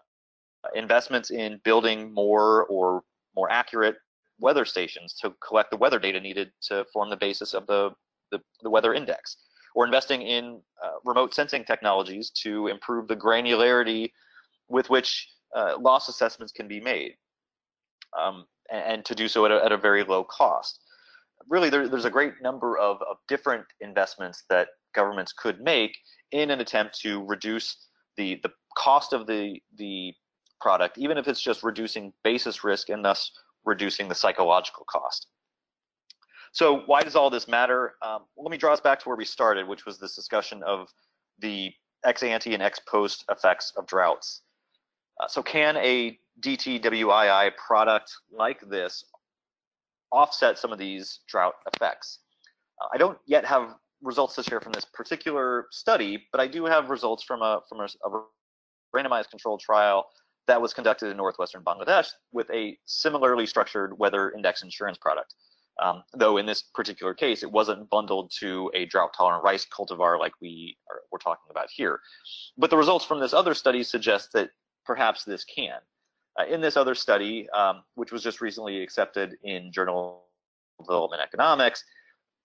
investments 0.74 1.30
in 1.30 1.60
building 1.64 2.12
more 2.12 2.64
or 2.64 3.02
more 3.36 3.50
accurate 3.50 3.96
weather 4.40 4.64
stations 4.64 5.14
to 5.14 5.32
collect 5.46 5.70
the 5.70 5.76
weather 5.76 5.98
data 5.98 6.20
needed 6.20 6.50
to 6.62 6.84
form 6.92 7.10
the 7.10 7.16
basis 7.16 7.54
of 7.54 7.66
the 7.66 7.90
the, 8.30 8.40
the 8.62 8.70
weather 8.70 8.94
index, 8.94 9.36
or 9.74 9.84
investing 9.84 10.22
in 10.22 10.60
uh, 10.82 10.92
remote 11.04 11.34
sensing 11.34 11.64
technologies 11.64 12.30
to 12.30 12.68
improve 12.68 13.06
the 13.06 13.16
granularity 13.16 14.10
with 14.68 14.88
which 14.90 15.28
uh, 15.54 15.74
loss 15.78 16.08
assessments 16.08 16.52
can 16.52 16.66
be 16.66 16.80
made, 16.80 17.12
um, 18.18 18.46
and, 18.70 18.84
and, 18.84 19.04
to 19.04 19.14
do 19.14 19.28
so 19.28 19.44
at 19.44 19.52
a, 19.52 19.64
at 19.64 19.72
a 19.72 19.76
very 19.76 20.02
low 20.02 20.24
cost. 20.24 20.80
Really, 21.48 21.70
there, 21.70 21.88
there's 21.88 22.04
a 22.04 22.10
great 22.10 22.34
number 22.42 22.78
of, 22.78 22.98
of 23.02 23.16
different 23.28 23.64
investments 23.80 24.44
that 24.48 24.68
governments 24.94 25.32
could 25.32 25.60
make 25.60 25.96
in 26.32 26.50
an 26.50 26.60
attempt 26.60 26.98
to 27.00 27.24
reduce 27.24 27.88
the, 28.16 28.40
the 28.42 28.50
cost 28.76 29.12
of 29.12 29.26
the, 29.26 29.60
the 29.76 30.14
product, 30.60 30.98
even 30.98 31.18
if 31.18 31.28
it's 31.28 31.40
just 31.40 31.62
reducing 31.62 32.12
basis 32.22 32.64
risk 32.64 32.88
and 32.88 33.04
thus 33.04 33.32
reducing 33.64 34.08
the 34.08 34.14
psychological 34.14 34.84
cost. 34.88 35.28
So 36.52 36.82
why 36.86 37.02
does 37.02 37.16
all 37.16 37.30
this 37.30 37.48
matter? 37.48 37.94
Um, 38.00 38.22
let 38.36 38.50
me 38.50 38.56
draw 38.56 38.72
us 38.72 38.80
back 38.80 39.00
to 39.00 39.08
where 39.08 39.16
we 39.16 39.24
started, 39.24 39.66
which 39.66 39.84
was 39.84 39.98
this 39.98 40.14
discussion 40.14 40.62
of 40.62 40.88
the 41.40 41.72
ex 42.04 42.22
ante 42.22 42.54
and 42.54 42.62
ex 42.62 42.78
post 42.78 43.24
effects 43.28 43.72
of 43.76 43.86
droughts. 43.86 44.42
Uh, 45.20 45.26
so 45.26 45.42
can 45.42 45.76
a 45.78 46.18
DTWII 46.40 47.56
product 47.56 48.12
like 48.30 48.60
this 48.68 49.04
offset 50.14 50.58
some 50.58 50.72
of 50.72 50.78
these 50.78 51.20
drought 51.28 51.54
effects? 51.74 52.20
Uh, 52.80 52.88
I 52.94 52.98
don't 52.98 53.18
yet 53.26 53.44
have 53.44 53.74
results 54.02 54.34
to 54.36 54.42
share 54.42 54.60
from 54.60 54.72
this 54.72 54.84
particular 54.84 55.66
study, 55.70 56.24
but 56.30 56.40
I 56.40 56.46
do 56.46 56.64
have 56.66 56.90
results 56.90 57.24
from 57.24 57.42
a 57.42 57.60
from 57.68 57.80
a, 57.80 57.84
a 57.84 58.22
randomized 58.94 59.30
controlled 59.30 59.60
trial 59.60 60.06
that 60.46 60.60
was 60.60 60.74
conducted 60.74 61.10
in 61.10 61.16
northwestern 61.16 61.62
Bangladesh 61.62 62.08
with 62.32 62.48
a 62.50 62.78
similarly 62.84 63.46
structured 63.46 63.98
weather 63.98 64.30
index 64.32 64.62
insurance 64.62 64.98
product. 64.98 65.34
Um, 65.82 66.04
though 66.14 66.36
in 66.36 66.46
this 66.46 66.62
particular 66.62 67.14
case, 67.14 67.42
it 67.42 67.50
wasn't 67.50 67.90
bundled 67.90 68.30
to 68.38 68.70
a 68.74 68.84
drought-tolerant 68.84 69.42
rice 69.42 69.66
cultivar 69.66 70.20
like 70.20 70.32
we 70.40 70.76
are, 70.88 71.00
we're 71.10 71.18
talking 71.18 71.50
about 71.50 71.68
here. 71.74 71.98
But 72.56 72.70
the 72.70 72.76
results 72.76 73.04
from 73.04 73.18
this 73.18 73.32
other 73.32 73.54
study 73.54 73.82
suggest 73.82 74.32
that 74.34 74.50
perhaps 74.84 75.24
this 75.24 75.44
can. 75.44 75.78
Uh, 76.38 76.44
in 76.46 76.60
this 76.60 76.76
other 76.76 76.94
study, 76.94 77.48
um, 77.50 77.82
which 77.94 78.10
was 78.10 78.22
just 78.22 78.40
recently 78.40 78.82
accepted 78.82 79.36
in 79.44 79.72
Journal 79.72 80.24
of 80.78 80.86
Development 80.86 81.22
Economics, 81.22 81.84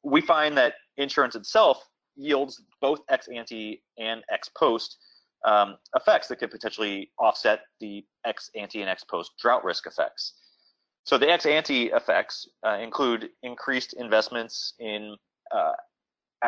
we 0.04 0.22
find 0.22 0.58
that 0.58 0.74
insurance 0.98 1.36
itself 1.36 1.84
yields 2.16 2.62
both 2.82 3.00
ex 3.10 3.28
ante 3.28 3.82
and 3.98 4.24
ex 4.32 4.50
post 4.50 4.98
um, 5.46 5.78
effects 5.96 6.28
that 6.28 6.38
could 6.38 6.52
potentially 6.52 7.10
offset 7.18 7.62
the 7.80 8.06
ex 8.26 8.52
ante 8.56 8.82
and 8.82 8.90
ex 8.90 9.04
post 9.04 9.32
drought 9.42 9.64
risk 9.64 9.88
effects. 9.88 10.34
So 11.06 11.18
the 11.18 11.30
ex 11.30 11.46
ante 11.46 11.86
effects 11.88 12.48
uh, 12.66 12.78
include 12.82 13.30
increased 13.42 13.94
investments 13.94 14.74
in 14.80 15.16
uh, 15.52 15.72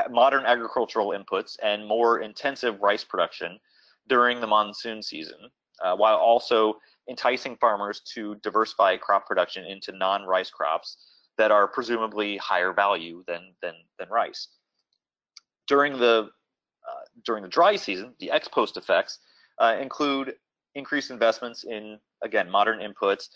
modern 0.09 0.45
agricultural 0.45 1.09
inputs 1.09 1.57
and 1.63 1.87
more 1.87 2.19
intensive 2.19 2.79
rice 2.81 3.03
production 3.03 3.59
during 4.07 4.39
the 4.39 4.47
monsoon 4.47 5.01
season, 5.01 5.39
uh, 5.83 5.95
while 5.95 6.17
also 6.17 6.75
enticing 7.09 7.57
farmers 7.57 8.01
to 8.13 8.35
diversify 8.43 8.97
crop 8.97 9.25
production 9.25 9.65
into 9.65 9.91
non-rice 9.91 10.49
crops 10.49 10.97
that 11.37 11.51
are 11.51 11.67
presumably 11.67 12.37
higher 12.37 12.73
value 12.73 13.23
than 13.27 13.53
than 13.61 13.73
than 13.97 14.09
rice. 14.09 14.47
During 15.67 15.97
the 15.97 16.29
uh, 16.87 17.03
during 17.25 17.43
the 17.43 17.49
dry 17.49 17.75
season, 17.75 18.13
the 18.19 18.31
ex 18.31 18.47
post 18.47 18.77
effects 18.77 19.19
uh, 19.59 19.77
include 19.79 20.35
increased 20.75 21.11
investments 21.11 21.63
in 21.63 21.97
again 22.23 22.49
modern 22.49 22.79
inputs, 22.79 23.29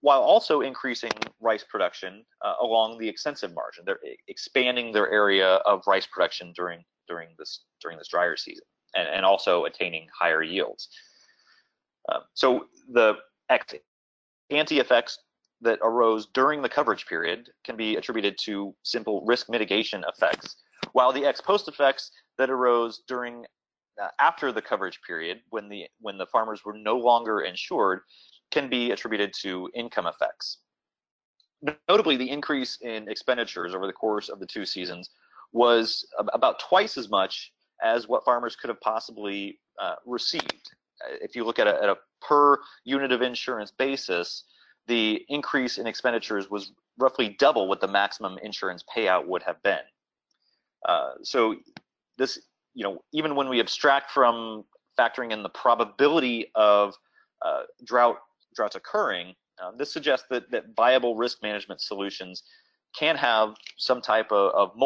while 0.00 0.20
also 0.20 0.60
increasing 0.60 1.10
rice 1.40 1.64
production 1.68 2.24
uh, 2.44 2.54
along 2.60 2.98
the 2.98 3.08
extensive 3.08 3.54
margin. 3.54 3.84
They're 3.86 4.00
expanding 4.28 4.92
their 4.92 5.10
area 5.10 5.56
of 5.66 5.82
rice 5.86 6.06
production 6.06 6.52
during 6.54 6.84
during 7.08 7.28
this 7.38 7.64
during 7.80 7.98
this 7.98 8.08
drier 8.08 8.36
season, 8.36 8.64
and, 8.94 9.08
and 9.08 9.24
also 9.24 9.64
attaining 9.64 10.08
higher 10.18 10.42
yields. 10.42 10.88
Uh, 12.08 12.20
so 12.34 12.66
the 12.92 13.14
ex 13.50 13.74
ante 14.50 14.78
effects 14.78 15.18
that 15.60 15.78
arose 15.82 16.26
during 16.34 16.62
the 16.62 16.68
coverage 16.68 17.06
period 17.06 17.48
can 17.64 17.76
be 17.76 17.96
attributed 17.96 18.36
to 18.38 18.74
simple 18.82 19.24
risk 19.24 19.48
mitigation 19.48 20.04
effects, 20.08 20.56
while 20.92 21.12
the 21.12 21.24
ex 21.24 21.40
post 21.40 21.68
effects 21.68 22.10
that 22.38 22.50
arose 22.50 23.02
during 23.08 23.44
uh, 24.02 24.08
after 24.20 24.52
the 24.52 24.60
coverage 24.60 25.00
period, 25.06 25.40
when 25.50 25.68
the 25.68 25.86
when 26.00 26.18
the 26.18 26.26
farmers 26.26 26.64
were 26.64 26.76
no 26.76 26.96
longer 26.96 27.40
insured, 27.40 28.00
can 28.50 28.68
be 28.68 28.90
attributed 28.90 29.32
to 29.42 29.70
income 29.74 30.06
effects. 30.06 30.58
Notably, 31.88 32.16
the 32.16 32.28
increase 32.28 32.78
in 32.82 33.08
expenditures 33.08 33.74
over 33.74 33.86
the 33.86 33.92
course 33.92 34.28
of 34.28 34.38
the 34.38 34.46
two 34.46 34.66
seasons 34.66 35.10
was 35.52 36.06
about 36.32 36.60
twice 36.60 36.98
as 36.98 37.08
much 37.08 37.52
as 37.82 38.08
what 38.08 38.24
farmers 38.24 38.56
could 38.56 38.68
have 38.68 38.80
possibly 38.80 39.58
uh, 39.80 39.94
received. 40.04 40.70
If 41.20 41.36
you 41.36 41.44
look 41.44 41.58
at 41.58 41.66
a, 41.66 41.82
at 41.82 41.88
a 41.88 41.96
per 42.20 42.58
unit 42.84 43.12
of 43.12 43.22
insurance 43.22 43.70
basis, 43.70 44.44
the 44.86 45.24
increase 45.28 45.78
in 45.78 45.86
expenditures 45.86 46.50
was 46.50 46.72
roughly 46.98 47.36
double 47.38 47.68
what 47.68 47.80
the 47.80 47.88
maximum 47.88 48.38
insurance 48.38 48.82
payout 48.94 49.26
would 49.26 49.42
have 49.42 49.62
been. 49.62 49.80
Uh, 50.88 51.12
so 51.22 51.56
this, 52.16 52.38
you 52.74 52.84
know, 52.84 53.02
even 53.12 53.34
when 53.34 53.48
we 53.48 53.60
abstract 53.60 54.10
from 54.10 54.64
factoring 54.98 55.32
in 55.32 55.42
the 55.42 55.48
probability 55.48 56.50
of 56.54 56.94
uh, 57.44 57.62
drought 57.84 58.16
droughts 58.54 58.76
occurring, 58.76 59.34
uh, 59.62 59.70
this 59.76 59.92
suggests 59.92 60.26
that, 60.30 60.50
that 60.50 60.64
viable 60.76 61.16
risk 61.16 61.42
management 61.42 61.80
solutions 61.80 62.42
can 62.98 63.16
have 63.16 63.54
some 63.76 64.00
type 64.00 64.30
of, 64.32 64.52
of 64.54 64.76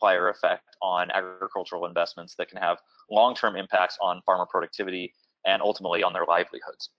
multiplier 0.00 0.28
effect 0.28 0.76
on 0.82 1.10
agricultural 1.10 1.86
investments 1.86 2.34
that 2.38 2.48
can 2.48 2.58
have 2.58 2.78
long-term 3.10 3.56
impacts 3.56 3.96
on 4.00 4.20
farmer 4.24 4.46
productivity 4.50 5.12
and 5.46 5.62
ultimately 5.62 6.02
on 6.02 6.12
their 6.12 6.24
livelihoods. 6.26 6.90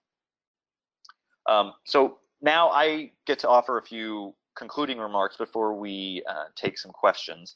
Um, 1.47 1.74
so 1.86 2.18
now 2.41 2.70
I 2.70 3.12
get 3.26 3.39
to 3.39 3.50
offer 3.50 3.78
a 3.78 3.84
few 3.84 4.36
concluding 4.58 4.97
remarks 4.97 5.38
before 5.38 5.74
we 5.74 6.24
uh, 6.30 6.45
take 6.56 6.78
some 6.78 6.91
questions. 6.91 7.56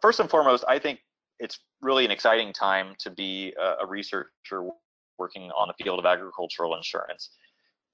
First 0.00 0.20
and 0.20 0.28
foremost, 0.28 0.64
I 0.68 0.78
think 0.78 1.00
it's 1.38 1.58
really 1.80 2.04
an 2.04 2.10
exciting 2.10 2.52
time 2.52 2.94
to 3.00 3.10
be 3.10 3.54
a, 3.60 3.84
a 3.84 3.86
researcher 3.86 4.68
working 5.18 5.50
on 5.56 5.68
the 5.68 5.84
field 5.84 5.98
of 5.98 6.06
agricultural 6.06 6.74
insurance. 6.76 7.30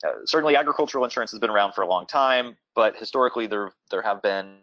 Uh, 0.07 0.13
certainly, 0.25 0.57
agricultural 0.57 1.05
insurance 1.05 1.31
has 1.31 1.41
been 1.41 1.51
around 1.51 1.75
for 1.75 1.83
a 1.83 1.87
long 1.87 2.07
time, 2.07 2.57
but 2.75 2.97
historically 2.97 3.47
there 3.47 3.73
there 3.91 4.01
have 4.01 4.23
been 4.23 4.57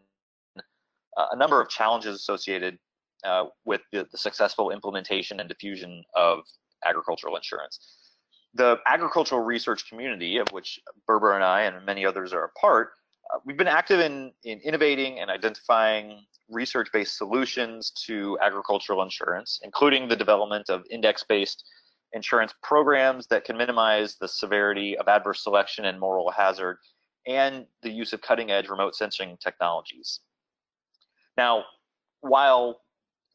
a 1.32 1.36
number 1.36 1.62
of 1.62 1.70
challenges 1.70 2.16
associated 2.16 2.78
uh, 3.24 3.46
with 3.66 3.82
the, 3.92 4.08
the, 4.12 4.18
successful 4.18 4.70
implementation 4.70 5.40
and 5.40 5.50
diffusion 5.50 6.04
of 6.16 6.40
agricultural 6.86 7.36
insurance 7.36 7.98
the 8.58 8.78
agricultural 8.86 9.42
research 9.42 9.88
community, 9.88 10.38
of 10.38 10.48
which 10.52 10.80
Berber 11.06 11.34
and 11.34 11.44
I 11.44 11.62
and 11.62 11.86
many 11.86 12.06
others 12.06 12.34
are 12.34 12.46
a 12.46 12.60
part, 12.60 12.92
uh, 13.34 13.40
we've 13.46 13.58
been 13.58 13.68
active 13.68 14.00
in, 14.00 14.32
in 14.44 14.60
innovating 14.62 15.20
and 15.20 15.30
identifying 15.30 16.26
research-based 16.50 17.18
solutions 17.18 17.92
to 18.06 18.38
agricultural 18.42 19.04
insurance, 19.04 19.60
including 19.64 20.08
the 20.08 20.16
development 20.16 20.70
of 20.70 20.84
index-based 20.90 21.64
insurance 22.14 22.54
programs 22.64 23.28
that 23.28 23.44
can 23.44 23.58
minimize 23.58 24.16
the 24.16 24.28
severity 24.28 24.98
of 24.98 25.08
adverse 25.08 25.44
selection 25.44 25.86
and 25.86 26.00
moral 26.00 26.32
hazard, 26.32 26.78
and 27.28 27.66
the 27.84 27.90
use 27.90 28.14
of 28.14 28.22
cutting-edge 28.22 28.70
remote 28.70 28.96
sensing 28.96 29.38
technologies. 29.44 30.22
Now, 31.38 31.66
while 32.22 32.82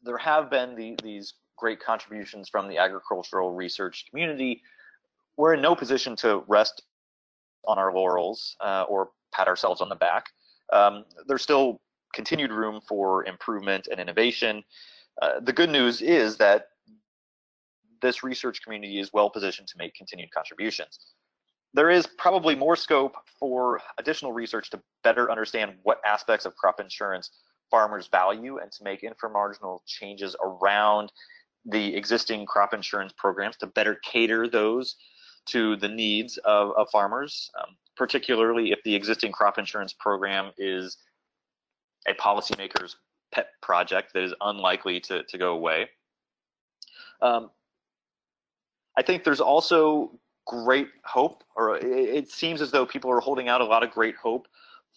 there 0.03 0.19
have 0.19 0.51
been 0.51 0.75
the, 0.75 0.97
these 1.03 1.35
great 1.57 1.81
contributions 1.81 2.49
from 2.49 2.69
the 2.69 2.79
agricultural 2.79 3.55
research 3.55 4.07
community, 4.11 4.63
we're 5.37 5.55
in 5.55 5.63
no 5.63 5.75
position 5.75 6.17
to 6.17 6.43
rest 6.49 6.83
on 7.67 7.79
our 7.79 7.95
laurels 7.95 8.57
uh, 8.61 8.85
or 8.89 9.11
pat 9.33 9.47
ourselves 9.47 9.81
on 9.81 9.89
the 9.89 9.95
back. 9.95 10.27
Um, 10.73 11.05
there's 11.27 11.43
still 11.43 11.81
continued 12.13 12.51
room 12.51 12.81
for 12.87 13.25
improvement 13.25 13.89
and 13.91 14.01
innovation. 14.01 14.65
Uh, 15.21 15.41
the 15.41 15.53
good 15.53 15.71
news 15.71 16.03
is 16.03 16.37
that 16.39 16.67
this 18.01 18.25
research 18.25 18.63
community 18.63 18.99
is 18.99 19.13
well 19.13 19.31
positioned 19.31 19.69
to 19.69 19.75
make 19.79 19.95
continued 19.95 20.31
contributions. 20.33 20.99
There 21.75 21.89
is 21.89 22.07
probably 22.19 22.55
more 22.55 22.77
scope 22.77 23.15
for 23.39 23.81
additional 23.99 24.33
research 24.33 24.71
to 24.71 24.83
better 25.05 25.31
understand 25.31 25.75
what 25.85 26.01
aspects 26.05 26.45
of 26.45 26.55
crop 26.57 26.81
insurance 26.81 27.31
farmers 27.73 28.07
value 28.07 28.59
and 28.59 28.71
to 28.71 28.85
make 28.85 29.03
inframarginal 29.03 29.81
changes 29.87 30.37
around 30.45 31.11
the 31.65 31.97
existing 31.97 32.47
crop 32.47 32.75
insurance 32.75 33.13
programs 33.17 33.57
to 33.57 33.67
better 33.67 33.99
cater 34.05 34.49
those 34.49 34.97
to 35.47 35.77
the 35.77 35.89
needs 35.89 36.37
of, 36.45 36.71
of 36.77 36.87
farmers, 36.93 37.51
um, 37.61 37.75
particularly 37.97 38.71
if 38.71 38.79
the 38.85 38.95
existing 38.95 39.33
crop 39.33 39.59
insurance 39.59 39.95
program 39.99 40.53
is 40.59 40.99
a 42.07 42.15
policymaker's 42.15 42.97
pet 43.33 43.49
project 43.63 44.13
that 44.13 44.23
is 44.23 44.35
unlikely 44.41 45.01
to, 45.01 45.23
to 45.25 45.39
go 45.39 45.55
away. 45.55 45.89
Um, 47.21 47.51
I 48.97 49.03
think 49.03 49.25
there's 49.25 49.41
also 49.41 50.19
great 50.47 50.89
hope, 51.05 51.43
or 51.57 51.77
it, 51.79 51.85
it 51.85 52.31
seems 52.31 52.61
as 52.61 52.71
though 52.71 52.85
people 52.85 53.11
are 53.11 53.21
holding 53.21 53.49
out 53.49 53.61
a 53.61 53.65
lot 53.65 53.83
of 53.83 53.91
great 53.91 54.17
hope 54.17 54.47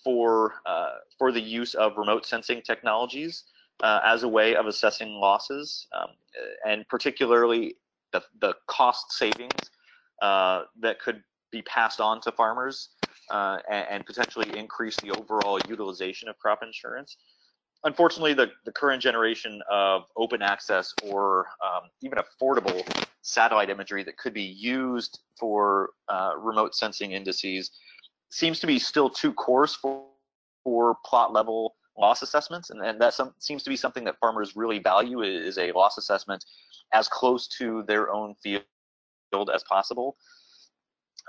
for 0.06 0.53
uh, 0.66 0.93
for 1.18 1.34
the 1.34 1.41
use 1.41 1.74
of 1.74 1.97
remote 1.97 2.26
sensing 2.26 2.62
technologies 2.62 3.43
uh, 3.84 3.99
as 4.06 4.24
a 4.24 4.28
way 4.28 4.56
of 4.56 4.68
assessing 4.68 5.10
losses, 5.10 5.88
um, 5.99 6.10
and 6.66 6.88
particularly 6.88 7.76
the, 8.14 8.24
the 8.39 8.53
cost 8.68 9.12
savings 9.12 9.72
uh, 10.22 10.64
that 10.80 10.99
could 11.01 11.22
be 11.51 11.62
passed 11.64 11.99
on 11.99 12.22
to 12.22 12.32
farmers 12.32 12.89
uh, 13.32 13.58
and, 13.70 13.88
and, 13.89 14.06
potentially 14.06 14.58
increase 14.58 14.97
the 14.99 15.12
overall 15.12 15.60
utilization 15.68 16.30
of 16.30 16.38
crop 16.38 16.60
insurance. 16.62 17.18
Unfortunately, 17.84 18.34
the, 18.34 18.51
the 18.66 18.72
current 18.72 19.01
generation 19.01 19.62
of 19.70 20.03
open 20.16 20.41
access 20.41 20.93
or 21.03 21.47
um, 21.66 21.89
even 22.01 22.20
affordable 22.20 22.84
satellite 23.22 23.70
imagery 23.70 24.03
that 24.03 24.18
could 24.18 24.34
be 24.34 24.43
used 24.43 25.20
for 25.39 25.89
uh, 26.08 26.34
remote 26.38 26.76
sensing 26.76 27.12
indices 27.12 27.72
seems 28.36 28.59
to 28.59 28.67
be 28.67 28.77
still 28.77 29.09
too 29.09 29.31
coarse 29.33 29.73
for, 29.75 30.03
for 30.63 30.97
plot 31.05 31.31
level 31.31 31.75
loss 31.97 32.21
assessments, 32.21 32.69
and, 32.69 32.81
and 32.81 32.99
that 32.99 33.13
some, 33.13 33.33
seems 33.39 33.63
to 33.63 33.69
be 33.69 33.77
something 33.77 34.03
that 34.03 34.19
farmers 34.19 34.57
really 34.57 34.79
value 34.79 35.21
is 35.21 35.57
a 35.57 35.71
loss 35.71 35.97
assessment 35.97 36.43
as 36.93 37.07
close 37.07 37.47
to 37.47 37.83
their 37.88 38.11
own 38.11 38.36
field 38.43 38.63
as 39.53 39.63
possible. 39.63 40.17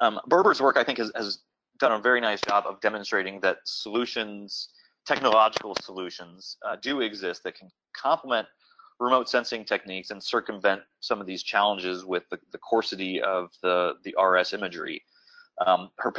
Um, 0.02 0.20
Berber's 0.28 0.60
work, 0.60 0.76
I 0.76 0.82
think, 0.82 0.98
has, 0.98 1.12
has 1.14 1.38
done 1.78 1.92
a 1.92 2.00
very 2.00 2.20
nice 2.20 2.40
job 2.40 2.64
of 2.66 2.80
demonstrating 2.80 3.40
that 3.40 3.58
solutions, 3.64 4.70
technological 5.06 5.76
solutions, 5.80 6.56
uh, 6.68 6.74
do 6.82 7.02
exist 7.02 7.44
that 7.44 7.54
can 7.54 7.68
complement 7.96 8.48
remote 8.98 9.28
sensing 9.28 9.64
techniques 9.64 10.10
and 10.10 10.20
circumvent 10.20 10.80
some 10.98 11.20
of 11.20 11.26
these 11.28 11.44
challenges 11.44 12.04
with 12.04 12.24
the, 12.30 12.38
the 12.50 12.58
coarsity 12.58 13.22
of 13.22 13.50
the, 13.62 13.92
the 14.02 14.14
RS 14.20 14.54
imagery. 14.54 15.04
Um, 15.64 15.90
her 15.98 16.10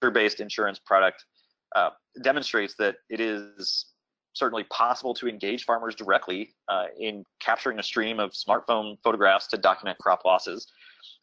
picture-based 0.00 0.40
insurance 0.40 0.78
product 0.78 1.24
uh, 1.74 1.90
demonstrates 2.22 2.74
that 2.78 2.96
it 3.08 3.20
is 3.20 3.86
certainly 4.32 4.64
possible 4.64 5.14
to 5.14 5.26
engage 5.28 5.64
farmers 5.64 5.94
directly 5.94 6.54
uh, 6.68 6.84
in 6.98 7.24
capturing 7.40 7.78
a 7.78 7.82
stream 7.82 8.20
of 8.20 8.32
smartphone 8.32 8.96
photographs 9.02 9.46
to 9.46 9.56
document 9.56 9.98
crop 9.98 10.24
losses 10.24 10.66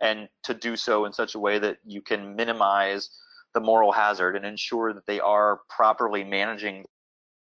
and 0.01 0.27
to 0.43 0.53
do 0.53 0.75
so 0.75 1.05
in 1.05 1.13
such 1.13 1.35
a 1.35 1.39
way 1.39 1.59
that 1.59 1.77
you 1.85 2.01
can 2.01 2.35
minimize 2.35 3.09
the 3.53 3.59
moral 3.59 3.91
hazard 3.91 4.35
and 4.35 4.45
ensure 4.45 4.93
that 4.93 5.05
they 5.05 5.19
are 5.19 5.61
properly 5.69 6.23
managing 6.23 6.83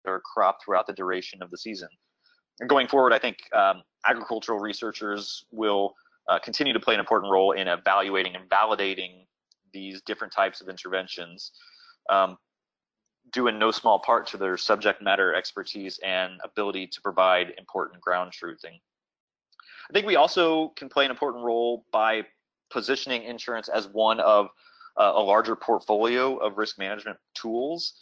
their 0.04 0.20
crop 0.20 0.60
throughout 0.64 0.86
the 0.86 0.94
duration 0.94 1.42
of 1.42 1.50
the 1.52 1.58
season. 1.58 1.88
And 2.60 2.70
going 2.70 2.88
forward, 2.88 3.14
I 3.14 3.20
think 3.20 3.38
um, 3.54 3.82
agricultural 4.06 4.60
researchers 4.60 5.46
will 5.52 5.96
uh, 6.30 6.40
continue 6.40 6.74
to 6.74 6.80
play 6.80 6.94
an 6.94 7.00
important 7.00 7.32
role 7.32 7.54
in 7.54 7.68
evaluating 7.68 8.36
and 8.36 8.50
validating 8.50 9.25
these 9.76 10.02
different 10.02 10.34
types 10.34 10.62
of 10.62 10.70
interventions, 10.70 11.52
um, 12.10 12.38
due 13.32 13.48
in 13.48 13.60
no 13.60 13.72
small 13.72 14.00
part 14.00 14.26
to 14.28 14.38
their 14.38 14.58
subject 14.58 15.02
matter 15.02 15.36
expertise 15.36 16.00
and 16.04 16.40
ability 16.44 16.88
to 16.88 17.02
provide 17.02 17.54
important 17.58 18.02
ground 18.02 18.32
truthing. 18.32 18.80
I 19.90 19.94
think 19.94 20.08
we 20.08 20.16
also 20.16 20.70
can 20.70 20.90
play 20.90 21.06
an 21.06 21.12
important 21.12 21.44
role 21.44 21.86
by 21.92 22.24
positioning 22.72 23.24
insurance 23.24 23.68
as 23.68 23.88
one 23.90 24.20
of 24.20 24.48
uh, 24.98 25.12
a 25.16 25.22
larger 25.22 25.56
portfolio 25.56 26.38
of 26.38 26.58
risk 26.58 26.80
management 26.80 27.18
tools. 27.36 27.94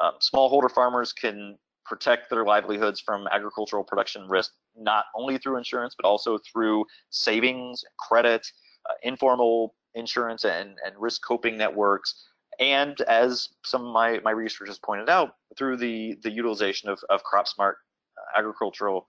Um, 0.00 0.12
smallholder 0.20 0.70
farmers 0.70 1.12
can 1.12 1.58
protect 1.84 2.30
their 2.30 2.44
livelihoods 2.44 3.00
from 3.00 3.28
agricultural 3.30 3.84
production 3.84 4.26
risk 4.26 4.52
not 4.76 5.04
only 5.14 5.36
through 5.38 5.58
insurance 5.58 5.94
but 5.96 6.08
also 6.08 6.38
through 6.38 6.84
savings, 7.10 7.84
credit, 7.98 8.46
uh, 8.88 8.94
informal 9.02 9.74
insurance 9.94 10.44
and, 10.44 10.76
and 10.84 10.94
risk 10.98 11.22
coping 11.26 11.56
networks, 11.56 12.26
and 12.58 13.00
as 13.02 13.48
some 13.64 13.84
of 13.86 13.92
my, 13.92 14.20
my 14.20 14.30
research 14.30 14.68
has 14.68 14.78
pointed 14.78 15.08
out, 15.08 15.34
through 15.56 15.76
the, 15.76 16.18
the 16.22 16.30
utilization 16.30 16.88
of, 16.88 16.98
of 17.10 17.22
crop 17.22 17.46
smart 17.48 17.78
uh, 18.18 18.38
agricultural 18.38 19.08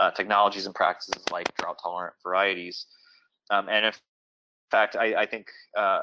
uh, 0.00 0.10
technologies 0.10 0.66
and 0.66 0.74
practices 0.74 1.22
like 1.30 1.54
drought 1.56 1.78
tolerant 1.82 2.14
varieties. 2.22 2.86
Um, 3.50 3.68
and 3.68 3.86
in 3.86 3.92
fact, 4.70 4.96
I, 4.96 5.14
I 5.22 5.26
think 5.26 5.48
uh, 5.76 6.00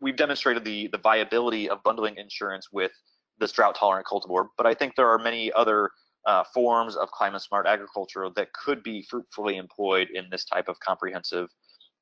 we've 0.00 0.16
demonstrated 0.16 0.64
the, 0.64 0.88
the 0.88 0.98
viability 0.98 1.68
of 1.68 1.82
bundling 1.82 2.16
insurance 2.16 2.68
with 2.72 2.92
this 3.38 3.52
drought 3.52 3.74
tolerant 3.74 4.06
cultivar, 4.06 4.48
but 4.56 4.66
I 4.66 4.74
think 4.74 4.94
there 4.96 5.08
are 5.08 5.18
many 5.18 5.50
other 5.52 5.90
uh, 6.26 6.44
forms 6.52 6.96
of 6.96 7.10
climate 7.10 7.40
smart 7.40 7.66
agriculture 7.66 8.28
that 8.36 8.52
could 8.52 8.82
be 8.82 9.02
fruitfully 9.08 9.56
employed 9.56 10.08
in 10.12 10.26
this 10.30 10.44
type 10.44 10.68
of 10.68 10.78
comprehensive 10.80 11.48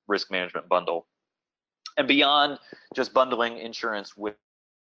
risk 0.09 0.31
management 0.31 0.69
bundle. 0.69 1.07
And 1.99 2.07
beyond 2.07 2.59
just 2.95 3.13
bundling 3.13 3.59
insurance 3.59 4.17
with, 4.17 4.37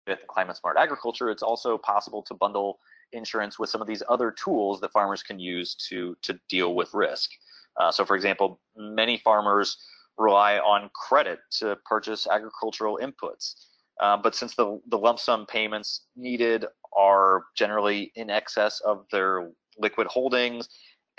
with 0.06 0.20
climate 0.28 0.58
smart 0.58 0.78
agriculture, 0.78 1.32
it's 1.32 1.42
also 1.42 1.78
possible 1.78 2.22
to 2.24 2.34
bundle 2.34 2.80
insurance 3.14 3.58
with 3.58 3.70
some 3.70 3.82
of 3.82 3.88
these 3.88 4.04
other 4.10 4.30
tools 4.30 4.82
that 4.82 4.92
farmers 4.92 5.24
can 5.24 5.40
use 5.40 5.74
to, 5.90 6.18
to 6.22 6.38
deal 6.50 6.76
with 6.76 6.94
risk. 6.94 7.32
Uh, 7.80 7.92
so 7.92 8.04
for 8.04 8.16
example, 8.16 8.60
many 8.76 9.18
farmers 9.18 9.78
rely 10.18 10.58
on 10.58 10.90
credit 10.94 11.40
to 11.52 11.78
purchase 11.86 12.28
agricultural 12.28 13.00
inputs. 13.02 13.54
Uh, 14.02 14.18
but 14.18 14.36
since 14.36 14.56
the, 14.56 14.80
the 14.90 14.98
lump 14.98 15.20
sum 15.20 15.46
payments 15.46 16.02
needed 16.16 16.66
are 16.96 17.46
generally 17.56 18.12
in 18.16 18.30
excess 18.30 18.80
of 18.82 19.06
their 19.12 19.50
liquid 19.78 20.08
holdings, 20.08 20.68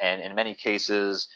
and 0.01 0.21
in 0.21 0.35
many 0.35 0.55
cases, 0.55 1.29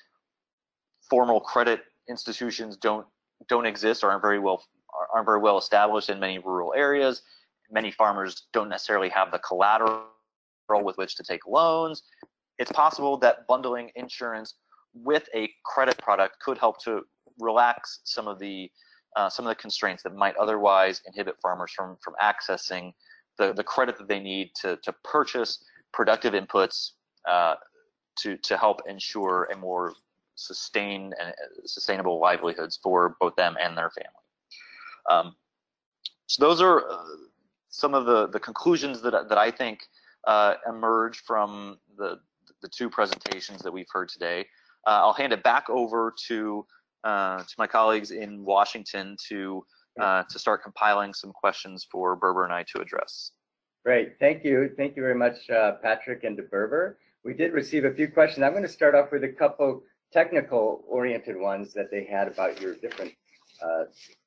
formal 1.09 1.40
credit 1.40 1.80
institutions 2.09 2.76
don't 2.76 3.07
don't 3.49 3.66
exist 3.66 4.03
or 4.05 4.11
aren't 4.11 4.22
very 4.22 4.38
well 4.38 4.62
aren't 5.12 5.26
very 5.26 5.40
well 5.40 5.59
established 5.59 6.11
in 6.11 6.20
many 6.20 6.38
rural 6.38 6.74
areas. 6.74 7.22
Many 7.70 7.90
farmers 7.90 8.47
don't 8.53 8.68
necessarily 8.68 9.09
have 9.09 9.30
the 9.30 9.38
collateral 9.38 10.05
with 10.68 10.97
which 10.97 11.16
to 11.16 11.22
take 11.22 11.47
loans. 11.47 12.03
It's 12.59 12.72
possible 12.72 13.16
that 13.18 13.47
bundling 13.47 13.90
insurance 13.97 14.55
with 14.95 15.28
a 15.34 15.51
credit 15.64 15.99
product 15.99 16.38
could 16.40 16.59
help 16.59 16.82
to 16.84 17.03
relax 17.38 18.01
some 18.05 18.28
of 18.28 18.38
the 18.38 18.70
uh, 19.16 19.28
some 19.28 19.47
of 19.47 19.51
the 19.51 19.61
constraints 19.61 20.03
that 20.03 20.14
might 20.14 20.36
otherwise 20.36 21.03
inhibit 21.07 21.36
farmers 21.43 21.72
from 21.72 21.97
from 22.03 22.14
accessing 22.22 22.93
the, 23.38 23.53
the 23.53 23.64
credit 23.64 23.99
that 23.99 24.09
they 24.09 24.20
need 24.20 24.51
to, 24.61 24.78
to 24.82 24.93
purchase 25.05 25.64
productive 25.93 26.34
inputs 26.34 26.93
uh, 27.28 27.55
to, 28.18 28.36
to 28.38 28.57
help 28.57 28.80
ensure 28.86 29.49
a 29.53 29.57
more 29.57 29.95
sustained 30.47 31.14
and 31.20 31.30
uh, 31.30 31.66
sustainable 31.66 32.20
livelihoods 32.20 32.78
for 32.82 33.16
both 33.20 33.34
them 33.36 33.57
and 33.62 33.76
their 33.76 33.90
family. 33.90 34.22
Um, 35.11 35.36
so 36.26 36.45
those 36.45 36.61
are 36.61 36.90
uh, 36.90 37.05
some 37.68 37.95
of 37.95 38.07
the, 38.07 38.28
the 38.28 38.40
conclusions 38.40 39.03
that, 39.03 39.28
that 39.28 39.38
I 39.38 39.51
think 39.51 39.84
uh, 40.26 40.55
emerge 40.68 41.18
from 41.18 41.78
the, 41.97 42.20
the 42.62 42.68
two 42.68 42.88
presentations 42.88 43.62
that 43.62 43.72
we've 43.72 43.90
heard 43.90 44.09
today. 44.09 44.47
Uh, 44.86 45.01
I'll 45.03 45.12
hand 45.12 45.32
it 45.32 45.43
back 45.43 45.68
over 45.68 46.14
to 46.28 46.66
uh, 47.05 47.38
to 47.38 47.55
my 47.59 47.66
colleagues 47.66 48.12
in 48.12 48.45
Washington 48.45 49.16
to 49.28 49.64
uh, 50.01 50.22
to 50.30 50.38
start 50.38 50.62
compiling 50.62 51.12
some 51.12 51.32
questions 51.32 51.86
for 51.90 52.14
Berber 52.14 52.45
and 52.45 52.53
I 52.53 52.64
to 52.74 52.80
address. 52.80 53.32
Great, 53.84 54.14
thank 54.20 54.45
you, 54.45 54.70
thank 54.76 54.97
you 54.97 55.03
very 55.03 55.16
much, 55.16 55.49
Patrick 55.82 56.22
and 56.22 56.36
to 56.36 56.45
Berber. 56.45 56.99
We 57.24 57.34
did 57.34 57.53
receive 57.53 57.84
a 57.84 57.93
few 57.93 58.09
questions. 58.09 58.45
I'm 58.45 58.53
going 58.53 58.62
to 58.62 58.68
start 58.68 58.95
off 58.95 59.12
with 59.12 59.24
a 59.24 59.28
couple 59.28 59.82
technical 60.12 60.84
oriented 60.88 61.36
ones 61.38 61.72
that 61.74 61.90
they 61.90 62.04
had 62.04 62.28
about 62.28 62.60
your 62.60 62.74
different 62.76 63.12
uh, 63.62 63.84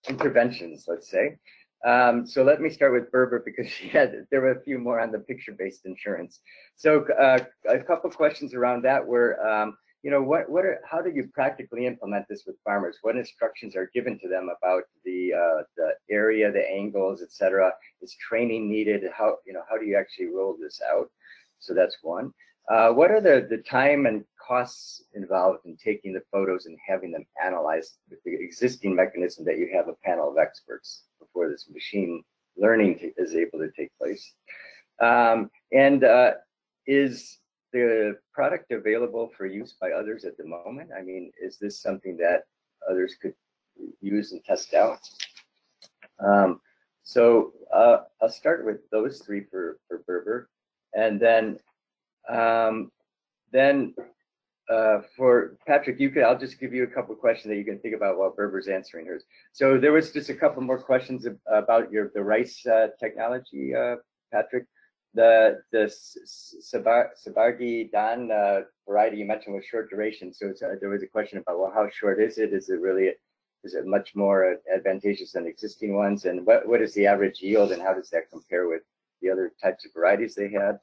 interventions, 0.08 0.86
let's 0.88 1.10
say. 1.10 1.38
Um, 1.86 2.26
so 2.26 2.44
let 2.44 2.62
me 2.62 2.70
start 2.72 2.94
with 2.94 3.12
Berber 3.12 3.44
because 3.46 3.68
she 3.72 3.88
had 3.88 4.26
there 4.32 4.42
were 4.42 4.52
a 4.52 4.64
few 4.64 4.80
more 4.80 5.00
on 5.00 5.12
the 5.12 5.20
picture-based 5.20 5.86
insurance. 5.86 6.40
So 6.76 7.06
uh, 7.20 7.40
a 7.70 7.80
couple 7.80 8.10
questions 8.10 8.54
around 8.54 8.84
that 8.84 9.06
were, 9.06 9.40
um, 9.48 9.78
you 10.02 10.12
know, 10.12 10.22
what 10.22 10.50
what 10.50 10.66
are 10.66 10.80
how 10.90 11.02
do 11.02 11.12
you 11.12 11.30
practically 11.34 11.86
implement 11.86 12.26
this 12.30 12.44
with 12.46 12.56
farmers? 12.64 12.98
What 13.02 13.16
instructions 13.16 13.76
are 13.76 13.90
given 13.94 14.20
to 14.20 14.30
them 14.30 14.50
about 14.58 14.84
the 15.04 15.34
uh, 15.34 15.64
the 15.78 15.94
area, 16.10 16.52
the 16.52 16.68
angles, 16.68 17.22
etc. 17.22 17.72
Is 18.02 18.16
training 18.16 18.70
needed? 18.70 19.04
How 19.16 19.38
you 19.46 19.54
know 19.54 19.64
how 19.70 19.78
do 19.78 19.86
you 19.86 19.98
actually 19.98 20.28
roll 20.28 20.58
this 20.60 20.80
out? 20.92 21.10
So 21.60 21.74
that's 21.74 21.98
one. 22.02 22.32
Uh, 22.70 22.90
what 22.90 23.12
are 23.12 23.22
the 23.22 23.48
the 23.50 23.58
time 23.58 24.06
and 24.06 24.24
costs 24.46 25.04
involved 25.14 25.66
in 25.66 25.76
taking 25.78 26.14
the 26.14 26.22
photos 26.32 26.66
and 26.66 26.78
having 26.88 27.12
them 27.12 27.26
analyzed 27.44 27.98
with 28.10 28.20
the 28.24 28.34
existing 28.34 28.96
mechanism 28.96 29.46
that 29.46 29.58
you 29.58 29.70
have 29.74 29.88
a 29.88 29.96
panel 30.04 30.30
of 30.30 30.38
experts 30.38 31.04
before 31.20 31.50
this 31.50 31.68
machine 31.72 32.24
learning 32.58 33.12
is 33.18 33.36
able 33.36 33.60
to 33.60 33.72
take 33.76 33.92
place? 33.98 34.34
Um, 35.02 35.50
and 35.72 36.04
uh, 36.04 36.34
is 36.88 37.40
the 37.74 38.18
product 38.34 38.72
available 38.72 39.32
for 39.38 39.46
use 39.46 39.76
by 39.80 39.92
others 39.92 40.24
at 40.24 40.38
the 40.38 40.46
moment? 40.46 40.92
I 40.98 41.02
mean, 41.02 41.32
is 41.42 41.58
this 41.58 41.82
something 41.82 42.16
that 42.18 42.44
others 42.90 43.16
could 43.22 43.34
use 44.00 44.32
and 44.32 44.44
test 44.44 44.74
out? 44.74 45.00
Um, 46.26 46.62
so 47.04 47.54
uh, 47.74 47.98
I'll 48.22 48.30
start 48.30 48.66
with 48.66 48.90
those 48.92 49.20
three 49.20 49.44
for, 49.52 49.78
for 49.88 50.04
Berber. 50.08 50.50
And 50.94 51.20
then, 51.20 51.60
um, 52.30 52.92
then 53.52 53.94
uh, 54.70 55.00
for 55.16 55.58
Patrick, 55.68 56.00
you 56.00 56.10
could, 56.10 56.24
I'll 56.24 56.38
just 56.38 56.60
give 56.60 56.74
you 56.74 56.84
a 56.84 56.88
couple 56.88 57.14
of 57.14 57.20
questions 57.20 57.50
that 57.50 57.58
you 57.58 57.66
can 57.66 57.80
think 57.80 57.96
about 57.96 58.18
while 58.18 58.34
Berber's 58.36 58.68
answering 58.68 59.06
hers. 59.06 59.24
So 59.52 59.78
there 59.78 59.92
was 59.92 60.12
just 60.12 60.30
a 60.30 60.34
couple 60.34 60.64
more 60.64 60.80
questions 60.80 61.28
about 61.48 61.92
your 61.92 62.12
the 62.14 62.24
rice 62.24 62.66
uh, 62.66 62.88
technology, 63.00 63.76
uh, 63.76 63.98
Patrick. 64.32 64.66
The 65.14 65.62
the 65.72 65.86
Sahbhagi 65.86 67.92
Dhan 67.92 68.32
uh, 68.32 68.66
variety 68.88 69.18
you 69.18 69.26
mentioned 69.26 69.56
was 69.56 69.66
short 69.66 69.90
duration. 69.90 70.34
So 70.34 70.50
uh, 70.50 70.76
there 70.82 70.90
was 70.90 71.04
a 71.04 71.08
question 71.08 71.38
about 71.38 71.60
well, 71.60 71.72
how 71.74 71.88
short 71.90 72.20
is 72.20 72.38
it? 72.38 72.52
Is 72.52 72.70
it 72.70 72.82
really 72.82 73.12
is 73.64 73.76
it 73.76 73.86
much 73.86 74.16
more 74.16 74.58
advantageous 74.74 75.34
than 75.34 75.48
existing 75.48 75.96
ones? 75.96 76.26
And 76.26 76.46
what 76.46 76.68
what 76.68 76.82
is 76.82 76.94
the 76.96 77.06
average 77.06 77.40
yield, 77.40 77.72
and 77.72 77.82
how 77.82 77.94
does 77.94 78.10
that 78.10 78.32
compare 78.32 78.68
with 78.68 78.82
the 79.22 79.30
other 79.30 79.54
types 79.62 79.86
of 79.86 79.94
varieties 79.94 80.34
they 80.34 80.50
had? 80.50 80.80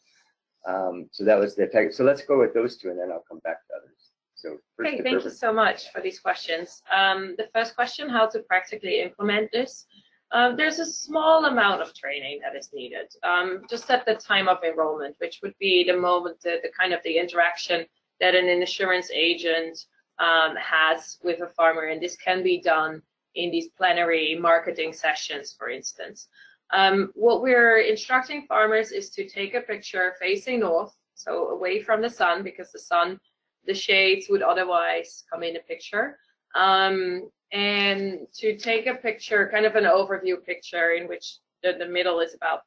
Um, 0.66 1.08
so 1.10 1.24
that 1.24 1.38
was 1.38 1.54
the 1.54 1.66
tech. 1.66 1.92
So 1.92 2.04
let's 2.04 2.22
go 2.22 2.38
with 2.38 2.54
those 2.54 2.76
two, 2.76 2.90
and 2.90 2.98
then 2.98 3.10
I'll 3.10 3.24
come 3.28 3.40
back 3.40 3.66
to 3.66 3.74
others. 3.76 4.12
So 4.34 4.58
first, 4.76 4.94
okay, 4.94 5.02
thank 5.02 5.24
you 5.24 5.30
so 5.30 5.52
much 5.52 5.90
for 5.92 6.00
these 6.00 6.18
questions. 6.20 6.82
Um, 6.94 7.34
the 7.38 7.48
first 7.54 7.74
question: 7.74 8.08
How 8.08 8.26
to 8.28 8.40
practically 8.40 9.00
implement 9.00 9.50
this? 9.52 9.86
Um, 10.32 10.56
there's 10.56 10.78
a 10.78 10.86
small 10.86 11.44
amount 11.44 11.82
of 11.82 11.94
training 11.94 12.40
that 12.42 12.56
is 12.56 12.70
needed, 12.72 13.12
um, 13.22 13.62
just 13.68 13.90
at 13.90 14.06
the 14.06 14.14
time 14.14 14.48
of 14.48 14.64
enrollment, 14.64 15.14
which 15.18 15.40
would 15.42 15.54
be 15.58 15.84
the 15.84 15.96
moment, 15.96 16.40
the, 16.40 16.58
the 16.62 16.70
kind 16.70 16.94
of 16.94 17.02
the 17.02 17.18
interaction 17.18 17.84
that 18.18 18.34
an 18.34 18.48
insurance 18.48 19.10
agent 19.12 19.84
um, 20.18 20.56
has 20.56 21.18
with 21.22 21.40
a 21.40 21.48
farmer, 21.48 21.82
and 21.82 22.00
this 22.00 22.16
can 22.16 22.42
be 22.42 22.60
done 22.60 23.02
in 23.34 23.50
these 23.50 23.68
plenary 23.76 24.38
marketing 24.38 24.92
sessions, 24.94 25.54
for 25.58 25.68
instance. 25.68 26.28
Um, 26.72 27.10
what 27.14 27.42
we're 27.42 27.78
instructing 27.78 28.46
farmers 28.46 28.92
is 28.92 29.10
to 29.10 29.28
take 29.28 29.54
a 29.54 29.60
picture 29.60 30.14
facing 30.20 30.60
north, 30.60 30.94
so 31.14 31.48
away 31.48 31.82
from 31.82 32.00
the 32.00 32.10
sun, 32.10 32.42
because 32.42 32.72
the 32.72 32.78
sun, 32.78 33.20
the 33.66 33.74
shades 33.74 34.26
would 34.30 34.42
otherwise 34.42 35.24
come 35.30 35.42
in 35.42 35.54
the 35.54 35.60
picture. 35.60 36.18
Um, 36.54 37.30
and 37.52 38.26
to 38.38 38.56
take 38.56 38.86
a 38.86 38.94
picture, 38.94 39.50
kind 39.52 39.66
of 39.66 39.76
an 39.76 39.84
overview 39.84 40.42
picture 40.42 40.92
in 40.92 41.06
which 41.06 41.36
the, 41.62 41.74
the 41.78 41.86
middle 41.86 42.20
is 42.20 42.34
about 42.34 42.60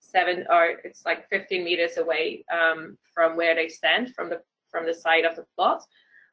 seven 0.00 0.44
or 0.50 0.80
it's 0.84 1.04
like 1.04 1.28
15 1.28 1.64
meters 1.64 1.96
away 1.96 2.44
um, 2.52 2.98
from 3.14 3.36
where 3.36 3.54
they 3.54 3.68
stand 3.68 4.14
from 4.14 4.28
the 4.28 4.40
from 4.70 4.86
the 4.86 4.94
side 4.94 5.24
of 5.24 5.36
the 5.36 5.44
plot. 5.56 5.82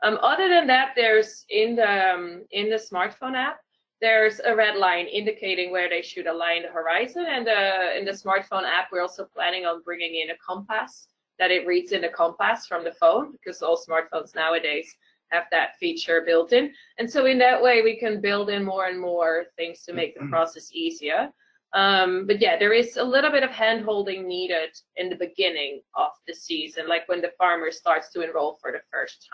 Um, 0.04 0.18
other 0.24 0.50
than 0.50 0.66
that, 0.68 0.94
there's 0.96 1.46
in 1.50 1.76
the 1.76 2.14
um, 2.14 2.44
in 2.52 2.70
the 2.70 2.78
smartphone 2.78 3.36
app, 3.36 3.60
there's 4.02 4.42
a 4.44 4.56
red 4.56 4.78
line 4.78 5.06
indicating 5.06 5.72
where 5.72 5.88
they 5.88 6.02
should 6.02 6.28
align 6.28 6.64
the 6.64 6.70
horizon. 6.70 7.26
And 7.30 7.48
uh, 7.48 7.98
in 7.98 8.04
the 8.04 8.12
smartphone 8.12 8.64
app, 8.64 8.90
we're 8.92 9.02
also 9.02 9.26
planning 9.26 9.66
on 9.66 9.84
bringing 9.84 10.16
in 10.16 10.32
a 10.32 10.38
compass 10.46 11.08
that 11.38 11.52
it 11.52 11.68
reads 11.68 11.92
in 11.92 12.02
the 12.02 12.10
compass 12.10 12.66
from 12.66 12.84
the 12.84 12.94
phone 12.94 13.32
because 13.32 13.62
all 13.62 13.78
smartphones 13.78 14.36
nowadays 14.36 14.94
have 15.30 15.44
that 15.52 15.78
feature 15.80 16.24
built 16.26 16.52
in. 16.52 16.74
And 16.98 17.10
so 17.10 17.26
in 17.26 17.38
that 17.40 17.62
way, 17.62 17.82
we 17.82 17.98
can 17.98 18.22
build 18.22 18.50
in 18.50 18.66
more 18.66 18.86
and 18.86 19.00
more 19.00 19.46
things 19.56 19.84
to 19.84 19.94
make 19.94 20.16
the 20.16 20.22
mm-hmm. 20.22 20.30
process 20.30 20.72
easier. 20.74 21.30
Um, 21.74 22.28
but 22.28 22.42
yeah, 22.42 22.58
there 22.58 22.74
is 22.74 22.98
a 22.98 23.04
little 23.04 23.32
bit 23.32 23.44
of 23.44 23.52
hand 23.52 23.86
holding 23.86 24.28
needed 24.28 24.72
in 24.98 25.10
the 25.10 25.16
beginning 25.16 25.82
of 25.96 26.10
the 26.28 26.34
season, 26.34 26.88
like 26.88 27.08
when 27.08 27.22
the 27.22 27.32
farmer 27.38 27.72
starts 27.72 28.12
to 28.12 28.22
enroll 28.22 28.58
for 28.62 28.72
the 28.72 28.82
first 28.92 29.26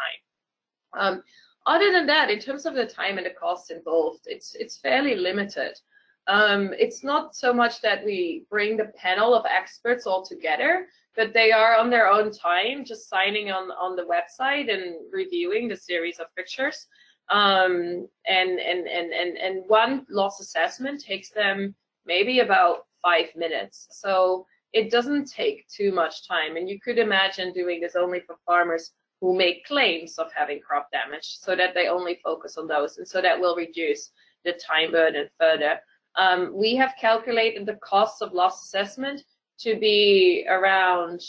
time. 0.93 1.01
Um, 1.01 1.23
other 1.67 1.91
than 1.91 2.07
that, 2.07 2.29
in 2.29 2.39
terms 2.39 2.65
of 2.65 2.73
the 2.73 2.85
time 2.85 3.17
and 3.17 3.25
the 3.25 3.31
cost 3.31 3.71
involved, 3.71 4.21
it's 4.25 4.55
it's 4.55 4.77
fairly 4.77 5.15
limited. 5.15 5.77
Um, 6.27 6.73
it's 6.77 7.03
not 7.03 7.35
so 7.35 7.53
much 7.53 7.81
that 7.81 8.03
we 8.03 8.45
bring 8.49 8.75
the 8.77 8.91
panel 8.97 9.33
of 9.33 9.45
experts 9.45 10.07
all 10.07 10.25
together, 10.25 10.87
but 11.15 11.33
they 11.33 11.51
are 11.51 11.75
on 11.75 11.89
their 11.89 12.07
own 12.07 12.31
time, 12.31 12.85
just 12.85 13.09
signing 13.09 13.51
on 13.51 13.71
on 13.71 13.95
the 13.95 14.03
website 14.03 14.73
and 14.73 14.95
reviewing 15.11 15.67
the 15.67 15.75
series 15.75 16.19
of 16.19 16.33
pictures. 16.35 16.87
Um, 17.29 18.07
and 18.25 18.59
and 18.59 18.87
and 18.87 19.13
and 19.13 19.37
and 19.37 19.63
one 19.67 20.05
loss 20.09 20.39
assessment 20.39 21.03
takes 21.03 21.29
them 21.31 21.75
maybe 22.05 22.39
about 22.39 22.85
five 23.01 23.27
minutes. 23.35 23.87
So 23.91 24.45
it 24.73 24.91
doesn't 24.91 25.29
take 25.29 25.67
too 25.67 25.91
much 25.91 26.27
time. 26.27 26.55
And 26.55 26.69
you 26.69 26.79
could 26.79 26.97
imagine 26.97 27.53
doing 27.53 27.81
this 27.81 27.95
only 27.95 28.21
for 28.21 28.37
farmers 28.45 28.91
who 29.21 29.35
make 29.35 29.65
claims 29.65 30.17
of 30.17 30.31
having 30.33 30.59
crop 30.59 30.89
damage 30.91 31.37
so 31.39 31.55
that 31.55 31.73
they 31.73 31.87
only 31.87 32.19
focus 32.23 32.57
on 32.57 32.67
those. 32.67 32.97
And 32.97 33.07
so 33.07 33.21
that 33.21 33.39
will 33.39 33.55
reduce 33.55 34.11
the 34.45 34.53
time 34.53 34.91
burden 34.91 35.27
further. 35.39 35.79
Um, 36.17 36.51
we 36.53 36.75
have 36.75 36.93
calculated 36.99 37.65
the 37.65 37.75
cost 37.83 38.21
of 38.21 38.33
loss 38.33 38.63
assessment 38.65 39.23
to 39.59 39.79
be 39.79 40.45
around 40.47 41.21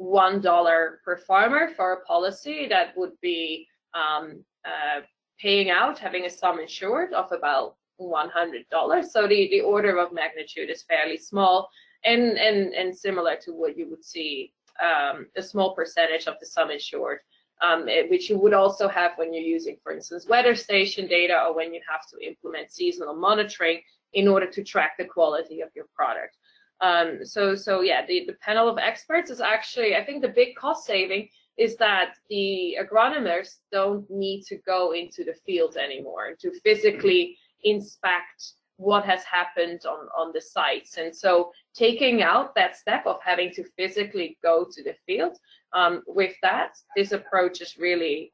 $1 0.00 0.90
per 1.04 1.16
farmer 1.16 1.70
for 1.74 1.92
a 1.92 2.04
policy 2.04 2.66
that 2.68 2.96
would 2.96 3.12
be 3.20 3.66
um, 3.94 4.44
uh, 4.64 5.00
paying 5.40 5.70
out, 5.70 5.98
having 5.98 6.26
a 6.26 6.30
sum 6.30 6.60
insured 6.60 7.12
of 7.12 7.30
about 7.32 7.76
$100. 8.00 9.04
So 9.10 9.26
the, 9.26 9.48
the 9.50 9.60
order 9.60 9.98
of 9.98 10.12
magnitude 10.12 10.70
is 10.70 10.84
fairly 10.84 11.16
small 11.16 11.68
and, 12.04 12.36
and, 12.38 12.72
and 12.74 12.96
similar 12.96 13.36
to 13.44 13.52
what 13.52 13.76
you 13.76 13.88
would 13.90 14.04
see 14.04 14.52
um, 14.82 15.26
a 15.36 15.42
small 15.42 15.74
percentage 15.74 16.26
of 16.26 16.34
the 16.40 16.46
sum 16.46 16.70
insured, 16.70 17.18
um, 17.62 17.88
it, 17.88 18.10
which 18.10 18.28
you 18.28 18.38
would 18.38 18.54
also 18.54 18.88
have 18.88 19.12
when 19.16 19.32
you're 19.32 19.42
using, 19.42 19.76
for 19.82 19.92
instance, 19.92 20.26
weather 20.28 20.54
station 20.54 21.06
data 21.06 21.42
or 21.46 21.54
when 21.54 21.72
you 21.72 21.80
have 21.90 22.02
to 22.10 22.26
implement 22.26 22.70
seasonal 22.70 23.14
monitoring 23.14 23.80
in 24.12 24.28
order 24.28 24.46
to 24.50 24.62
track 24.62 24.92
the 24.98 25.04
quality 25.04 25.60
of 25.60 25.70
your 25.74 25.86
product. 25.94 26.36
Um, 26.80 27.24
so, 27.24 27.54
so 27.54 27.80
yeah, 27.80 28.04
the, 28.06 28.24
the 28.26 28.34
panel 28.34 28.68
of 28.68 28.78
experts 28.78 29.30
is 29.30 29.40
actually, 29.40 29.96
I 29.96 30.04
think 30.04 30.22
the 30.22 30.28
big 30.28 30.56
cost 30.56 30.84
saving 30.84 31.28
is 31.56 31.76
that 31.76 32.14
the 32.28 32.76
agronomers 32.78 33.56
don't 33.72 34.08
need 34.10 34.42
to 34.44 34.56
go 34.66 34.92
into 34.92 35.24
the 35.24 35.34
fields 35.46 35.76
anymore 35.76 36.34
to 36.40 36.52
physically 36.60 37.38
inspect 37.64 38.52
what 38.78 39.04
has 39.04 39.24
happened 39.24 39.80
on, 39.86 40.08
on 40.16 40.32
the 40.32 40.40
sites. 40.40 40.98
And 40.98 41.14
so 41.14 41.50
taking 41.74 42.22
out 42.22 42.54
that 42.54 42.76
step 42.76 43.06
of 43.06 43.18
having 43.24 43.50
to 43.52 43.64
physically 43.76 44.38
go 44.42 44.66
to 44.70 44.82
the 44.82 44.94
field, 45.06 45.38
um, 45.72 46.02
with 46.06 46.34
that, 46.42 46.76
this 46.94 47.12
approach 47.12 47.60
is 47.60 47.76
really 47.78 48.32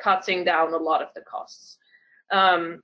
cutting 0.00 0.44
down 0.44 0.72
a 0.72 0.76
lot 0.76 1.02
of 1.02 1.08
the 1.14 1.22
costs. 1.22 1.78
Um, 2.30 2.80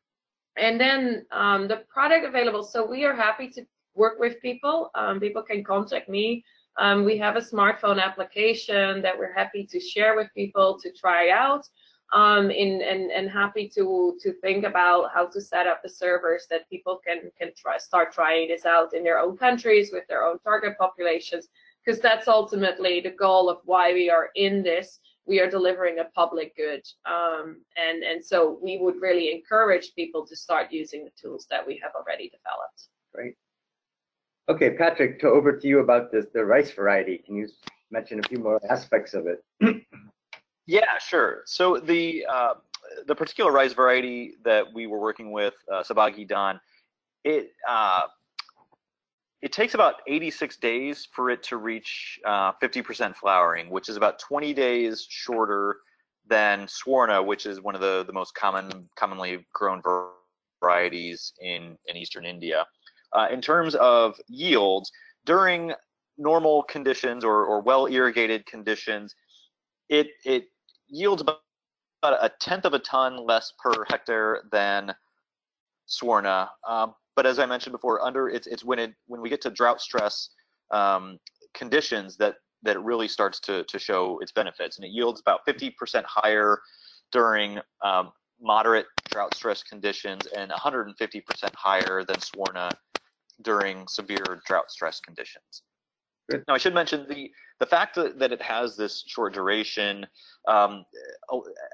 and 0.57 0.80
then 0.80 1.26
um, 1.32 1.68
the 1.68 1.84
product 1.88 2.26
available. 2.26 2.62
So 2.62 2.84
we 2.84 3.05
are 3.05 3.14
happy 3.14 3.48
to 3.51 3.64
work 3.94 4.18
with 4.18 4.40
people. 4.42 4.90
Um, 4.94 5.20
people 5.20 5.42
can 5.42 5.64
contact 5.64 6.09
me. 6.09 6.44
Um, 6.78 7.05
we 7.05 7.18
have 7.18 7.36
a 7.36 7.40
smartphone 7.40 8.01
application 8.01 9.03
that 9.03 9.18
we're 9.18 9.32
happy 9.32 9.66
to 9.66 9.80
share 9.80 10.16
with 10.16 10.28
people 10.34 10.78
to 10.82 10.92
try 10.92 11.30
out 11.30 11.66
um, 12.12 12.50
in, 12.50 12.82
and, 12.82 13.11
and 13.11 13.30
happy 13.30 13.68
to, 13.74 14.18
to 14.20 14.32
think 14.40 14.64
about 14.64 15.11
how 15.14 15.26
to 15.26 15.40
set 15.40 15.66
up 15.66 15.82
the 15.82 15.88
servers 15.88 16.46
that 16.50 16.68
people 16.68 17.00
can, 17.06 17.30
can 17.38 17.52
try, 17.56 17.78
start 17.78 18.12
trying 18.12 18.48
this 18.48 18.66
out 18.66 18.94
in 18.94 19.04
their 19.04 19.18
own 19.18 19.36
countries 19.36 19.90
with 19.92 20.06
their 20.08 20.24
own 20.24 20.38
target 20.40 20.76
populations, 20.78 21.48
because 21.84 22.00
that's 22.00 22.28
ultimately 22.28 23.00
the 23.00 23.11
goal 23.11 23.48
of 23.48 23.58
why 23.64 23.92
we 23.92 24.11
are 24.11 24.30
in 24.34 24.62
this. 24.62 24.98
We 25.26 25.40
are 25.40 25.48
delivering 25.48 26.00
a 26.00 26.04
public 26.04 26.56
good. 26.56 26.82
Um, 27.06 27.62
and, 27.76 28.02
and 28.02 28.24
so 28.24 28.58
we 28.61 28.78
would 28.78 29.00
really 29.00 29.32
encourage 29.32 29.94
people 29.94 30.26
to 30.26 30.34
start 30.34 30.72
using 30.72 31.04
the 31.04 31.12
tools 31.20 31.46
that 31.50 31.64
we 31.64 31.80
have 31.82 31.92
already 31.94 32.30
developed. 32.30 32.88
Great. 33.14 33.34
Okay, 34.48 34.70
Patrick, 34.76 35.20
to 35.20 35.28
over 35.28 35.56
to 35.56 35.68
you 35.68 35.78
about 35.78 36.11
this, 36.11 36.26
the 36.34 36.44
rice 36.44 36.72
variety. 36.72 37.18
Can 37.24 37.36
you 37.36 37.48
mention 37.92 38.18
a 38.18 38.28
few 38.28 38.38
more 38.38 38.61
aspects 38.68 39.14
of 39.14 39.28
it? 39.28 39.44
Yeah, 40.71 40.99
sure. 41.05 41.43
So 41.47 41.79
the 41.79 42.25
uh, 42.31 42.55
the 43.09 43.14
particular 43.16 43.51
rice 43.51 43.73
variety 43.73 44.35
that 44.45 44.73
we 44.73 44.87
were 44.87 45.01
working 45.01 45.33
with, 45.33 45.55
uh, 45.68 45.83
Sahbhagi 45.83 46.31
Dhan, 46.31 46.61
it 47.25 47.51
uh, 47.68 48.03
it 49.43 49.51
takes 49.51 49.75
about 49.75 49.95
86 50.07 50.59
days 50.59 51.09
for 51.12 51.29
it 51.29 51.43
to 51.45 51.57
reach 51.57 52.21
50% 52.25 53.11
uh, 53.11 53.12
flowering, 53.14 53.68
which 53.68 53.89
is 53.89 53.97
about 53.97 54.21
20 54.21 54.55
days 54.55 55.05
shorter 55.09 55.79
than 56.29 56.66
Swarna, 56.66 57.25
which 57.25 57.47
is 57.47 57.61
one 57.61 57.75
of 57.75 57.81
the, 57.81 58.05
the 58.07 58.12
most 58.12 58.37
common 58.37 58.89
commonly 58.95 59.45
grown 59.53 59.83
varieties 60.62 61.33
in, 61.41 61.77
in 61.89 61.97
eastern 61.97 62.25
India. 62.25 62.64
Uh, 63.12 63.27
in 63.33 63.41
terms 63.41 63.75
of 63.75 64.14
yields, 64.29 64.93
during 65.25 65.73
normal 66.16 66.62
conditions 66.62 67.25
or, 67.25 67.45
or 67.45 67.61
well 67.61 67.87
irrigated 67.87 68.47
conditions, 68.47 69.16
it, 69.89 70.11
it 70.25 70.45
yields 70.91 71.22
about 71.22 71.41
a 72.05 72.30
tenth 72.41 72.64
of 72.64 72.74
a 72.74 72.78
ton 72.78 73.24
less 73.24 73.53
per 73.62 73.84
hectare 73.88 74.43
than 74.53 74.95
Swarna. 75.88 76.49
Um, 76.68 76.95
but 77.16 77.26
as 77.26 77.38
I 77.38 77.47
mentioned 77.47 77.72
before, 77.72 78.05
under 78.05 78.28
it's 78.28 78.47
it's 78.47 78.64
when 78.64 78.78
it 78.78 78.95
when 79.07 79.20
we 79.20 79.28
get 79.28 79.41
to 79.43 79.51
drought 79.51 79.80
stress 79.80 80.30
um, 80.70 81.18
conditions 81.55 82.16
that 82.18 82.36
that 82.62 82.76
it 82.76 82.80
really 82.80 83.09
starts 83.09 83.41
to 83.41 83.64
to 83.64 83.78
show 83.78 84.18
its 84.20 84.32
benefits, 84.32 84.76
and 84.76 84.84
it 84.84 84.91
yields 84.91 85.20
about 85.20 85.41
50% 85.47 85.72
higher 86.05 86.61
during 87.12 87.59
um, 87.82 88.12
moderate 88.41 88.86
drought 89.11 89.34
stress 89.34 89.62
conditions 89.62 90.26
and 90.36 90.51
150% 90.51 90.95
higher 91.55 92.05
than 92.05 92.16
Swarna 92.16 92.70
during 93.43 93.86
severe 93.88 94.41
drought 94.47 94.70
stress 94.70 95.01
conditions. 95.01 95.62
Good. 96.30 96.45
Now, 96.47 96.55
I 96.55 96.59
should 96.59 96.74
mention 96.74 97.07
the 97.09 97.30
the 97.61 97.66
fact 97.66 97.94
that, 97.94 98.32
it 98.32 98.42
has 98.42 98.74
this 98.76 99.04
short 99.06 99.34
duration. 99.34 100.06
Um, 100.48 100.84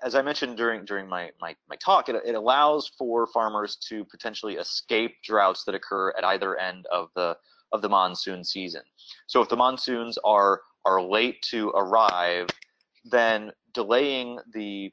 as 0.03 0.17
I 0.17 0.23
mentioned 0.23 0.57
during 0.57 0.85
during 0.85 1.09
my 1.09 1.31
my, 1.41 1.55
my 1.71 1.77
talk, 1.77 2.09
it, 2.09 2.17
it 2.27 2.35
allows 2.35 2.91
for 2.99 3.29
farmers 3.29 3.77
to 3.89 4.05
potentially 4.05 4.57
escape 4.57 5.15
droughts 5.23 5.65
that 5.65 5.75
occur 5.75 6.13
at 6.19 6.25
either 6.25 6.59
end 6.59 6.87
of 6.93 7.09
the 7.15 7.37
of 7.73 7.83
the 7.83 7.89
monsoon 7.89 8.45
season. 8.45 8.83
So, 9.29 9.41
if 9.41 9.49
the 9.49 9.57
monsoons 9.57 10.19
are 10.25 10.61
are 10.85 11.01
late 11.01 11.41
to 11.51 11.71
arrive, 11.71 12.49
then 13.05 13.53
delaying 13.73 14.41
the 14.53 14.93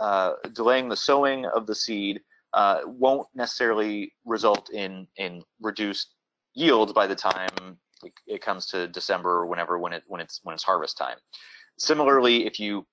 uh, 0.00 0.32
delaying 0.54 0.88
the 0.88 0.96
sowing 0.96 1.44
of 1.44 1.66
the 1.66 1.74
seed 1.74 2.20
uh, 2.54 2.80
won't 2.86 3.28
necessarily 3.34 4.14
result 4.24 4.70
in 4.70 5.06
in 5.18 5.42
reduced 5.60 6.14
yields 6.54 6.94
by 6.94 7.06
the 7.06 7.14
time 7.14 7.78
it 8.26 8.42
comes 8.42 8.66
to 8.66 8.88
December 8.88 9.30
or 9.30 9.46
whenever 9.46 9.78
when 9.78 9.92
it 9.92 10.02
when 10.06 10.20
it's 10.20 10.40
when 10.42 10.54
it's 10.54 10.64
harvest 10.64 10.96
time. 10.96 11.16
Similarly, 11.78 12.46
if 12.46 12.58
you 12.60 12.86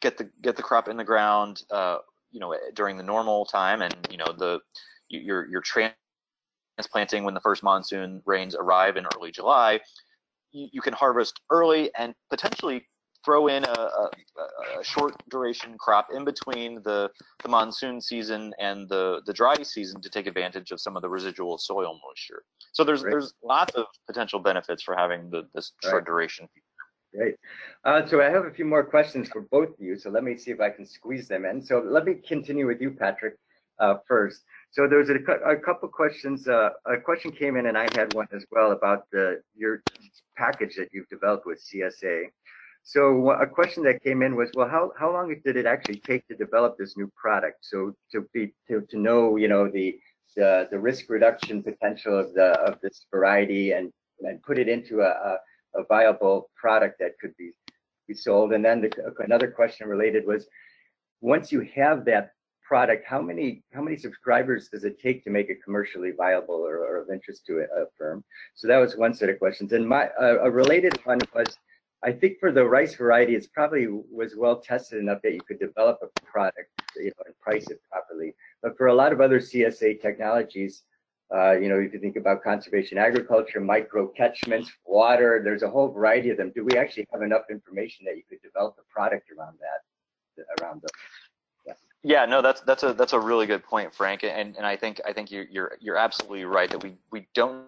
get 0.00 0.18
the 0.18 0.30
get 0.42 0.56
the 0.56 0.62
crop 0.62 0.88
in 0.88 0.96
the 0.96 1.04
ground, 1.04 1.62
uh, 1.70 1.98
you 2.30 2.40
know, 2.40 2.54
during 2.74 2.96
the 2.96 3.02
normal 3.02 3.44
time, 3.46 3.82
and 3.82 3.94
you 4.10 4.16
know 4.16 4.32
the 4.32 4.60
you're 5.08 5.46
you're 5.48 5.62
transplanting 6.78 7.24
when 7.24 7.34
the 7.34 7.40
first 7.40 7.62
monsoon 7.62 8.22
rains 8.26 8.54
arrive 8.54 8.96
in 8.96 9.06
early 9.16 9.30
July, 9.30 9.80
you, 10.52 10.68
you 10.72 10.80
can 10.80 10.92
harvest 10.92 11.40
early 11.50 11.90
and 11.96 12.14
potentially 12.30 12.86
throw 13.24 13.48
in 13.48 13.64
a, 13.64 13.68
a, 13.68 14.10
a, 14.80 14.84
short 14.84 15.14
duration 15.28 15.76
crop 15.78 16.08
in 16.14 16.24
between 16.24 16.76
the, 16.84 17.10
the 17.42 17.48
monsoon 17.48 18.00
season 18.00 18.52
and 18.58 18.88
the, 18.88 19.20
the 19.26 19.32
dry 19.32 19.62
season 19.62 20.00
to 20.00 20.08
take 20.08 20.26
advantage 20.26 20.70
of 20.70 20.80
some 20.80 20.96
of 20.96 21.02
the 21.02 21.08
residual 21.08 21.58
soil 21.58 21.98
moisture. 22.06 22.42
So 22.72 22.84
there's 22.84 23.02
there's 23.02 23.34
lots 23.42 23.74
of 23.74 23.86
potential 24.06 24.38
benefits 24.38 24.82
for 24.82 24.94
having 24.94 25.30
the, 25.30 25.48
this 25.54 25.72
short 25.82 25.94
Right. 25.94 26.04
duration. 26.04 26.48
Great. 27.14 27.36
Uh, 27.84 28.06
so 28.06 28.20
I 28.20 28.26
have 28.26 28.44
a 28.44 28.50
few 28.50 28.66
more 28.66 28.84
questions 28.84 29.28
for 29.30 29.40
both 29.50 29.70
of 29.70 29.80
you. 29.80 29.96
So 29.96 30.10
let 30.10 30.22
me 30.24 30.36
see 30.36 30.50
if 30.50 30.60
I 30.60 30.70
can 30.70 30.86
squeeze 30.86 31.26
them 31.26 31.44
in. 31.46 31.62
So 31.62 31.82
let 31.84 32.04
me 32.04 32.14
continue 32.14 32.66
with 32.66 32.80
you, 32.82 32.90
Patrick, 32.90 33.34
uh, 33.80 33.94
first. 34.06 34.42
So 34.70 34.86
there's 34.86 35.08
a, 35.08 35.14
a 35.14 35.56
couple 35.56 35.88
questions. 35.88 36.46
Uh, 36.46 36.70
a 36.84 36.98
question 36.98 37.32
came 37.32 37.56
in, 37.56 37.66
and 37.66 37.78
I 37.78 37.88
had 37.94 38.12
one 38.12 38.28
as 38.32 38.44
well 38.50 38.72
about 38.72 39.06
the 39.10 39.40
your 39.56 39.82
package 40.36 40.76
that 40.76 40.88
you've 40.92 41.08
developed 41.08 41.46
with 41.46 41.62
CSA. 41.64 42.24
So 42.82 43.30
a 43.32 43.46
question 43.46 43.82
that 43.84 44.02
came 44.02 44.22
in 44.22 44.34
was, 44.34 44.50
well, 44.54 44.68
how, 44.68 44.92
how 44.98 45.12
long 45.12 45.34
did 45.44 45.56
it 45.56 45.66
actually 45.66 46.00
take 46.00 46.26
to 46.28 46.34
develop 46.34 46.78
this 46.78 46.96
new 46.96 47.10
product? 47.16 47.58
So 47.60 47.92
to 48.12 48.26
be 48.32 48.54
to, 48.68 48.80
to 48.90 48.98
know, 48.98 49.36
you 49.36 49.48
know, 49.48 49.68
the 49.70 49.98
the 50.36 50.68
the 50.70 50.78
risk 50.78 51.10
reduction 51.10 51.62
potential 51.62 52.18
of 52.18 52.32
the 52.34 52.58
of 52.60 52.80
this 52.82 53.06
variety 53.10 53.72
and 53.72 53.92
and 54.20 54.42
put 54.42 54.58
it 54.58 54.68
into 54.68 55.00
a, 55.00 55.10
a 55.10 55.38
a 55.74 55.84
viable 55.84 56.50
product 56.56 56.98
that 57.00 57.12
could 57.20 57.36
be 57.36 57.50
be 58.06 58.14
sold. 58.14 58.52
And 58.54 58.64
then 58.64 58.80
the, 58.80 58.90
another 59.18 59.50
question 59.50 59.86
related 59.86 60.26
was, 60.26 60.46
once 61.20 61.52
you 61.52 61.68
have 61.74 62.06
that 62.06 62.30
product, 62.66 63.04
how 63.06 63.20
many 63.20 63.62
how 63.74 63.82
many 63.82 63.96
subscribers 63.96 64.68
does 64.72 64.84
it 64.84 64.98
take 64.98 65.24
to 65.24 65.30
make 65.30 65.50
it 65.50 65.58
commercially 65.62 66.12
viable 66.16 66.54
or, 66.54 66.76
or 66.78 67.02
of 67.02 67.10
interest 67.10 67.44
to 67.46 67.58
a, 67.60 67.84
firm? 67.98 68.24
So 68.54 68.66
that 68.68 68.78
was 68.78 68.96
one 68.96 69.12
set 69.12 69.28
of 69.28 69.38
questions. 69.38 69.72
And 69.72 69.86
my 69.86 70.08
a 70.18 70.50
related 70.50 70.98
one 71.04 71.20
was, 71.34 71.56
I 72.04 72.12
think 72.12 72.38
for 72.38 72.52
the 72.52 72.64
rice 72.64 72.94
variety, 72.94 73.34
it's 73.34 73.48
probably 73.48 73.86
was 73.88 74.36
well 74.36 74.60
tested 74.60 75.00
enough 75.00 75.20
that 75.22 75.32
you 75.32 75.40
could 75.40 75.58
develop 75.58 75.98
a 76.02 76.20
product, 76.20 76.70
you 76.96 77.06
know, 77.06 77.24
and 77.26 77.38
price 77.40 77.68
it 77.68 77.80
properly. 77.90 78.34
But 78.62 78.76
for 78.76 78.86
a 78.86 78.94
lot 78.94 79.12
of 79.12 79.20
other 79.20 79.40
CSA 79.40 80.00
technologies, 80.00 80.84
uh, 81.34 81.52
you 81.52 81.68
know, 81.68 81.78
if 81.78 81.92
you 81.92 81.98
think 81.98 82.16
about 82.16 82.42
conservation 82.42 82.98
agriculture, 82.98 83.60
micro 83.60 84.06
catchments, 84.06 84.70
water, 84.86 85.40
there's 85.42 85.62
a 85.62 85.68
whole 85.68 85.88
variety 85.88 86.30
of 86.30 86.36
them. 86.36 86.52
Do 86.54 86.64
we 86.64 86.78
actually 86.78 87.06
have 87.12 87.22
enough 87.22 87.42
information 87.50 88.06
that 88.06 88.16
you 88.16 88.22
could 88.28 88.40
develop 88.42 88.76
a 88.78 88.92
product 88.92 89.28
around 89.36 89.58
that, 89.60 90.44
around 90.62 90.82
those? 90.82 90.90
Yeah, 92.04 92.26
no, 92.26 92.40
that's 92.40 92.60
that's 92.60 92.84
a 92.84 92.92
that's 92.92 93.12
a 93.12 93.18
really 93.18 93.46
good 93.46 93.64
point, 93.64 93.92
Frank. 93.92 94.22
And 94.22 94.56
and 94.56 94.64
I 94.64 94.76
think 94.76 95.00
I 95.04 95.12
think 95.12 95.32
you're 95.32 95.46
you're 95.50 95.76
you're 95.80 95.96
absolutely 95.96 96.44
right 96.44 96.70
that 96.70 96.82
we 96.82 96.96
we 97.10 97.26
don't 97.34 97.66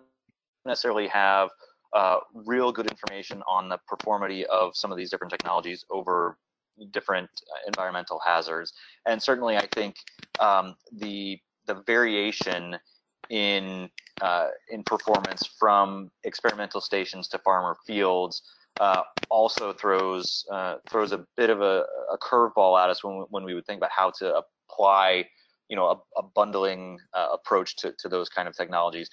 necessarily 0.64 1.08
have 1.08 1.50
uh, 1.92 2.18
real 2.34 2.72
good 2.72 2.86
information 2.86 3.42
on 3.48 3.68
the 3.68 3.78
performity 3.88 4.46
of 4.46 4.76
some 4.76 4.92
of 4.92 4.98
these 4.98 5.10
different 5.10 5.30
technologies 5.30 5.84
over 5.90 6.38
different 6.92 7.28
uh, 7.52 7.68
environmental 7.68 8.20
hazards. 8.24 8.72
And 9.06 9.22
certainly, 9.22 9.56
I 9.56 9.66
think 9.66 9.96
um, 10.38 10.76
the 10.92 11.38
the 11.66 11.82
variation 11.86 12.78
in 13.28 13.90
uh, 14.20 14.48
in 14.70 14.82
performance 14.84 15.46
from 15.58 16.10
experimental 16.24 16.80
stations 16.80 17.28
to 17.28 17.38
farmer 17.38 17.76
fields 17.86 18.42
uh, 18.78 19.02
also 19.28 19.72
throws 19.72 20.44
uh, 20.50 20.76
throws 20.90 21.12
a 21.12 21.24
bit 21.36 21.50
of 21.50 21.60
a, 21.60 21.84
a 22.12 22.18
curveball 22.18 22.82
at 22.82 22.90
us 22.90 23.04
when 23.04 23.18
we, 23.18 23.24
when 23.30 23.44
we 23.44 23.54
would 23.54 23.66
think 23.66 23.78
about 23.78 23.90
how 23.90 24.10
to 24.18 24.42
apply 24.68 25.24
you 25.68 25.76
know 25.76 25.86
a, 25.86 26.20
a 26.20 26.22
bundling 26.22 26.98
uh, 27.14 27.28
approach 27.32 27.76
to, 27.76 27.94
to 27.98 28.08
those 28.08 28.28
kind 28.28 28.48
of 28.48 28.56
technologies. 28.56 29.08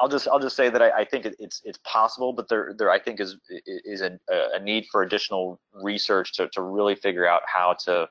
I'll 0.00 0.08
just 0.08 0.26
I'll 0.26 0.40
just 0.40 0.56
say 0.56 0.70
that 0.70 0.80
I, 0.80 1.00
I 1.00 1.04
think 1.04 1.26
it's 1.26 1.60
it's 1.62 1.78
possible, 1.84 2.32
but 2.32 2.48
there 2.48 2.74
there 2.76 2.90
I 2.90 2.98
think 2.98 3.20
is 3.20 3.36
is 3.66 4.00
a, 4.00 4.18
a 4.30 4.58
need 4.58 4.86
for 4.90 5.02
additional 5.02 5.60
research 5.74 6.32
to, 6.34 6.48
to 6.54 6.62
really 6.62 6.94
figure 6.94 7.26
out 7.26 7.42
how 7.46 7.74
to 7.84 8.08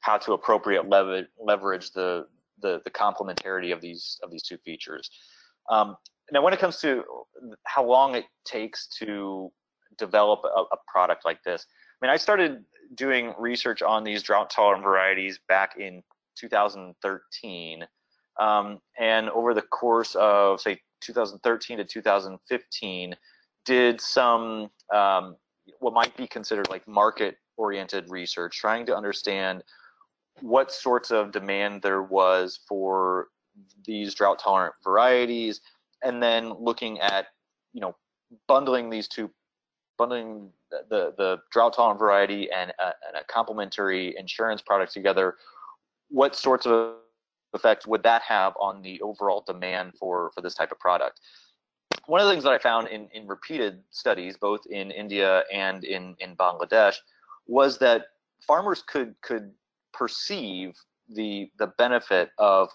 how 0.00 0.18
to 0.18 0.32
appropriate 0.32 0.88
leverage 0.88 1.28
leverage 1.38 1.92
the 1.92 2.26
the 2.60 2.80
the 2.84 2.90
complementarity 2.90 3.72
of 3.72 3.80
these 3.80 4.18
of 4.24 4.32
these 4.32 4.42
two 4.42 4.58
features. 4.58 5.10
Um, 5.70 5.96
now, 6.32 6.42
when 6.42 6.52
it 6.52 6.58
comes 6.58 6.78
to 6.80 7.04
how 7.64 7.84
long 7.84 8.16
it 8.16 8.24
takes 8.44 8.88
to 8.98 9.52
develop 9.98 10.40
a, 10.44 10.62
a 10.72 10.76
product 10.88 11.24
like 11.24 11.42
this, 11.44 11.66
I 12.02 12.06
mean, 12.06 12.12
I 12.12 12.16
started 12.16 12.64
doing 12.96 13.32
research 13.38 13.80
on 13.80 14.02
these 14.02 14.22
drought 14.24 14.50
tolerant 14.50 14.82
varieties 14.82 15.38
back 15.48 15.76
in 15.78 16.02
2013, 16.36 17.86
um, 18.40 18.80
and 18.98 19.30
over 19.30 19.54
the 19.54 19.62
course 19.62 20.16
of 20.16 20.60
say 20.60 20.80
2013 21.02 21.78
to 21.78 21.84
2015, 21.84 23.14
did 23.64 24.00
some 24.00 24.70
um, 24.92 25.36
what 25.78 25.94
might 25.94 26.16
be 26.16 26.26
considered 26.26 26.68
like 26.68 26.86
market 26.88 27.36
oriented 27.56 28.08
research, 28.08 28.58
trying 28.58 28.86
to 28.86 28.96
understand 28.96 29.62
what 30.40 30.72
sorts 30.72 31.10
of 31.10 31.32
demand 31.32 31.82
there 31.82 32.02
was 32.02 32.60
for 32.66 33.28
these 33.86 34.14
drought 34.14 34.38
tolerant 34.38 34.74
varieties 34.82 35.60
and 36.02 36.22
then 36.22 36.52
looking 36.58 36.98
at 37.00 37.26
you 37.72 37.80
know 37.80 37.94
bundling 38.48 38.88
these 38.88 39.08
two 39.08 39.30
bundling 39.98 40.50
the 40.70 41.12
the 41.18 41.38
drought 41.52 41.74
tolerant 41.74 42.00
variety 42.00 42.50
and 42.50 42.72
a, 42.78 42.86
and 43.06 43.16
a 43.20 43.24
complementary 43.28 44.14
insurance 44.18 44.62
product 44.62 44.92
together 44.92 45.36
what 46.08 46.34
sorts 46.34 46.66
of 46.66 46.94
effects 47.54 47.86
would 47.86 48.02
that 48.02 48.22
have 48.22 48.54
on 48.60 48.82
the 48.82 49.00
overall 49.02 49.44
demand 49.46 49.92
for 49.98 50.30
for 50.34 50.40
this 50.40 50.54
type 50.54 50.72
of 50.72 50.78
product? 50.78 51.20
One 52.06 52.20
of 52.20 52.26
the 52.26 52.32
things 52.32 52.44
that 52.44 52.52
i 52.52 52.58
found 52.58 52.88
in 52.88 53.08
in 53.12 53.26
repeated 53.26 53.82
studies 53.90 54.36
both 54.36 54.66
in 54.66 54.90
india 54.90 55.44
and 55.52 55.84
in 55.84 56.16
in 56.18 56.34
bangladesh 56.36 56.96
was 57.46 57.78
that 57.78 58.06
farmers 58.40 58.82
could 58.82 59.14
could 59.22 59.52
perceive 59.92 60.74
the 61.08 61.50
the 61.58 61.68
benefit 61.78 62.30
of 62.38 62.70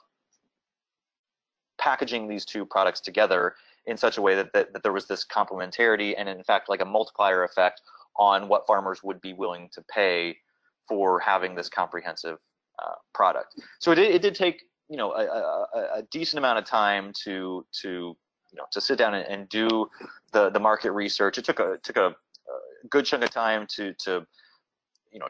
packaging 1.77 2.27
these 2.27 2.45
two 2.45 2.65
products 2.65 2.99
together 2.99 3.55
in 3.85 3.95
such 3.95 4.17
a 4.17 4.21
way 4.21 4.35
that, 4.35 4.51
that, 4.53 4.73
that 4.73 4.83
there 4.83 4.91
was 4.91 5.07
this 5.07 5.25
complementarity 5.25 6.13
and 6.17 6.27
in 6.27 6.43
fact 6.43 6.69
like 6.69 6.81
a 6.81 6.85
multiplier 6.85 7.43
effect 7.43 7.81
on 8.17 8.47
what 8.47 8.65
farmers 8.65 9.03
would 9.03 9.21
be 9.21 9.33
willing 9.33 9.69
to 9.73 9.81
pay 9.93 10.35
for 10.87 11.19
having 11.19 11.55
this 11.55 11.69
comprehensive 11.69 12.39
uh, 12.83 12.95
product. 13.13 13.55
So 13.79 13.91
it 13.91 13.95
did, 13.95 14.15
it 14.15 14.21
did 14.21 14.35
take 14.35 14.63
you 14.89 14.97
know 14.97 15.11
a, 15.11 15.25
a, 15.25 15.99
a, 15.99 16.01
decent 16.11 16.37
amount 16.37 16.59
of 16.59 16.65
time 16.65 17.11
to 17.23 17.65
to 17.81 17.89
you 17.89 18.55
know 18.55 18.63
to 18.71 18.79
sit 18.79 18.97
down 18.97 19.13
and, 19.13 19.27
and 19.27 19.49
do 19.49 19.89
the 20.31 20.49
the 20.49 20.59
market 20.59 20.91
research. 20.91 21.37
It 21.37 21.45
took 21.45 21.59
a 21.59 21.77
took 21.83 21.97
a, 21.97 22.07
a 22.07 22.87
good 22.89 23.05
chunk 23.05 23.23
of 23.23 23.31
time 23.31 23.67
to 23.75 23.93
to 24.05 24.25
you 25.11 25.19
know 25.19 25.27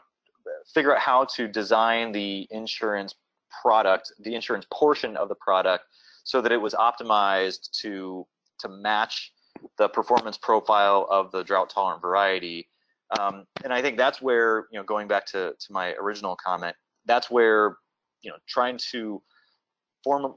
figure 0.72 0.94
out 0.94 1.00
how 1.00 1.24
to 1.36 1.48
design 1.48 2.12
the 2.12 2.46
insurance 2.50 3.14
product, 3.62 4.12
the 4.20 4.34
insurance 4.34 4.66
portion 4.72 5.16
of 5.16 5.28
the 5.28 5.34
product, 5.34 5.84
so 6.24 6.40
that 6.40 6.52
it 6.52 6.60
was 6.60 6.74
optimized 6.74 7.70
to 7.80 8.26
to 8.60 8.68
match 8.68 9.32
the 9.76 9.88
performance 9.88 10.38
profile 10.38 11.06
of 11.10 11.32
the 11.32 11.42
drought 11.42 11.70
tolerant 11.70 12.02
variety. 12.02 12.68
Um, 13.18 13.46
and 13.64 13.72
I 13.72 13.80
think 13.80 13.96
that's 13.96 14.20
where 14.20 14.66
you 14.70 14.78
know 14.78 14.84
going 14.84 15.08
back 15.08 15.26
to 15.26 15.54
to 15.58 15.72
my 15.72 15.94
original 15.94 16.36
comment, 16.36 16.76
that's 17.06 17.30
where 17.30 17.76
you 18.22 18.30
know 18.30 18.36
trying 18.48 18.78
to 18.90 19.22
form 20.04 20.34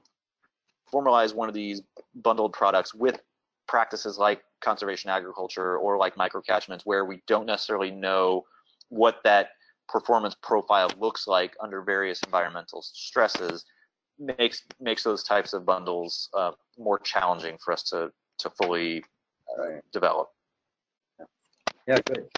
formalize 0.93 1.34
one 1.34 1.47
of 1.47 1.55
these 1.55 1.82
bundled 2.16 2.53
products 2.53 2.93
with 2.93 3.22
practices 3.68 4.18
like 4.18 4.41
conservation 4.62 5.09
agriculture 5.09 5.78
or 5.78 5.97
like 5.97 6.16
microcatchments 6.16 6.82
where 6.84 7.05
we 7.05 7.22
don't 7.28 7.45
necessarily 7.45 7.89
know 7.91 8.43
what 8.89 9.20
that 9.24 9.49
performance 9.88 10.36
profile 10.43 10.89
looks 10.99 11.28
like 11.28 11.55
under 11.62 11.82
various 11.82 12.22
environmental 12.24 12.82
stresses 12.82 13.66
makes 14.20 14.64
makes 14.80 15.03
those 15.03 15.24
types 15.24 15.53
of 15.53 15.66
bundles 15.66 16.30
uh, 16.38 16.51
more 16.78 16.99
challenging 16.99 17.57
for 17.64 17.74
us 17.74 17.84
to 17.84 18.12
to 18.38 18.49
fully 18.51 19.03
uh, 19.57 19.62
Right. 19.62 19.82
develop. 19.91 20.30
Yeah, 21.88 21.97
good. 22.05 22.30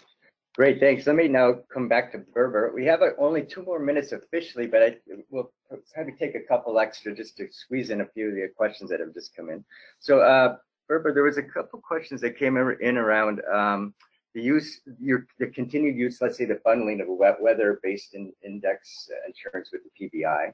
Great, 0.54 0.78
thanks. 0.78 1.04
Let 1.04 1.16
me 1.16 1.26
now 1.26 1.54
come 1.72 1.88
back 1.88 2.12
to 2.12 2.18
Berber. 2.18 2.70
We 2.72 2.84
have 2.86 3.02
uh, 3.02 3.10
only 3.18 3.42
two 3.42 3.64
more 3.64 3.80
minutes 3.80 4.12
officially, 4.12 4.68
but 4.68 4.82
I 4.84 4.96
will 5.28 5.52
try 5.92 6.04
to 6.04 6.12
take 6.16 6.36
a 6.36 6.40
couple 6.40 6.78
extra 6.78 7.12
just 7.12 7.36
to 7.38 7.48
squeeze 7.50 7.90
in 7.90 8.02
a 8.02 8.06
few 8.06 8.28
of 8.28 8.36
the 8.36 8.46
questions 8.56 8.90
that 8.90 9.00
have 9.00 9.12
just 9.12 9.34
come 9.34 9.50
in. 9.50 9.64
So, 9.98 10.20
uh, 10.20 10.56
Berber, 10.88 11.12
there 11.12 11.24
was 11.24 11.38
a 11.38 11.42
couple 11.42 11.80
questions 11.80 12.20
that 12.20 12.38
came 12.38 12.56
in 12.56 12.96
around 12.96 13.42
um, 13.52 13.94
the 14.32 14.42
use, 14.42 14.80
your 15.00 15.26
the 15.40 15.48
continued 15.48 15.96
use, 15.96 16.18
let's 16.20 16.38
say 16.38 16.44
the 16.44 16.60
bundling 16.64 17.00
of 17.00 17.08
a 17.08 17.12
weather-based 17.12 18.14
in, 18.14 18.32
index 18.44 19.08
insurance 19.26 19.70
with 19.72 19.82
the 19.82 20.08
PBI. 20.08 20.52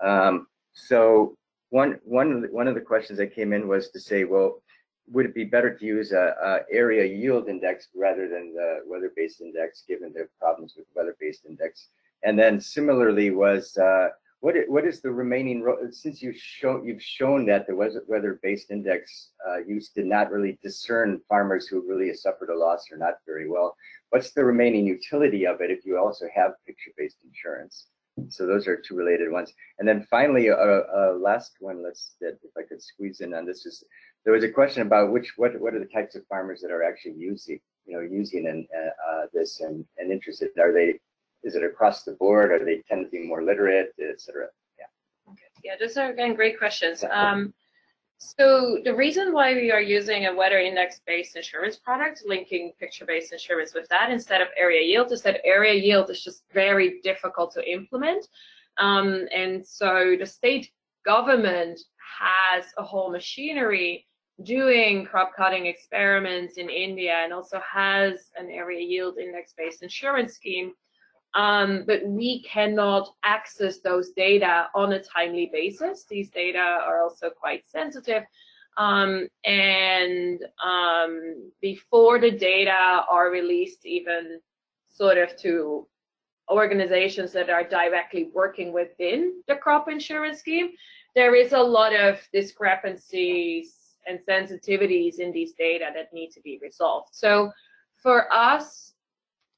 Um, 0.00 0.46
so 0.74 1.34
one 1.70 1.98
one 2.04 2.46
one 2.52 2.68
of 2.68 2.76
the 2.76 2.80
questions 2.80 3.18
that 3.18 3.34
came 3.34 3.52
in 3.52 3.66
was 3.66 3.90
to 3.90 4.00
say, 4.00 4.22
well, 4.22 4.62
would 5.12 5.26
it 5.26 5.34
be 5.34 5.44
better 5.44 5.74
to 5.76 5.84
use 5.84 6.12
a, 6.12 6.34
a 6.42 6.60
area 6.72 7.04
yield 7.04 7.48
index 7.48 7.88
rather 7.94 8.28
than 8.28 8.54
the 8.54 8.80
weather-based 8.86 9.40
index, 9.40 9.84
given 9.86 10.12
the 10.12 10.28
problems 10.38 10.74
with 10.76 10.86
weather-based 10.94 11.46
index? 11.46 11.88
And 12.22 12.38
then 12.38 12.60
similarly 12.60 13.30
was 13.30 13.76
uh, 13.76 14.08
what 14.40 14.54
what 14.68 14.86
is 14.86 15.00
the 15.00 15.10
remaining 15.10 15.64
since 15.90 16.22
you've 16.22 16.36
shown 16.36 16.84
you've 16.84 17.02
shown 17.02 17.44
that 17.46 17.66
the 17.66 17.74
weather-based 17.74 18.70
index 18.70 19.30
uh, 19.46 19.58
use 19.58 19.90
did 19.90 20.06
not 20.06 20.30
really 20.30 20.58
discern 20.62 21.20
farmers 21.28 21.66
who 21.66 21.86
really 21.86 22.12
suffered 22.14 22.50
a 22.50 22.58
loss 22.58 22.86
or 22.90 22.96
not 22.96 23.14
very 23.26 23.48
well. 23.48 23.76
What's 24.10 24.32
the 24.32 24.44
remaining 24.44 24.86
utility 24.86 25.46
of 25.46 25.60
it 25.60 25.70
if 25.70 25.84
you 25.84 25.98
also 25.98 26.26
have 26.34 26.52
picture-based 26.66 27.18
insurance? 27.24 27.86
So 28.28 28.46
those 28.46 28.66
are 28.66 28.76
two 28.76 28.94
related 28.94 29.30
ones. 29.30 29.52
And 29.78 29.88
then 29.88 30.06
finally, 30.10 30.48
a, 30.48 30.54
a 30.54 31.16
last 31.18 31.52
one. 31.60 31.82
Let's 31.82 32.16
if 32.20 32.36
I 32.56 32.62
could 32.62 32.82
squeeze 32.82 33.20
in 33.20 33.34
on 33.34 33.46
this 33.46 33.66
is 33.66 33.84
there 34.24 34.34
was 34.34 34.44
a 34.44 34.48
question 34.48 34.82
about 34.82 35.12
which 35.12 35.34
what 35.36 35.58
what 35.60 35.74
are 35.74 35.78
the 35.78 35.86
types 35.86 36.14
of 36.14 36.26
farmers 36.26 36.60
that 36.60 36.70
are 36.70 36.82
actually 36.82 37.14
using 37.14 37.60
you 37.86 37.96
know 37.96 38.02
using 38.02 38.46
and 38.46 38.66
uh, 38.76 39.26
this 39.32 39.60
and 39.60 39.84
and 39.98 40.12
interested 40.12 40.50
are 40.58 40.72
they 40.72 40.98
is 41.42 41.54
it 41.54 41.64
across 41.64 42.02
the 42.02 42.12
board? 42.12 42.52
Are 42.52 42.64
they 42.64 42.82
tend 42.88 43.04
to 43.04 43.10
be 43.10 43.26
more 43.26 43.42
literate 43.42 43.92
etc 43.98 44.46
yeah. 44.78 45.32
Okay. 45.32 45.42
Yeah 45.64 45.74
those 45.78 45.96
are 45.96 46.10
again 46.10 46.34
great 46.34 46.58
questions. 46.58 47.04
Um, 47.04 47.54
so 48.20 48.78
the 48.84 48.94
reason 48.94 49.32
why 49.32 49.54
we 49.54 49.72
are 49.72 49.80
using 49.80 50.26
a 50.26 50.34
weather 50.34 50.58
index 50.58 51.00
based 51.06 51.36
insurance 51.36 51.76
product 51.76 52.22
linking 52.26 52.72
picture 52.78 53.06
based 53.06 53.32
insurance 53.32 53.74
with 53.74 53.88
that 53.88 54.10
instead 54.10 54.40
of 54.40 54.48
area 54.56 54.82
yield 54.82 55.10
is 55.10 55.22
that 55.22 55.40
area 55.44 55.74
yield 55.74 56.10
is 56.10 56.22
just 56.22 56.44
very 56.52 57.00
difficult 57.02 57.52
to 57.52 57.70
implement 57.70 58.28
um, 58.78 59.26
and 59.34 59.66
so 59.66 60.16
the 60.18 60.26
state 60.26 60.70
government 61.04 61.80
has 62.18 62.64
a 62.76 62.82
whole 62.82 63.10
machinery 63.10 64.06
doing 64.42 65.04
crop 65.04 65.34
cutting 65.36 65.66
experiments 65.66 66.56
in 66.56 66.68
India 66.68 67.14
and 67.22 67.32
also 67.32 67.60
has 67.60 68.30
an 68.36 68.50
area 68.50 68.80
yield 68.80 69.18
index 69.18 69.52
based 69.56 69.82
insurance 69.82 70.34
scheme. 70.34 70.72
Um, 71.34 71.84
but 71.86 72.04
we 72.04 72.42
cannot 72.42 73.14
access 73.22 73.78
those 73.78 74.10
data 74.10 74.68
on 74.74 74.92
a 74.92 75.02
timely 75.02 75.50
basis. 75.52 76.04
These 76.04 76.30
data 76.30 76.58
are 76.58 77.02
also 77.02 77.30
quite 77.30 77.68
sensitive. 77.68 78.24
Um, 78.76 79.28
and 79.44 80.40
um, 80.64 81.50
before 81.60 82.18
the 82.18 82.30
data 82.30 83.04
are 83.08 83.30
released, 83.30 83.86
even 83.86 84.40
sort 84.88 85.18
of 85.18 85.36
to 85.38 85.86
organizations 86.50 87.32
that 87.32 87.48
are 87.48 87.62
directly 87.62 88.30
working 88.34 88.72
within 88.72 89.40
the 89.46 89.54
crop 89.54 89.88
insurance 89.88 90.38
scheme, 90.38 90.70
there 91.14 91.34
is 91.34 91.52
a 91.52 91.60
lot 91.60 91.94
of 91.94 92.18
discrepancies 92.32 93.76
and 94.06 94.18
sensitivities 94.28 95.18
in 95.18 95.32
these 95.32 95.52
data 95.52 95.86
that 95.94 96.12
need 96.12 96.30
to 96.30 96.40
be 96.40 96.58
resolved. 96.62 97.08
So 97.12 97.52
for 98.02 98.32
us 98.32 98.94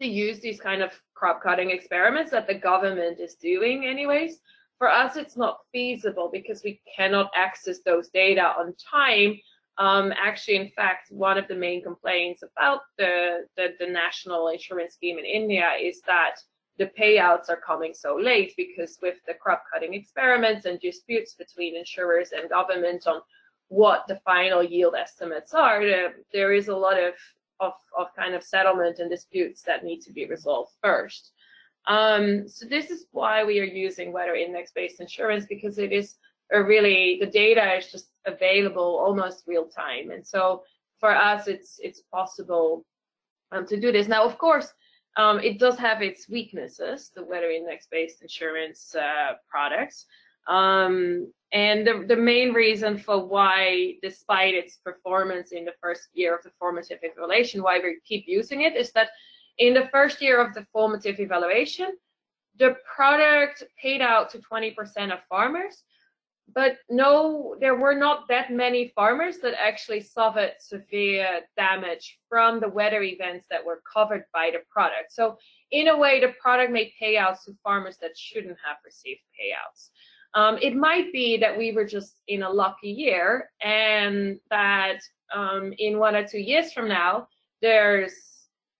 to 0.01 0.07
use 0.09 0.41
these 0.41 0.61
kind 0.61 0.83
of 0.83 0.91
crop 1.23 1.41
cutting 1.41 1.71
experiments 1.71 2.33
that 2.33 2.49
the 2.49 2.55
government 2.55 3.21
is 3.21 3.37
doing 3.37 3.87
anyways, 3.87 4.41
for 4.77 4.91
us 4.91 5.15
it's 5.15 5.37
not 5.37 5.59
feasible 5.71 6.29
because 6.33 6.65
we 6.65 6.81
cannot 6.97 7.31
access 7.37 7.79
those 7.87 8.09
data 8.09 8.43
on 8.59 8.75
time. 8.91 9.39
Um, 9.79 10.13
actually, 10.21 10.57
in 10.57 10.71
fact, 10.71 11.13
one 11.13 11.39
of 11.39 11.47
the 11.47 11.55
main 11.55 11.81
complaints 11.81 12.43
about 12.43 12.81
the, 12.99 13.47
the, 13.57 13.69
the 13.79 13.87
national 13.87 14.49
insurance 14.49 14.95
scheme 14.95 15.17
in 15.17 15.25
India 15.25 15.69
is 15.81 16.01
that 16.09 16.35
the 16.79 16.91
payouts 17.01 17.49
are 17.49 17.61
coming 17.65 17.95
so 17.95 18.17
late 18.17 18.53
because 18.57 18.99
with 19.01 19.15
the 19.29 19.35
crop 19.35 19.63
cutting 19.73 19.95
experiments 19.95 20.67
and 20.67 20.81
disputes 20.81 21.35
between 21.35 21.77
insurers 21.77 22.31
and 22.37 22.51
government 22.51 23.07
on 23.07 23.21
what 23.69 24.09
the 24.09 24.19
final 24.25 24.61
yield 24.61 24.97
estimates 24.97 25.55
are, 25.55 25.85
there 26.33 26.53
is 26.53 26.67
a 26.67 26.77
lot 26.77 26.99
of, 27.01 27.15
of, 27.63 27.75
of 27.97 28.07
kind 28.15 28.35
of 28.35 28.43
settlement 28.43 28.99
and 28.99 29.09
disputes 29.09 29.63
that 29.63 29.85
need 29.85 30.01
to 30.03 30.13
be 30.13 30.27
resolved 30.27 30.73
first. 30.83 31.33
Um, 31.87 32.49
so 32.49 32.67
this 32.67 32.91
is 32.91 33.07
why 33.13 33.45
we 33.45 33.61
are 33.61 33.65
using 33.87 34.13
weather 34.13 34.35
index-based 34.35 35.01
insurance 35.01 35.47
because 35.49 35.79
it 35.79 35.93
is 35.93 36.17
a 36.53 36.63
really 36.63 37.19
the 37.21 37.27
data 37.27 37.77
is 37.79 37.91
just 37.91 38.09
available 38.27 38.91
almost 39.07 39.45
real 39.47 39.67
time, 39.67 40.11
and 40.11 40.25
so 40.27 40.63
for 41.01 41.13
us 41.15 41.49
it's 41.49 41.81
it's 41.83 42.03
possible 42.13 42.85
um, 43.53 43.67
to 43.67 43.81
do 43.81 43.91
this. 43.91 44.07
Now, 44.07 44.25
of 44.25 44.39
course, 44.39 44.69
um, 45.17 45.41
it 45.41 45.59
does 45.59 45.77
have 45.79 46.03
its 46.03 46.29
weaknesses, 46.29 47.11
the 47.15 47.25
weather 47.25 47.51
index-based 47.51 48.23
insurance 48.23 48.95
uh, 48.95 49.33
products. 49.49 50.07
Um, 50.49 51.33
and 51.53 51.87
the, 51.87 52.05
the 52.09 52.17
main 52.17 52.53
reason 52.55 52.97
for 52.99 53.25
why, 53.25 53.97
despite 54.03 54.55
its 54.55 54.79
performance 54.79 55.53
in 55.53 55.65
the 55.67 55.75
first 55.83 56.09
year 56.15 56.35
of 56.35 56.43
the 56.43 56.51
formative 56.59 56.99
evaluation, 57.03 57.63
why 57.63 57.79
we 57.79 57.99
keep 58.07 58.25
using 58.27 58.63
it 58.63 58.75
is 58.75 58.91
that 58.93 59.09
in 59.59 59.75
the 59.75 59.89
first 59.93 60.23
year 60.23 60.41
of 60.41 60.55
the 60.55 60.67
formative 60.73 61.21
evaluation, 61.21 61.93
the 62.59 62.77
product 62.97 63.65
paid 63.81 64.01
out 64.01 64.31
to 64.31 64.39
20% 64.39 65.13
of 65.13 65.19
farmers, 65.29 65.85
but 66.55 66.79
no, 66.91 67.57
there 67.61 67.77
were 67.77 67.95
not 67.95 68.29
that 68.29 68.53
many 68.53 68.93
farmers 68.95 69.39
that 69.39 69.55
actually 69.59 70.01
suffered 70.01 70.53
severe 70.59 71.41
damage 71.57 72.19
from 72.29 72.61
the 72.61 72.69
weather 72.69 73.03
events 73.03 73.47
that 73.51 73.65
were 73.65 73.83
covered 73.91 74.25
by 74.33 74.51
the 74.51 74.61
product. 74.71 75.13
So 75.13 75.39
in 75.71 75.89
a 75.89 75.97
way, 75.97 76.21
the 76.21 76.35
product 76.41 76.73
made 76.73 76.93
payouts 77.01 77.45
to 77.45 77.57
farmers 77.63 77.97
that 77.99 78.17
shouldn't 78.17 78.59
have 78.65 78.77
received 78.85 79.21
payouts. 79.39 79.91
Um, 80.35 80.59
it 80.63 80.75
might 80.75 81.13
be 81.13 81.37
that 81.39 81.57
we 81.57 81.73
were 81.73 81.85
just 81.85 82.23
in 82.29 82.43
a 82.43 82.51
lucky 82.51 82.89
year 82.89 83.51
and 83.61 84.39
that 84.51 84.99
um, 85.35 85.75
in 85.79 85.99
one 85.99 86.17
or 86.17 86.27
two 86.27 86.39
years 86.39 86.73
from 86.73 86.89
now, 86.89 87.29
there's 87.61 88.15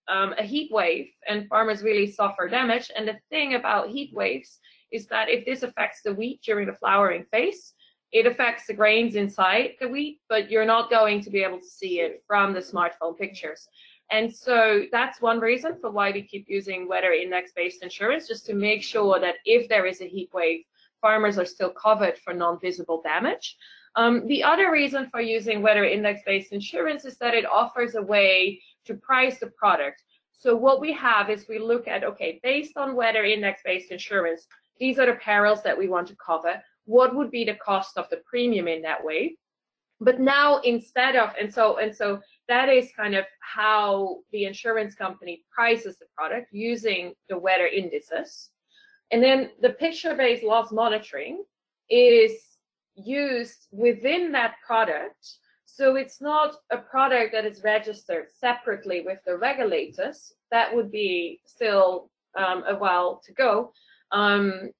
um, 0.07 0.33
a 0.37 0.43
heat 0.43 0.71
wave 0.71 1.07
and 1.27 1.47
farmers 1.47 1.83
really 1.83 2.11
suffer 2.11 2.47
damage. 2.47 2.91
And 2.95 3.07
the 3.07 3.17
thing 3.29 3.53
about 3.53 3.89
heat 3.89 4.13
waves 4.13 4.59
is 4.91 5.07
that 5.07 5.29
if 5.29 5.45
this 5.45 5.63
affects 5.63 6.01
the 6.03 6.13
wheat 6.13 6.41
during 6.43 6.67
the 6.67 6.73
flowering 6.73 7.25
phase, 7.31 7.73
it 8.11 8.27
affects 8.27 8.67
the 8.67 8.73
grains 8.73 9.15
inside 9.15 9.71
the 9.79 9.87
wheat, 9.87 10.21
but 10.29 10.51
you're 10.51 10.65
not 10.65 10.89
going 10.89 11.19
to 11.21 11.31
be 11.31 11.43
able 11.43 11.59
to 11.59 11.67
see 11.67 11.99
it 11.99 12.23
from 12.27 12.53
the 12.53 12.59
smartphone 12.59 13.17
pictures. 13.17 13.67
And 14.11 14.31
so 14.31 14.83
that's 14.91 15.21
one 15.21 15.39
reason 15.39 15.77
for 15.81 15.89
why 15.89 16.11
we 16.11 16.21
keep 16.21 16.45
using 16.47 16.87
weather 16.87 17.11
index 17.11 17.51
based 17.55 17.81
insurance, 17.81 18.27
just 18.27 18.45
to 18.45 18.53
make 18.53 18.83
sure 18.83 19.19
that 19.19 19.35
if 19.45 19.67
there 19.67 19.87
is 19.87 20.01
a 20.01 20.07
heat 20.07 20.29
wave, 20.33 20.63
farmers 21.03 21.37
are 21.37 21.45
still 21.45 21.69
covered 21.69 22.17
for 22.17 22.33
non-visible 22.33 23.01
damage. 23.03 23.57
Um, 23.95 24.25
the 24.25 24.41
other 24.43 24.71
reason 24.71 25.09
for 25.11 25.21
using 25.21 25.61
weather 25.61 25.85
index-based 25.85 26.51
insurance 26.51 27.05
is 27.05 27.17
that 27.17 27.35
it 27.35 27.45
offers 27.45 27.93
a 27.93 28.01
way 28.01 28.61
to 28.85 28.95
price 28.95 29.37
the 29.39 29.51
product. 29.61 30.01
So 30.31 30.55
what 30.55 30.81
we 30.81 30.91
have 30.93 31.29
is 31.29 31.47
we 31.47 31.59
look 31.59 31.87
at, 31.87 32.03
okay, 32.03 32.39
based 32.41 32.75
on 32.75 32.95
weather 32.95 33.23
index-based 33.23 33.91
insurance, 33.91 34.47
these 34.79 34.97
are 34.97 35.05
the 35.05 35.19
perils 35.19 35.61
that 35.63 35.77
we 35.77 35.87
want 35.87 36.07
to 36.07 36.15
cover. 36.15 36.55
What 36.85 37.15
would 37.15 37.31
be 37.31 37.43
the 37.45 37.55
cost 37.55 37.97
of 37.97 38.09
the 38.09 38.21
premium 38.25 38.67
in 38.67 38.81
that 38.81 39.03
way? 39.03 39.37
But 39.99 40.19
now 40.19 40.59
instead 40.59 41.15
of, 41.15 41.29
and 41.39 41.53
so, 41.53 41.77
and 41.77 41.95
so 41.95 42.19
that 42.47 42.67
is 42.67 42.89
kind 42.97 43.15
of 43.15 43.25
how 43.39 44.19
the 44.31 44.45
insurance 44.45 44.95
company 44.95 45.45
prices 45.55 45.97
the 45.97 46.07
product 46.17 46.47
using 46.51 47.13
the 47.29 47.37
weather 47.37 47.67
indices. 47.67 48.49
And 49.13 49.21
then 49.21 49.51
the 49.61 49.69
picture-based 49.69 50.43
loss 50.43 50.71
monitoring 50.71 51.43
is 51.87 52.31
used 52.95 53.67
within 53.71 54.31
that 54.31 54.55
product. 54.65 55.23
So 55.65 55.97
it's 55.97 56.19
not 56.19 56.55
a 56.71 56.79
product 56.79 57.31
that 57.33 57.45
is 57.45 57.61
registered 57.63 58.25
separately 58.33 59.01
with 59.01 59.19
the 59.23 59.37
regulators. 59.37 60.33
That 60.49 60.75
would 60.75 60.91
be 60.91 61.41
still 61.45 62.09
um, 62.35 62.63
a 62.67 62.75
while 62.75 63.21
to 63.25 63.33
go. 63.33 63.71
Um, 64.11 64.71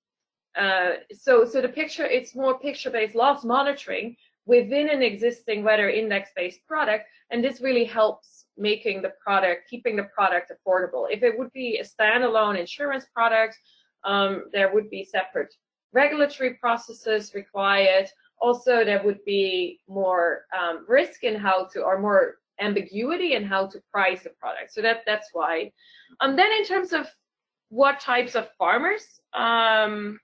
uh, 0.57 0.93
so, 1.11 1.45
so 1.45 1.61
the 1.61 1.69
picture, 1.69 2.05
it's 2.05 2.35
more 2.35 2.57
picture-based 2.57 3.13
loss 3.13 3.43
monitoring 3.43 4.15
within 4.47 4.89
an 4.89 5.03
existing 5.03 5.63
weather 5.63 5.89
index-based 5.91 6.65
product, 6.67 7.05
and 7.29 7.43
this 7.43 7.61
really 7.61 7.85
helps 7.85 8.45
making 8.57 9.03
the 9.03 9.13
product, 9.23 9.69
keeping 9.69 9.95
the 9.95 10.09
product 10.15 10.51
affordable. 10.51 11.05
If 11.09 11.21
it 11.21 11.37
would 11.37 11.53
be 11.53 11.77
a 11.77 11.83
standalone 11.83 12.59
insurance 12.59 13.05
product, 13.13 13.57
um, 14.05 14.45
there 14.51 14.73
would 14.73 14.89
be 14.89 15.03
separate 15.03 15.53
regulatory 15.93 16.55
processes 16.55 17.33
required. 17.33 18.07
Also, 18.41 18.83
there 18.83 19.03
would 19.03 19.23
be 19.25 19.79
more 19.87 20.45
um, 20.59 20.85
risk 20.87 21.23
in 21.23 21.35
how 21.35 21.65
to, 21.71 21.81
or 21.81 21.99
more 21.99 22.35
ambiguity 22.59 23.33
in 23.33 23.43
how 23.43 23.67
to 23.67 23.81
price 23.91 24.25
a 24.25 24.29
product. 24.29 24.73
So 24.73 24.81
that 24.81 25.01
that's 25.05 25.29
why. 25.33 25.71
Um, 26.19 26.35
then 26.35 26.51
in 26.51 26.65
terms 26.65 26.93
of 26.93 27.07
what 27.69 27.99
types 27.99 28.35
of 28.35 28.49
farmers, 28.57 29.05
um, 29.33 30.19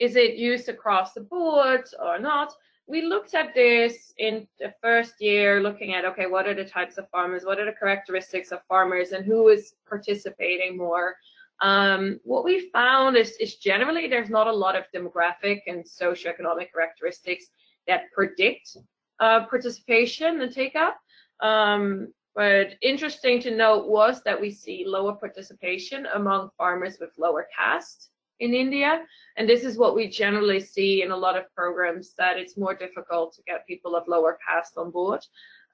is 0.00 0.16
it 0.16 0.36
used 0.36 0.68
across 0.68 1.12
the 1.12 1.20
board 1.20 1.84
or 2.02 2.18
not? 2.18 2.52
We 2.88 3.02
looked 3.02 3.34
at 3.34 3.54
this 3.54 4.12
in 4.18 4.46
the 4.60 4.72
first 4.80 5.14
year, 5.20 5.60
looking 5.60 5.94
at 5.94 6.04
okay, 6.04 6.26
what 6.26 6.46
are 6.46 6.54
the 6.54 6.64
types 6.64 6.98
of 6.98 7.08
farmers, 7.10 7.44
what 7.44 7.58
are 7.58 7.64
the 7.64 7.72
characteristics 7.72 8.52
of 8.52 8.60
farmers, 8.68 9.12
and 9.12 9.24
who 9.24 9.48
is 9.48 9.74
participating 9.88 10.76
more. 10.76 11.16
Um, 11.60 12.20
what 12.24 12.44
we 12.44 12.70
found 12.70 13.16
is, 13.16 13.32
is 13.40 13.56
generally 13.56 14.08
there's 14.08 14.30
not 14.30 14.46
a 14.46 14.52
lot 14.52 14.76
of 14.76 14.84
demographic 14.94 15.60
and 15.66 15.84
socioeconomic 15.84 16.72
characteristics 16.72 17.46
that 17.86 18.12
predict 18.14 18.76
uh, 19.20 19.46
participation 19.46 20.40
and 20.40 20.52
take 20.52 20.76
up. 20.76 20.98
Um, 21.40 22.12
but 22.34 22.74
interesting 22.82 23.40
to 23.42 23.56
note 23.56 23.88
was 23.88 24.22
that 24.24 24.38
we 24.38 24.50
see 24.50 24.84
lower 24.86 25.14
participation 25.14 26.06
among 26.14 26.50
farmers 26.58 26.98
with 27.00 27.10
lower 27.16 27.46
caste 27.56 28.10
in 28.40 28.52
India. 28.52 29.04
And 29.38 29.48
this 29.48 29.64
is 29.64 29.78
what 29.78 29.96
we 29.96 30.08
generally 30.08 30.60
see 30.60 31.02
in 31.02 31.10
a 31.10 31.16
lot 31.16 31.38
of 31.38 31.44
programs 31.54 32.12
that 32.18 32.36
it's 32.36 32.58
more 32.58 32.74
difficult 32.74 33.34
to 33.34 33.42
get 33.44 33.66
people 33.66 33.96
of 33.96 34.06
lower 34.06 34.38
caste 34.46 34.74
on 34.76 34.90
board. 34.90 35.24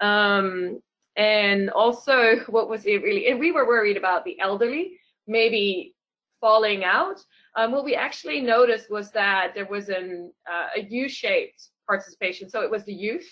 Um, 0.01 0.81
and 1.17 1.71
also 1.71 2.37
what 2.47 2.69
was 2.69 2.87
it 2.87 3.03
really, 3.03 3.29
and 3.29 3.41
we 3.41 3.51
were 3.51 3.67
worried 3.67 3.97
about 3.97 4.25
the 4.25 4.39
elderly 4.39 4.99
maybe 5.27 5.95
falling 6.41 6.85
out. 6.85 7.21
Um, 7.57 7.73
what 7.73 7.85
we 7.85 7.95
actually 7.95 8.41
noticed 8.41 8.91
was 8.91 9.11
that 9.13 9.53
there 9.55 9.67
was 9.67 9.89
an, 9.89 10.33
uh, 10.51 10.69
a 10.77 10.83
U-shaped 10.83 11.69
participation. 11.87 12.49
So 12.49 12.63
it 12.63 12.71
was 12.71 12.85
the 12.85 12.95
youth 12.95 13.29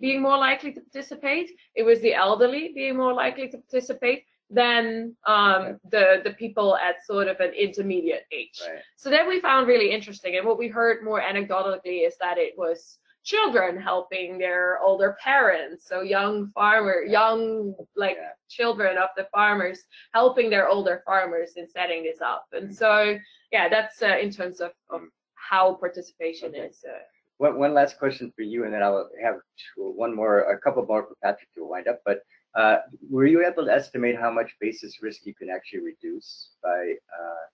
being 0.00 0.20
more 0.22 0.38
likely 0.38 0.72
to 0.72 0.80
participate. 0.80 1.50
It 1.74 1.82
was 1.82 2.00
the 2.00 2.14
elderly 2.14 2.72
being 2.74 2.96
more 2.96 3.12
likely 3.12 3.48
to 3.48 3.58
participate 3.58 4.24
than 4.48 5.16
um, 5.26 5.80
the 5.90 6.20
the 6.22 6.34
people 6.38 6.76
at 6.76 7.04
sort 7.04 7.26
of 7.26 7.40
an 7.40 7.52
intermediate 7.52 8.24
age. 8.30 8.60
Right. 8.66 8.80
So 8.96 9.10
that 9.10 9.26
we 9.26 9.40
found 9.40 9.66
really 9.66 9.90
interesting. 9.90 10.36
And 10.36 10.46
what 10.46 10.58
we 10.58 10.68
heard 10.68 11.04
more 11.04 11.20
anecdotally 11.20 12.06
is 12.06 12.16
that 12.20 12.38
it 12.38 12.54
was 12.56 12.98
children 13.26 13.70
helping 13.90 14.38
their 14.38 14.78
older 14.80 15.16
parents. 15.22 15.86
So 15.90 15.96
young 16.02 16.34
farmer, 16.54 17.02
young 17.02 17.74
like 17.96 18.16
Yeah. 18.16 18.32
children 18.48 18.96
of 19.04 19.10
the 19.18 19.26
farmers 19.36 19.78
helping 20.14 20.48
their 20.48 20.68
older 20.74 21.02
farmers 21.04 21.50
in 21.56 21.66
setting 21.68 22.00
this 22.04 22.20
up. 22.22 22.46
And 22.52 22.74
so 22.82 23.18
yeah, 23.54 23.68
that's 23.68 24.00
uh, 24.00 24.16
in 24.24 24.30
terms 24.30 24.60
of, 24.60 24.72
of 24.94 25.00
how 25.34 25.74
participation 25.74 26.48
Okay. 26.50 26.66
is. 26.70 26.84
Uh, 26.88 27.02
One, 27.38 27.58
one 27.64 27.74
last 27.74 27.98
question 27.98 28.26
for 28.36 28.44
you, 28.52 28.58
and 28.64 28.72
then 28.72 28.82
I'll 28.86 29.10
have 29.26 29.36
two- 29.62 29.92
one 30.04 30.12
more, 30.20 30.36
a 30.54 30.58
couple 30.64 30.82
more 30.86 31.02
for 31.06 31.16
Patrick 31.22 31.50
to 31.54 31.64
wind 31.72 31.86
up. 31.92 31.98
But 32.08 32.18
uh, 32.60 32.78
were 33.14 33.26
you 33.32 33.44
able 33.48 33.64
to 33.66 33.74
estimate 33.80 34.16
how 34.24 34.30
much 34.38 34.50
basis 34.64 34.92
risk 35.06 35.18
you 35.28 35.34
can 35.40 35.48
actually 35.56 35.84
reduce 35.92 36.30
by 36.62 36.80
uh, 37.18 37.44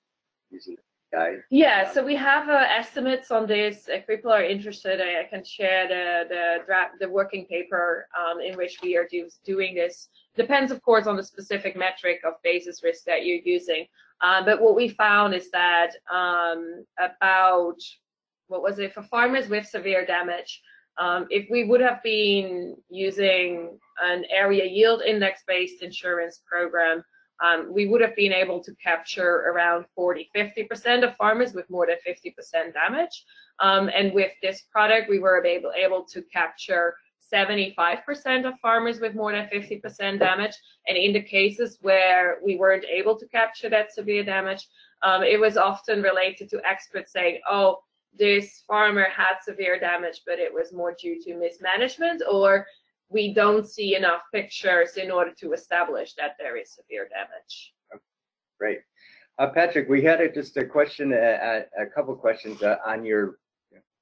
using 0.57 0.75
the 0.79 0.83
Yeah, 1.51 1.91
so 1.93 2.05
we 2.05 2.17
have 2.17 2.49
uh, 2.49 2.65
estimates 2.69 3.31
on 3.31 3.47
this. 3.47 3.89
If 3.89 4.07
people 4.07 4.33
are 4.33 4.43
interested, 4.43 5.01
I, 5.01 5.21
I 5.21 5.25
can 5.25 5.45
share 5.45 5.87
the 5.87 6.29
the 6.29 6.65
draft, 6.65 6.95
the 7.01 7.09
working 7.09 7.45
paper 7.47 8.09
um, 8.19 8.41
in 8.41 8.57
which 8.57 8.79
we 8.83 8.97
are 8.97 9.07
do, 9.07 9.29
doing 9.45 9.75
this. 9.75 10.09
Depends, 10.37 10.73
of 10.73 10.83
course, 10.83 11.07
on 11.07 11.17
the 11.17 11.23
specific 11.23 11.77
metric 11.77 12.21
of 12.25 12.35
basis 12.43 12.83
risk 12.83 13.05
that 13.05 13.27
you're 13.27 13.45
using. 13.45 13.87
Uh, 14.23 14.43
but 14.45 14.61
what 14.61 14.75
we 14.75 14.89
found 14.89 15.35
is 15.35 15.51
that 15.51 15.91
um, 16.11 16.85
about 16.99 17.77
what 18.47 18.63
was 18.63 18.79
it 18.79 18.95
for 18.95 19.03
farmers 19.03 19.49
with 19.49 19.67
severe 19.67 20.07
damage. 20.07 20.63
Um, 20.99 21.27
if 21.31 21.49
we 21.51 21.65
would 21.65 21.81
have 21.81 22.03
been 22.03 22.77
using 22.91 23.79
an 24.03 24.25
area 24.31 24.65
yield 24.65 25.03
index 25.03 25.43
based 25.47 25.83
insurance 25.83 26.43
program, 26.47 27.03
um, 27.43 27.73
we 27.73 27.87
would 27.87 28.01
have 28.01 28.15
been 28.15 28.33
able 28.33 28.63
to 28.63 28.75
capture 28.77 29.45
around 29.49 29.85
40, 29.95 30.31
50% 30.35 31.07
of 31.07 31.17
farmers 31.17 31.53
with 31.53 31.69
more 31.69 31.87
than 31.87 31.97
50% 32.07 32.73
damage. 32.73 33.25
Um, 33.59 33.91
and 33.95 34.13
with 34.13 34.31
this 34.43 34.63
product, 34.71 35.11
we 35.11 35.19
were 35.19 35.45
able, 35.45 35.73
able 35.77 36.05
to 36.05 36.23
capture 36.33 36.95
75% 37.33 38.47
of 38.47 38.59
farmers 38.61 39.01
with 39.01 39.15
more 39.15 39.33
than 39.33 39.49
50% 39.53 40.19
damage. 40.19 40.55
And 40.87 40.97
in 40.97 41.13
the 41.13 41.23
cases 41.23 41.79
where 41.81 42.39
we 42.45 42.57
weren't 42.57 42.85
able 42.85 43.19
to 43.19 43.27
capture 43.29 43.69
that 43.71 43.93
severe 43.93 44.25
damage, 44.25 44.69
um, 45.03 45.23
it 45.23 45.41
was 45.41 45.57
often 45.57 46.03
related 46.03 46.49
to 46.51 46.61
experts 46.65 47.13
saying, 47.13 47.41
oh, 47.51 47.79
this 48.17 48.63
farmer 48.67 49.07
had 49.15 49.37
severe 49.43 49.81
damage, 49.81 50.23
but 50.27 50.39
it 50.39 50.53
was 50.53 50.73
more 50.73 50.95
due 51.01 51.21
to 51.23 51.35
mismanagement, 51.35 52.23
or 52.31 52.67
we 53.13 53.35
don't 53.35 53.69
see 53.69 53.95
enough 53.95 54.23
pictures 54.33 54.97
in 54.97 55.11
order 55.11 55.33
to 55.41 55.53
establish 55.53 56.15
that 56.15 56.37
there 56.39 56.57
is 56.57 56.71
severe 56.73 57.09
damage. 57.09 57.73
Great. 58.59 58.81
Uh, 59.39 59.49
Patrick, 59.49 59.89
we 59.89 60.03
had 60.03 60.21
a, 60.21 60.31
just 60.31 60.57
a 60.57 60.65
question, 60.65 61.13
a, 61.13 61.65
a 61.81 61.87
couple 61.87 62.15
questions 62.15 62.63
uh, 62.63 62.77
on 62.87 63.05
your 63.05 63.39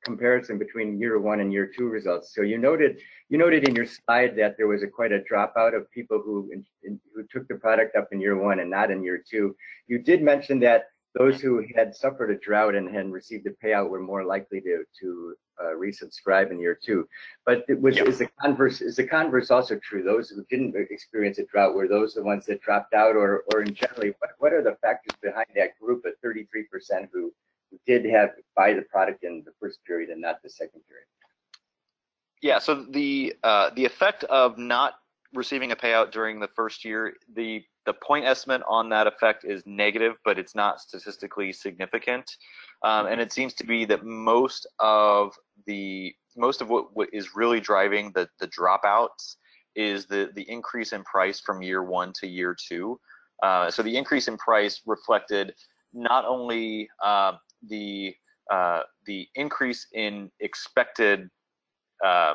comparison 0.04 0.58
between 0.58 0.98
year 0.98 1.18
one 1.18 1.40
and 1.40 1.52
year 1.52 1.70
two 1.76 1.86
results. 1.86 2.34
So 2.34 2.42
you 2.42 2.58
noted 2.58 2.98
you 3.28 3.38
noted 3.38 3.68
in 3.68 3.74
your 3.74 3.86
slide 3.86 4.34
that 4.36 4.56
there 4.56 4.66
was 4.66 4.82
a 4.82 4.86
quite 4.86 5.12
a 5.12 5.20
dropout 5.30 5.76
of 5.76 5.90
people 5.90 6.22
who 6.24 6.50
in, 6.52 6.64
in, 6.82 7.00
who 7.14 7.24
took 7.30 7.46
the 7.48 7.56
product 7.56 7.96
up 7.96 8.08
in 8.12 8.20
year 8.20 8.36
one 8.38 8.60
and 8.60 8.70
not 8.70 8.90
in 8.90 9.04
year 9.04 9.22
two. 9.30 9.54
You 9.88 9.98
did 9.98 10.22
mention 10.22 10.58
that 10.60 10.84
those 11.14 11.40
who 11.40 11.64
had 11.74 11.94
suffered 11.94 12.30
a 12.30 12.38
drought 12.38 12.74
and 12.74 12.94
had 12.94 13.10
received 13.10 13.46
a 13.46 13.66
payout 13.66 13.88
were 13.90 14.00
more 14.00 14.24
likely 14.24 14.60
to 14.60 14.84
to 15.00 15.34
uh, 15.60 15.74
resubscribe 15.74 16.50
in 16.50 16.60
year 16.60 16.78
two. 16.80 17.06
But 17.44 17.64
it 17.68 17.80
was 17.80 17.96
Yep. 17.96 18.06
is 18.06 18.18
the 18.18 18.28
converse 18.40 18.80
is 18.80 18.96
the 18.96 19.06
converse 19.06 19.50
also 19.50 19.78
true? 19.78 20.02
Those 20.02 20.30
who 20.30 20.44
didn't 20.48 20.74
experience 20.90 21.38
a 21.38 21.44
drought 21.46 21.74
were 21.74 21.88
those 21.88 22.14
the 22.14 22.22
ones 22.22 22.46
that 22.46 22.60
dropped 22.60 22.94
out, 22.94 23.16
or 23.16 23.44
or 23.52 23.62
in 23.62 23.74
generally, 23.74 24.14
what 24.18 24.30
what 24.38 24.52
are 24.52 24.62
the 24.62 24.76
factors 24.80 25.16
behind 25.20 25.48
that 25.56 25.78
group 25.80 26.04
of 26.04 26.12
33% 26.24 27.08
who 27.12 27.32
who 27.70 27.78
did 27.86 28.04
have 28.04 28.30
buy 28.56 28.72
the 28.72 28.82
product 28.82 29.24
in 29.24 29.42
the 29.44 29.52
first 29.60 29.84
period 29.84 30.10
and 30.10 30.20
not 30.20 30.42
the 30.42 30.50
second 30.50 30.80
period? 30.88 31.06
Yeah, 32.40 32.58
so 32.58 32.84
the 32.84 33.34
uh, 33.42 33.70
the 33.74 33.84
effect 33.84 34.24
of 34.24 34.58
not 34.58 34.94
receiving 35.34 35.72
a 35.72 35.76
payout 35.76 36.10
during 36.10 36.40
the 36.40 36.48
first 36.48 36.84
year, 36.84 37.14
the 37.34 37.64
the 37.86 37.94
point 37.94 38.26
estimate 38.26 38.62
on 38.68 38.88
that 38.90 39.06
effect 39.06 39.44
is 39.44 39.62
negative, 39.66 40.14
but 40.24 40.38
it's 40.38 40.54
not 40.54 40.80
statistically 40.80 41.52
significant. 41.52 42.30
Um, 42.82 43.06
and 43.06 43.20
it 43.20 43.32
seems 43.32 43.54
to 43.54 43.64
be 43.64 43.84
that 43.86 44.04
most 44.04 44.66
of 44.78 45.34
the 45.66 46.14
most 46.36 46.60
of 46.60 46.68
what, 46.68 46.94
what 46.94 47.08
is 47.12 47.34
really 47.34 47.60
driving 47.60 48.12
the 48.12 48.28
the 48.38 48.48
dropouts 48.48 49.36
is 49.74 50.06
the 50.06 50.30
the 50.34 50.48
increase 50.48 50.92
in 50.92 51.02
price 51.04 51.40
from 51.40 51.62
year 51.62 51.82
one 51.82 52.12
to 52.20 52.26
year 52.26 52.56
two. 52.68 52.98
Uh, 53.42 53.70
so 53.70 53.82
the 53.82 53.96
increase 53.96 54.28
in 54.28 54.36
price 54.36 54.82
reflected 54.86 55.54
not 55.92 56.24
only 56.24 56.88
uh, 57.02 57.32
the 57.68 58.14
uh, 58.50 58.82
the 59.06 59.28
increase 59.34 59.86
in 59.94 60.30
expected 60.40 61.30
uh, 62.04 62.34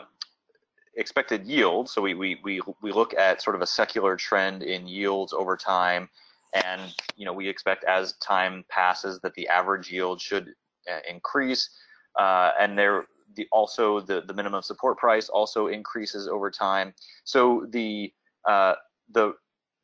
expected 0.97 1.45
yield. 1.45 1.89
So 1.89 2.01
we, 2.01 2.13
we, 2.13 2.39
we, 2.43 2.61
we 2.81 2.91
look 2.91 3.13
at 3.13 3.41
sort 3.41 3.55
of 3.55 3.61
a 3.61 3.67
secular 3.67 4.15
trend 4.15 4.63
in 4.63 4.87
yields 4.87 5.33
over 5.33 5.57
time. 5.57 6.09
And, 6.53 6.81
you 7.17 7.25
know, 7.25 7.33
we 7.33 7.49
expect 7.49 7.83
as 7.83 8.13
time 8.13 8.63
passes 8.69 9.19
that 9.21 9.33
the 9.33 9.47
average 9.47 9.91
yield 9.91 10.21
should 10.21 10.53
uh, 10.91 10.99
increase. 11.09 11.69
Uh, 12.17 12.51
and 12.59 12.77
there, 12.77 13.05
the, 13.35 13.47
also 13.51 13.99
the, 13.99 14.21
the 14.21 14.33
minimum 14.33 14.61
support 14.61 14.97
price 14.97 15.27
also 15.27 15.67
increases 15.67 16.27
over 16.27 16.49
time. 16.49 16.93
So 17.25 17.65
the, 17.69 18.13
uh, 18.47 18.75
the, 19.11 19.33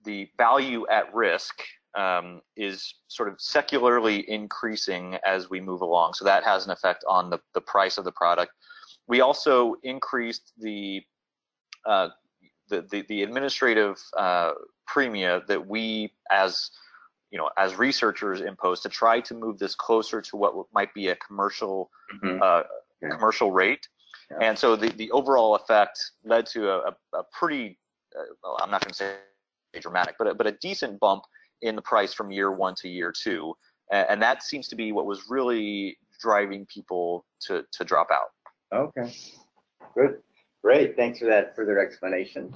the 0.05 0.29
value 0.37 0.87
at 0.87 1.13
risk 1.13 1.61
um, 1.93 2.41
is 2.55 2.95
sort 3.09 3.27
of 3.27 3.35
secularly 3.39 4.29
increasing 4.29 5.17
as 5.25 5.49
we 5.49 5.59
move 5.59 5.81
along. 5.81 6.13
So 6.13 6.23
that 6.23 6.43
has 6.45 6.63
an 6.65 6.71
effect 6.71 7.03
on 7.07 7.29
the, 7.29 7.39
the 7.53 7.61
price 7.61 7.97
of 7.97 8.05
the 8.05 8.13
product. 8.13 8.53
We 9.07 9.21
also 9.21 9.75
increased 9.83 10.53
the 10.57 11.03
uh, 11.85 12.09
the, 12.69 12.85
the, 12.89 13.03
the 13.09 13.23
administrative 13.23 13.97
uh, 14.17 14.51
premia 14.89 15.45
that 15.47 15.65
we 15.67 16.13
as 16.31 16.69
you 17.31 17.37
know 17.37 17.49
as 17.57 17.75
researchers 17.75 18.41
impose 18.41 18.81
to 18.81 18.89
try 18.89 19.19
to 19.21 19.33
move 19.33 19.57
this 19.59 19.75
closer 19.75 20.21
to 20.21 20.37
what 20.37 20.53
might 20.73 20.93
be 20.93 21.09
a 21.09 21.15
commercial 21.15 21.89
uh, 22.41 22.63
Yeah. 23.01 23.09
commercial 23.17 23.51
rate. 23.51 23.87
Yeah. 24.29 24.37
And 24.47 24.57
so 24.57 24.75
the, 24.75 24.89
the 24.89 25.09
overall 25.11 25.55
effect 25.55 25.97
led 26.23 26.45
to 26.53 26.69
a, 26.69 26.77
a, 26.89 26.93
a 27.19 27.23
pretty, 27.37 27.79
uh, 28.17 28.23
well, 28.43 28.57
I'm 28.61 28.69
not 28.69 28.81
going 28.83 28.91
to 28.91 28.95
say 28.95 29.15
dramatic, 29.79 30.15
but 30.19 30.27
a, 30.27 30.35
but 30.35 30.45
a 30.47 30.51
decent 30.61 30.99
bump 30.99 31.23
in 31.61 31.75
the 31.75 31.81
price 31.81 32.13
from 32.13 32.31
year 32.31 32.51
one 32.51 32.75
to 32.75 32.87
year 32.87 33.11
two. 33.11 33.55
And, 33.91 34.05
and 34.09 34.21
that 34.21 34.43
seems 34.43 34.67
to 34.67 34.75
be 34.75 34.91
what 34.91 35.05
was 35.05 35.23
really 35.29 35.97
driving 36.21 36.65
people 36.67 37.25
to, 37.47 37.65
to 37.71 37.83
drop 37.83 38.09
out. 38.11 38.29
Okay, 38.73 39.13
good, 39.95 40.17
great. 40.63 40.95
Thanks 40.95 41.19
for 41.19 41.25
that 41.25 41.55
further 41.55 41.79
explanation. 41.79 42.53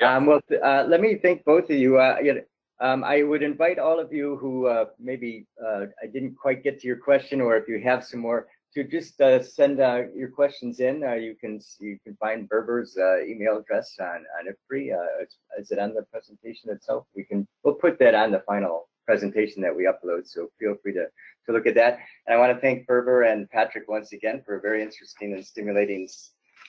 Yeah. 0.00 0.16
Um, 0.16 0.26
well, 0.26 0.40
uh, 0.64 0.84
let 0.88 1.00
me 1.00 1.18
thank 1.22 1.44
both 1.44 1.64
of 1.64 1.76
you. 1.76 1.98
Uh, 1.98 2.16
you 2.22 2.34
know, 2.34 2.40
um, 2.80 3.04
I 3.04 3.22
would 3.22 3.42
invite 3.42 3.78
all 3.78 4.00
of 4.00 4.12
you 4.12 4.36
who 4.36 4.66
uh, 4.66 4.86
maybe 4.98 5.46
uh, 5.62 5.86
I 6.02 6.06
didn't 6.06 6.36
quite 6.36 6.64
get 6.64 6.80
to 6.80 6.86
your 6.86 6.96
question, 6.96 7.40
or 7.40 7.56
if 7.56 7.68
you 7.68 7.80
have 7.80 8.04
some 8.04 8.20
more, 8.20 8.48
to 8.74 8.84
just 8.84 9.20
uh, 9.20 9.42
send 9.42 9.80
uh, 9.80 10.02
your 10.14 10.30
questions 10.30 10.80
in. 10.80 11.02
Uh, 11.04 11.14
you 11.14 11.34
can 11.34 11.60
you 11.80 11.98
can 12.04 12.16
find 12.16 12.48
Berber's 12.48 12.96
uh, 12.96 13.22
email 13.22 13.58
address 13.58 13.96
on 14.00 14.24
on 14.38 14.46
IFPRI. 14.46 14.94
Uh, 14.94 15.22
is, 15.22 15.38
is 15.58 15.70
it 15.70 15.78
on 15.78 15.92
the 15.94 16.02
presentation 16.02 16.70
itself? 16.70 17.06
We 17.14 17.24
can 17.24 17.46
we'll 17.64 17.74
put 17.74 17.98
that 17.98 18.14
on 18.14 18.30
the 18.30 18.42
final 18.46 18.88
presentation 19.10 19.60
that 19.60 19.74
we 19.74 19.90
upload. 19.92 20.24
So 20.24 20.50
feel 20.60 20.76
free 20.80 20.92
to 20.92 21.06
to 21.46 21.52
look 21.52 21.66
at 21.66 21.74
that. 21.74 21.98
And 22.26 22.34
I 22.34 22.38
want 22.38 22.54
to 22.54 22.60
thank 22.60 22.86
Berber 22.86 23.22
and 23.22 23.50
Patrick 23.50 23.88
once 23.88 24.12
again 24.12 24.40
for 24.46 24.56
a 24.56 24.60
very 24.60 24.82
interesting 24.82 25.32
and 25.32 25.44
stimulating 25.44 26.08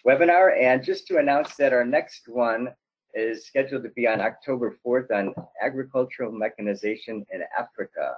webinar. 0.08 0.60
And 0.60 0.84
just 0.84 1.06
to 1.08 1.20
announce 1.20 1.56
that 1.58 1.72
our 1.72 1.86
next 1.86 2.24
one 2.28 2.70
is 3.14 3.46
scheduled 3.46 3.84
to 3.84 3.90
be 3.90 4.08
on 4.08 4.22
October 4.22 4.80
4th 4.84 5.12
on 5.14 5.36
agricultural 5.62 6.32
mechanization 6.32 7.24
in 7.32 7.44
Africa. 7.60 8.16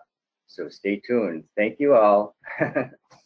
So 0.47 0.69
stay 0.69 1.01
tuned. 1.05 1.43
Thank 1.57 1.81
you 1.81 1.95
all. 1.95 2.37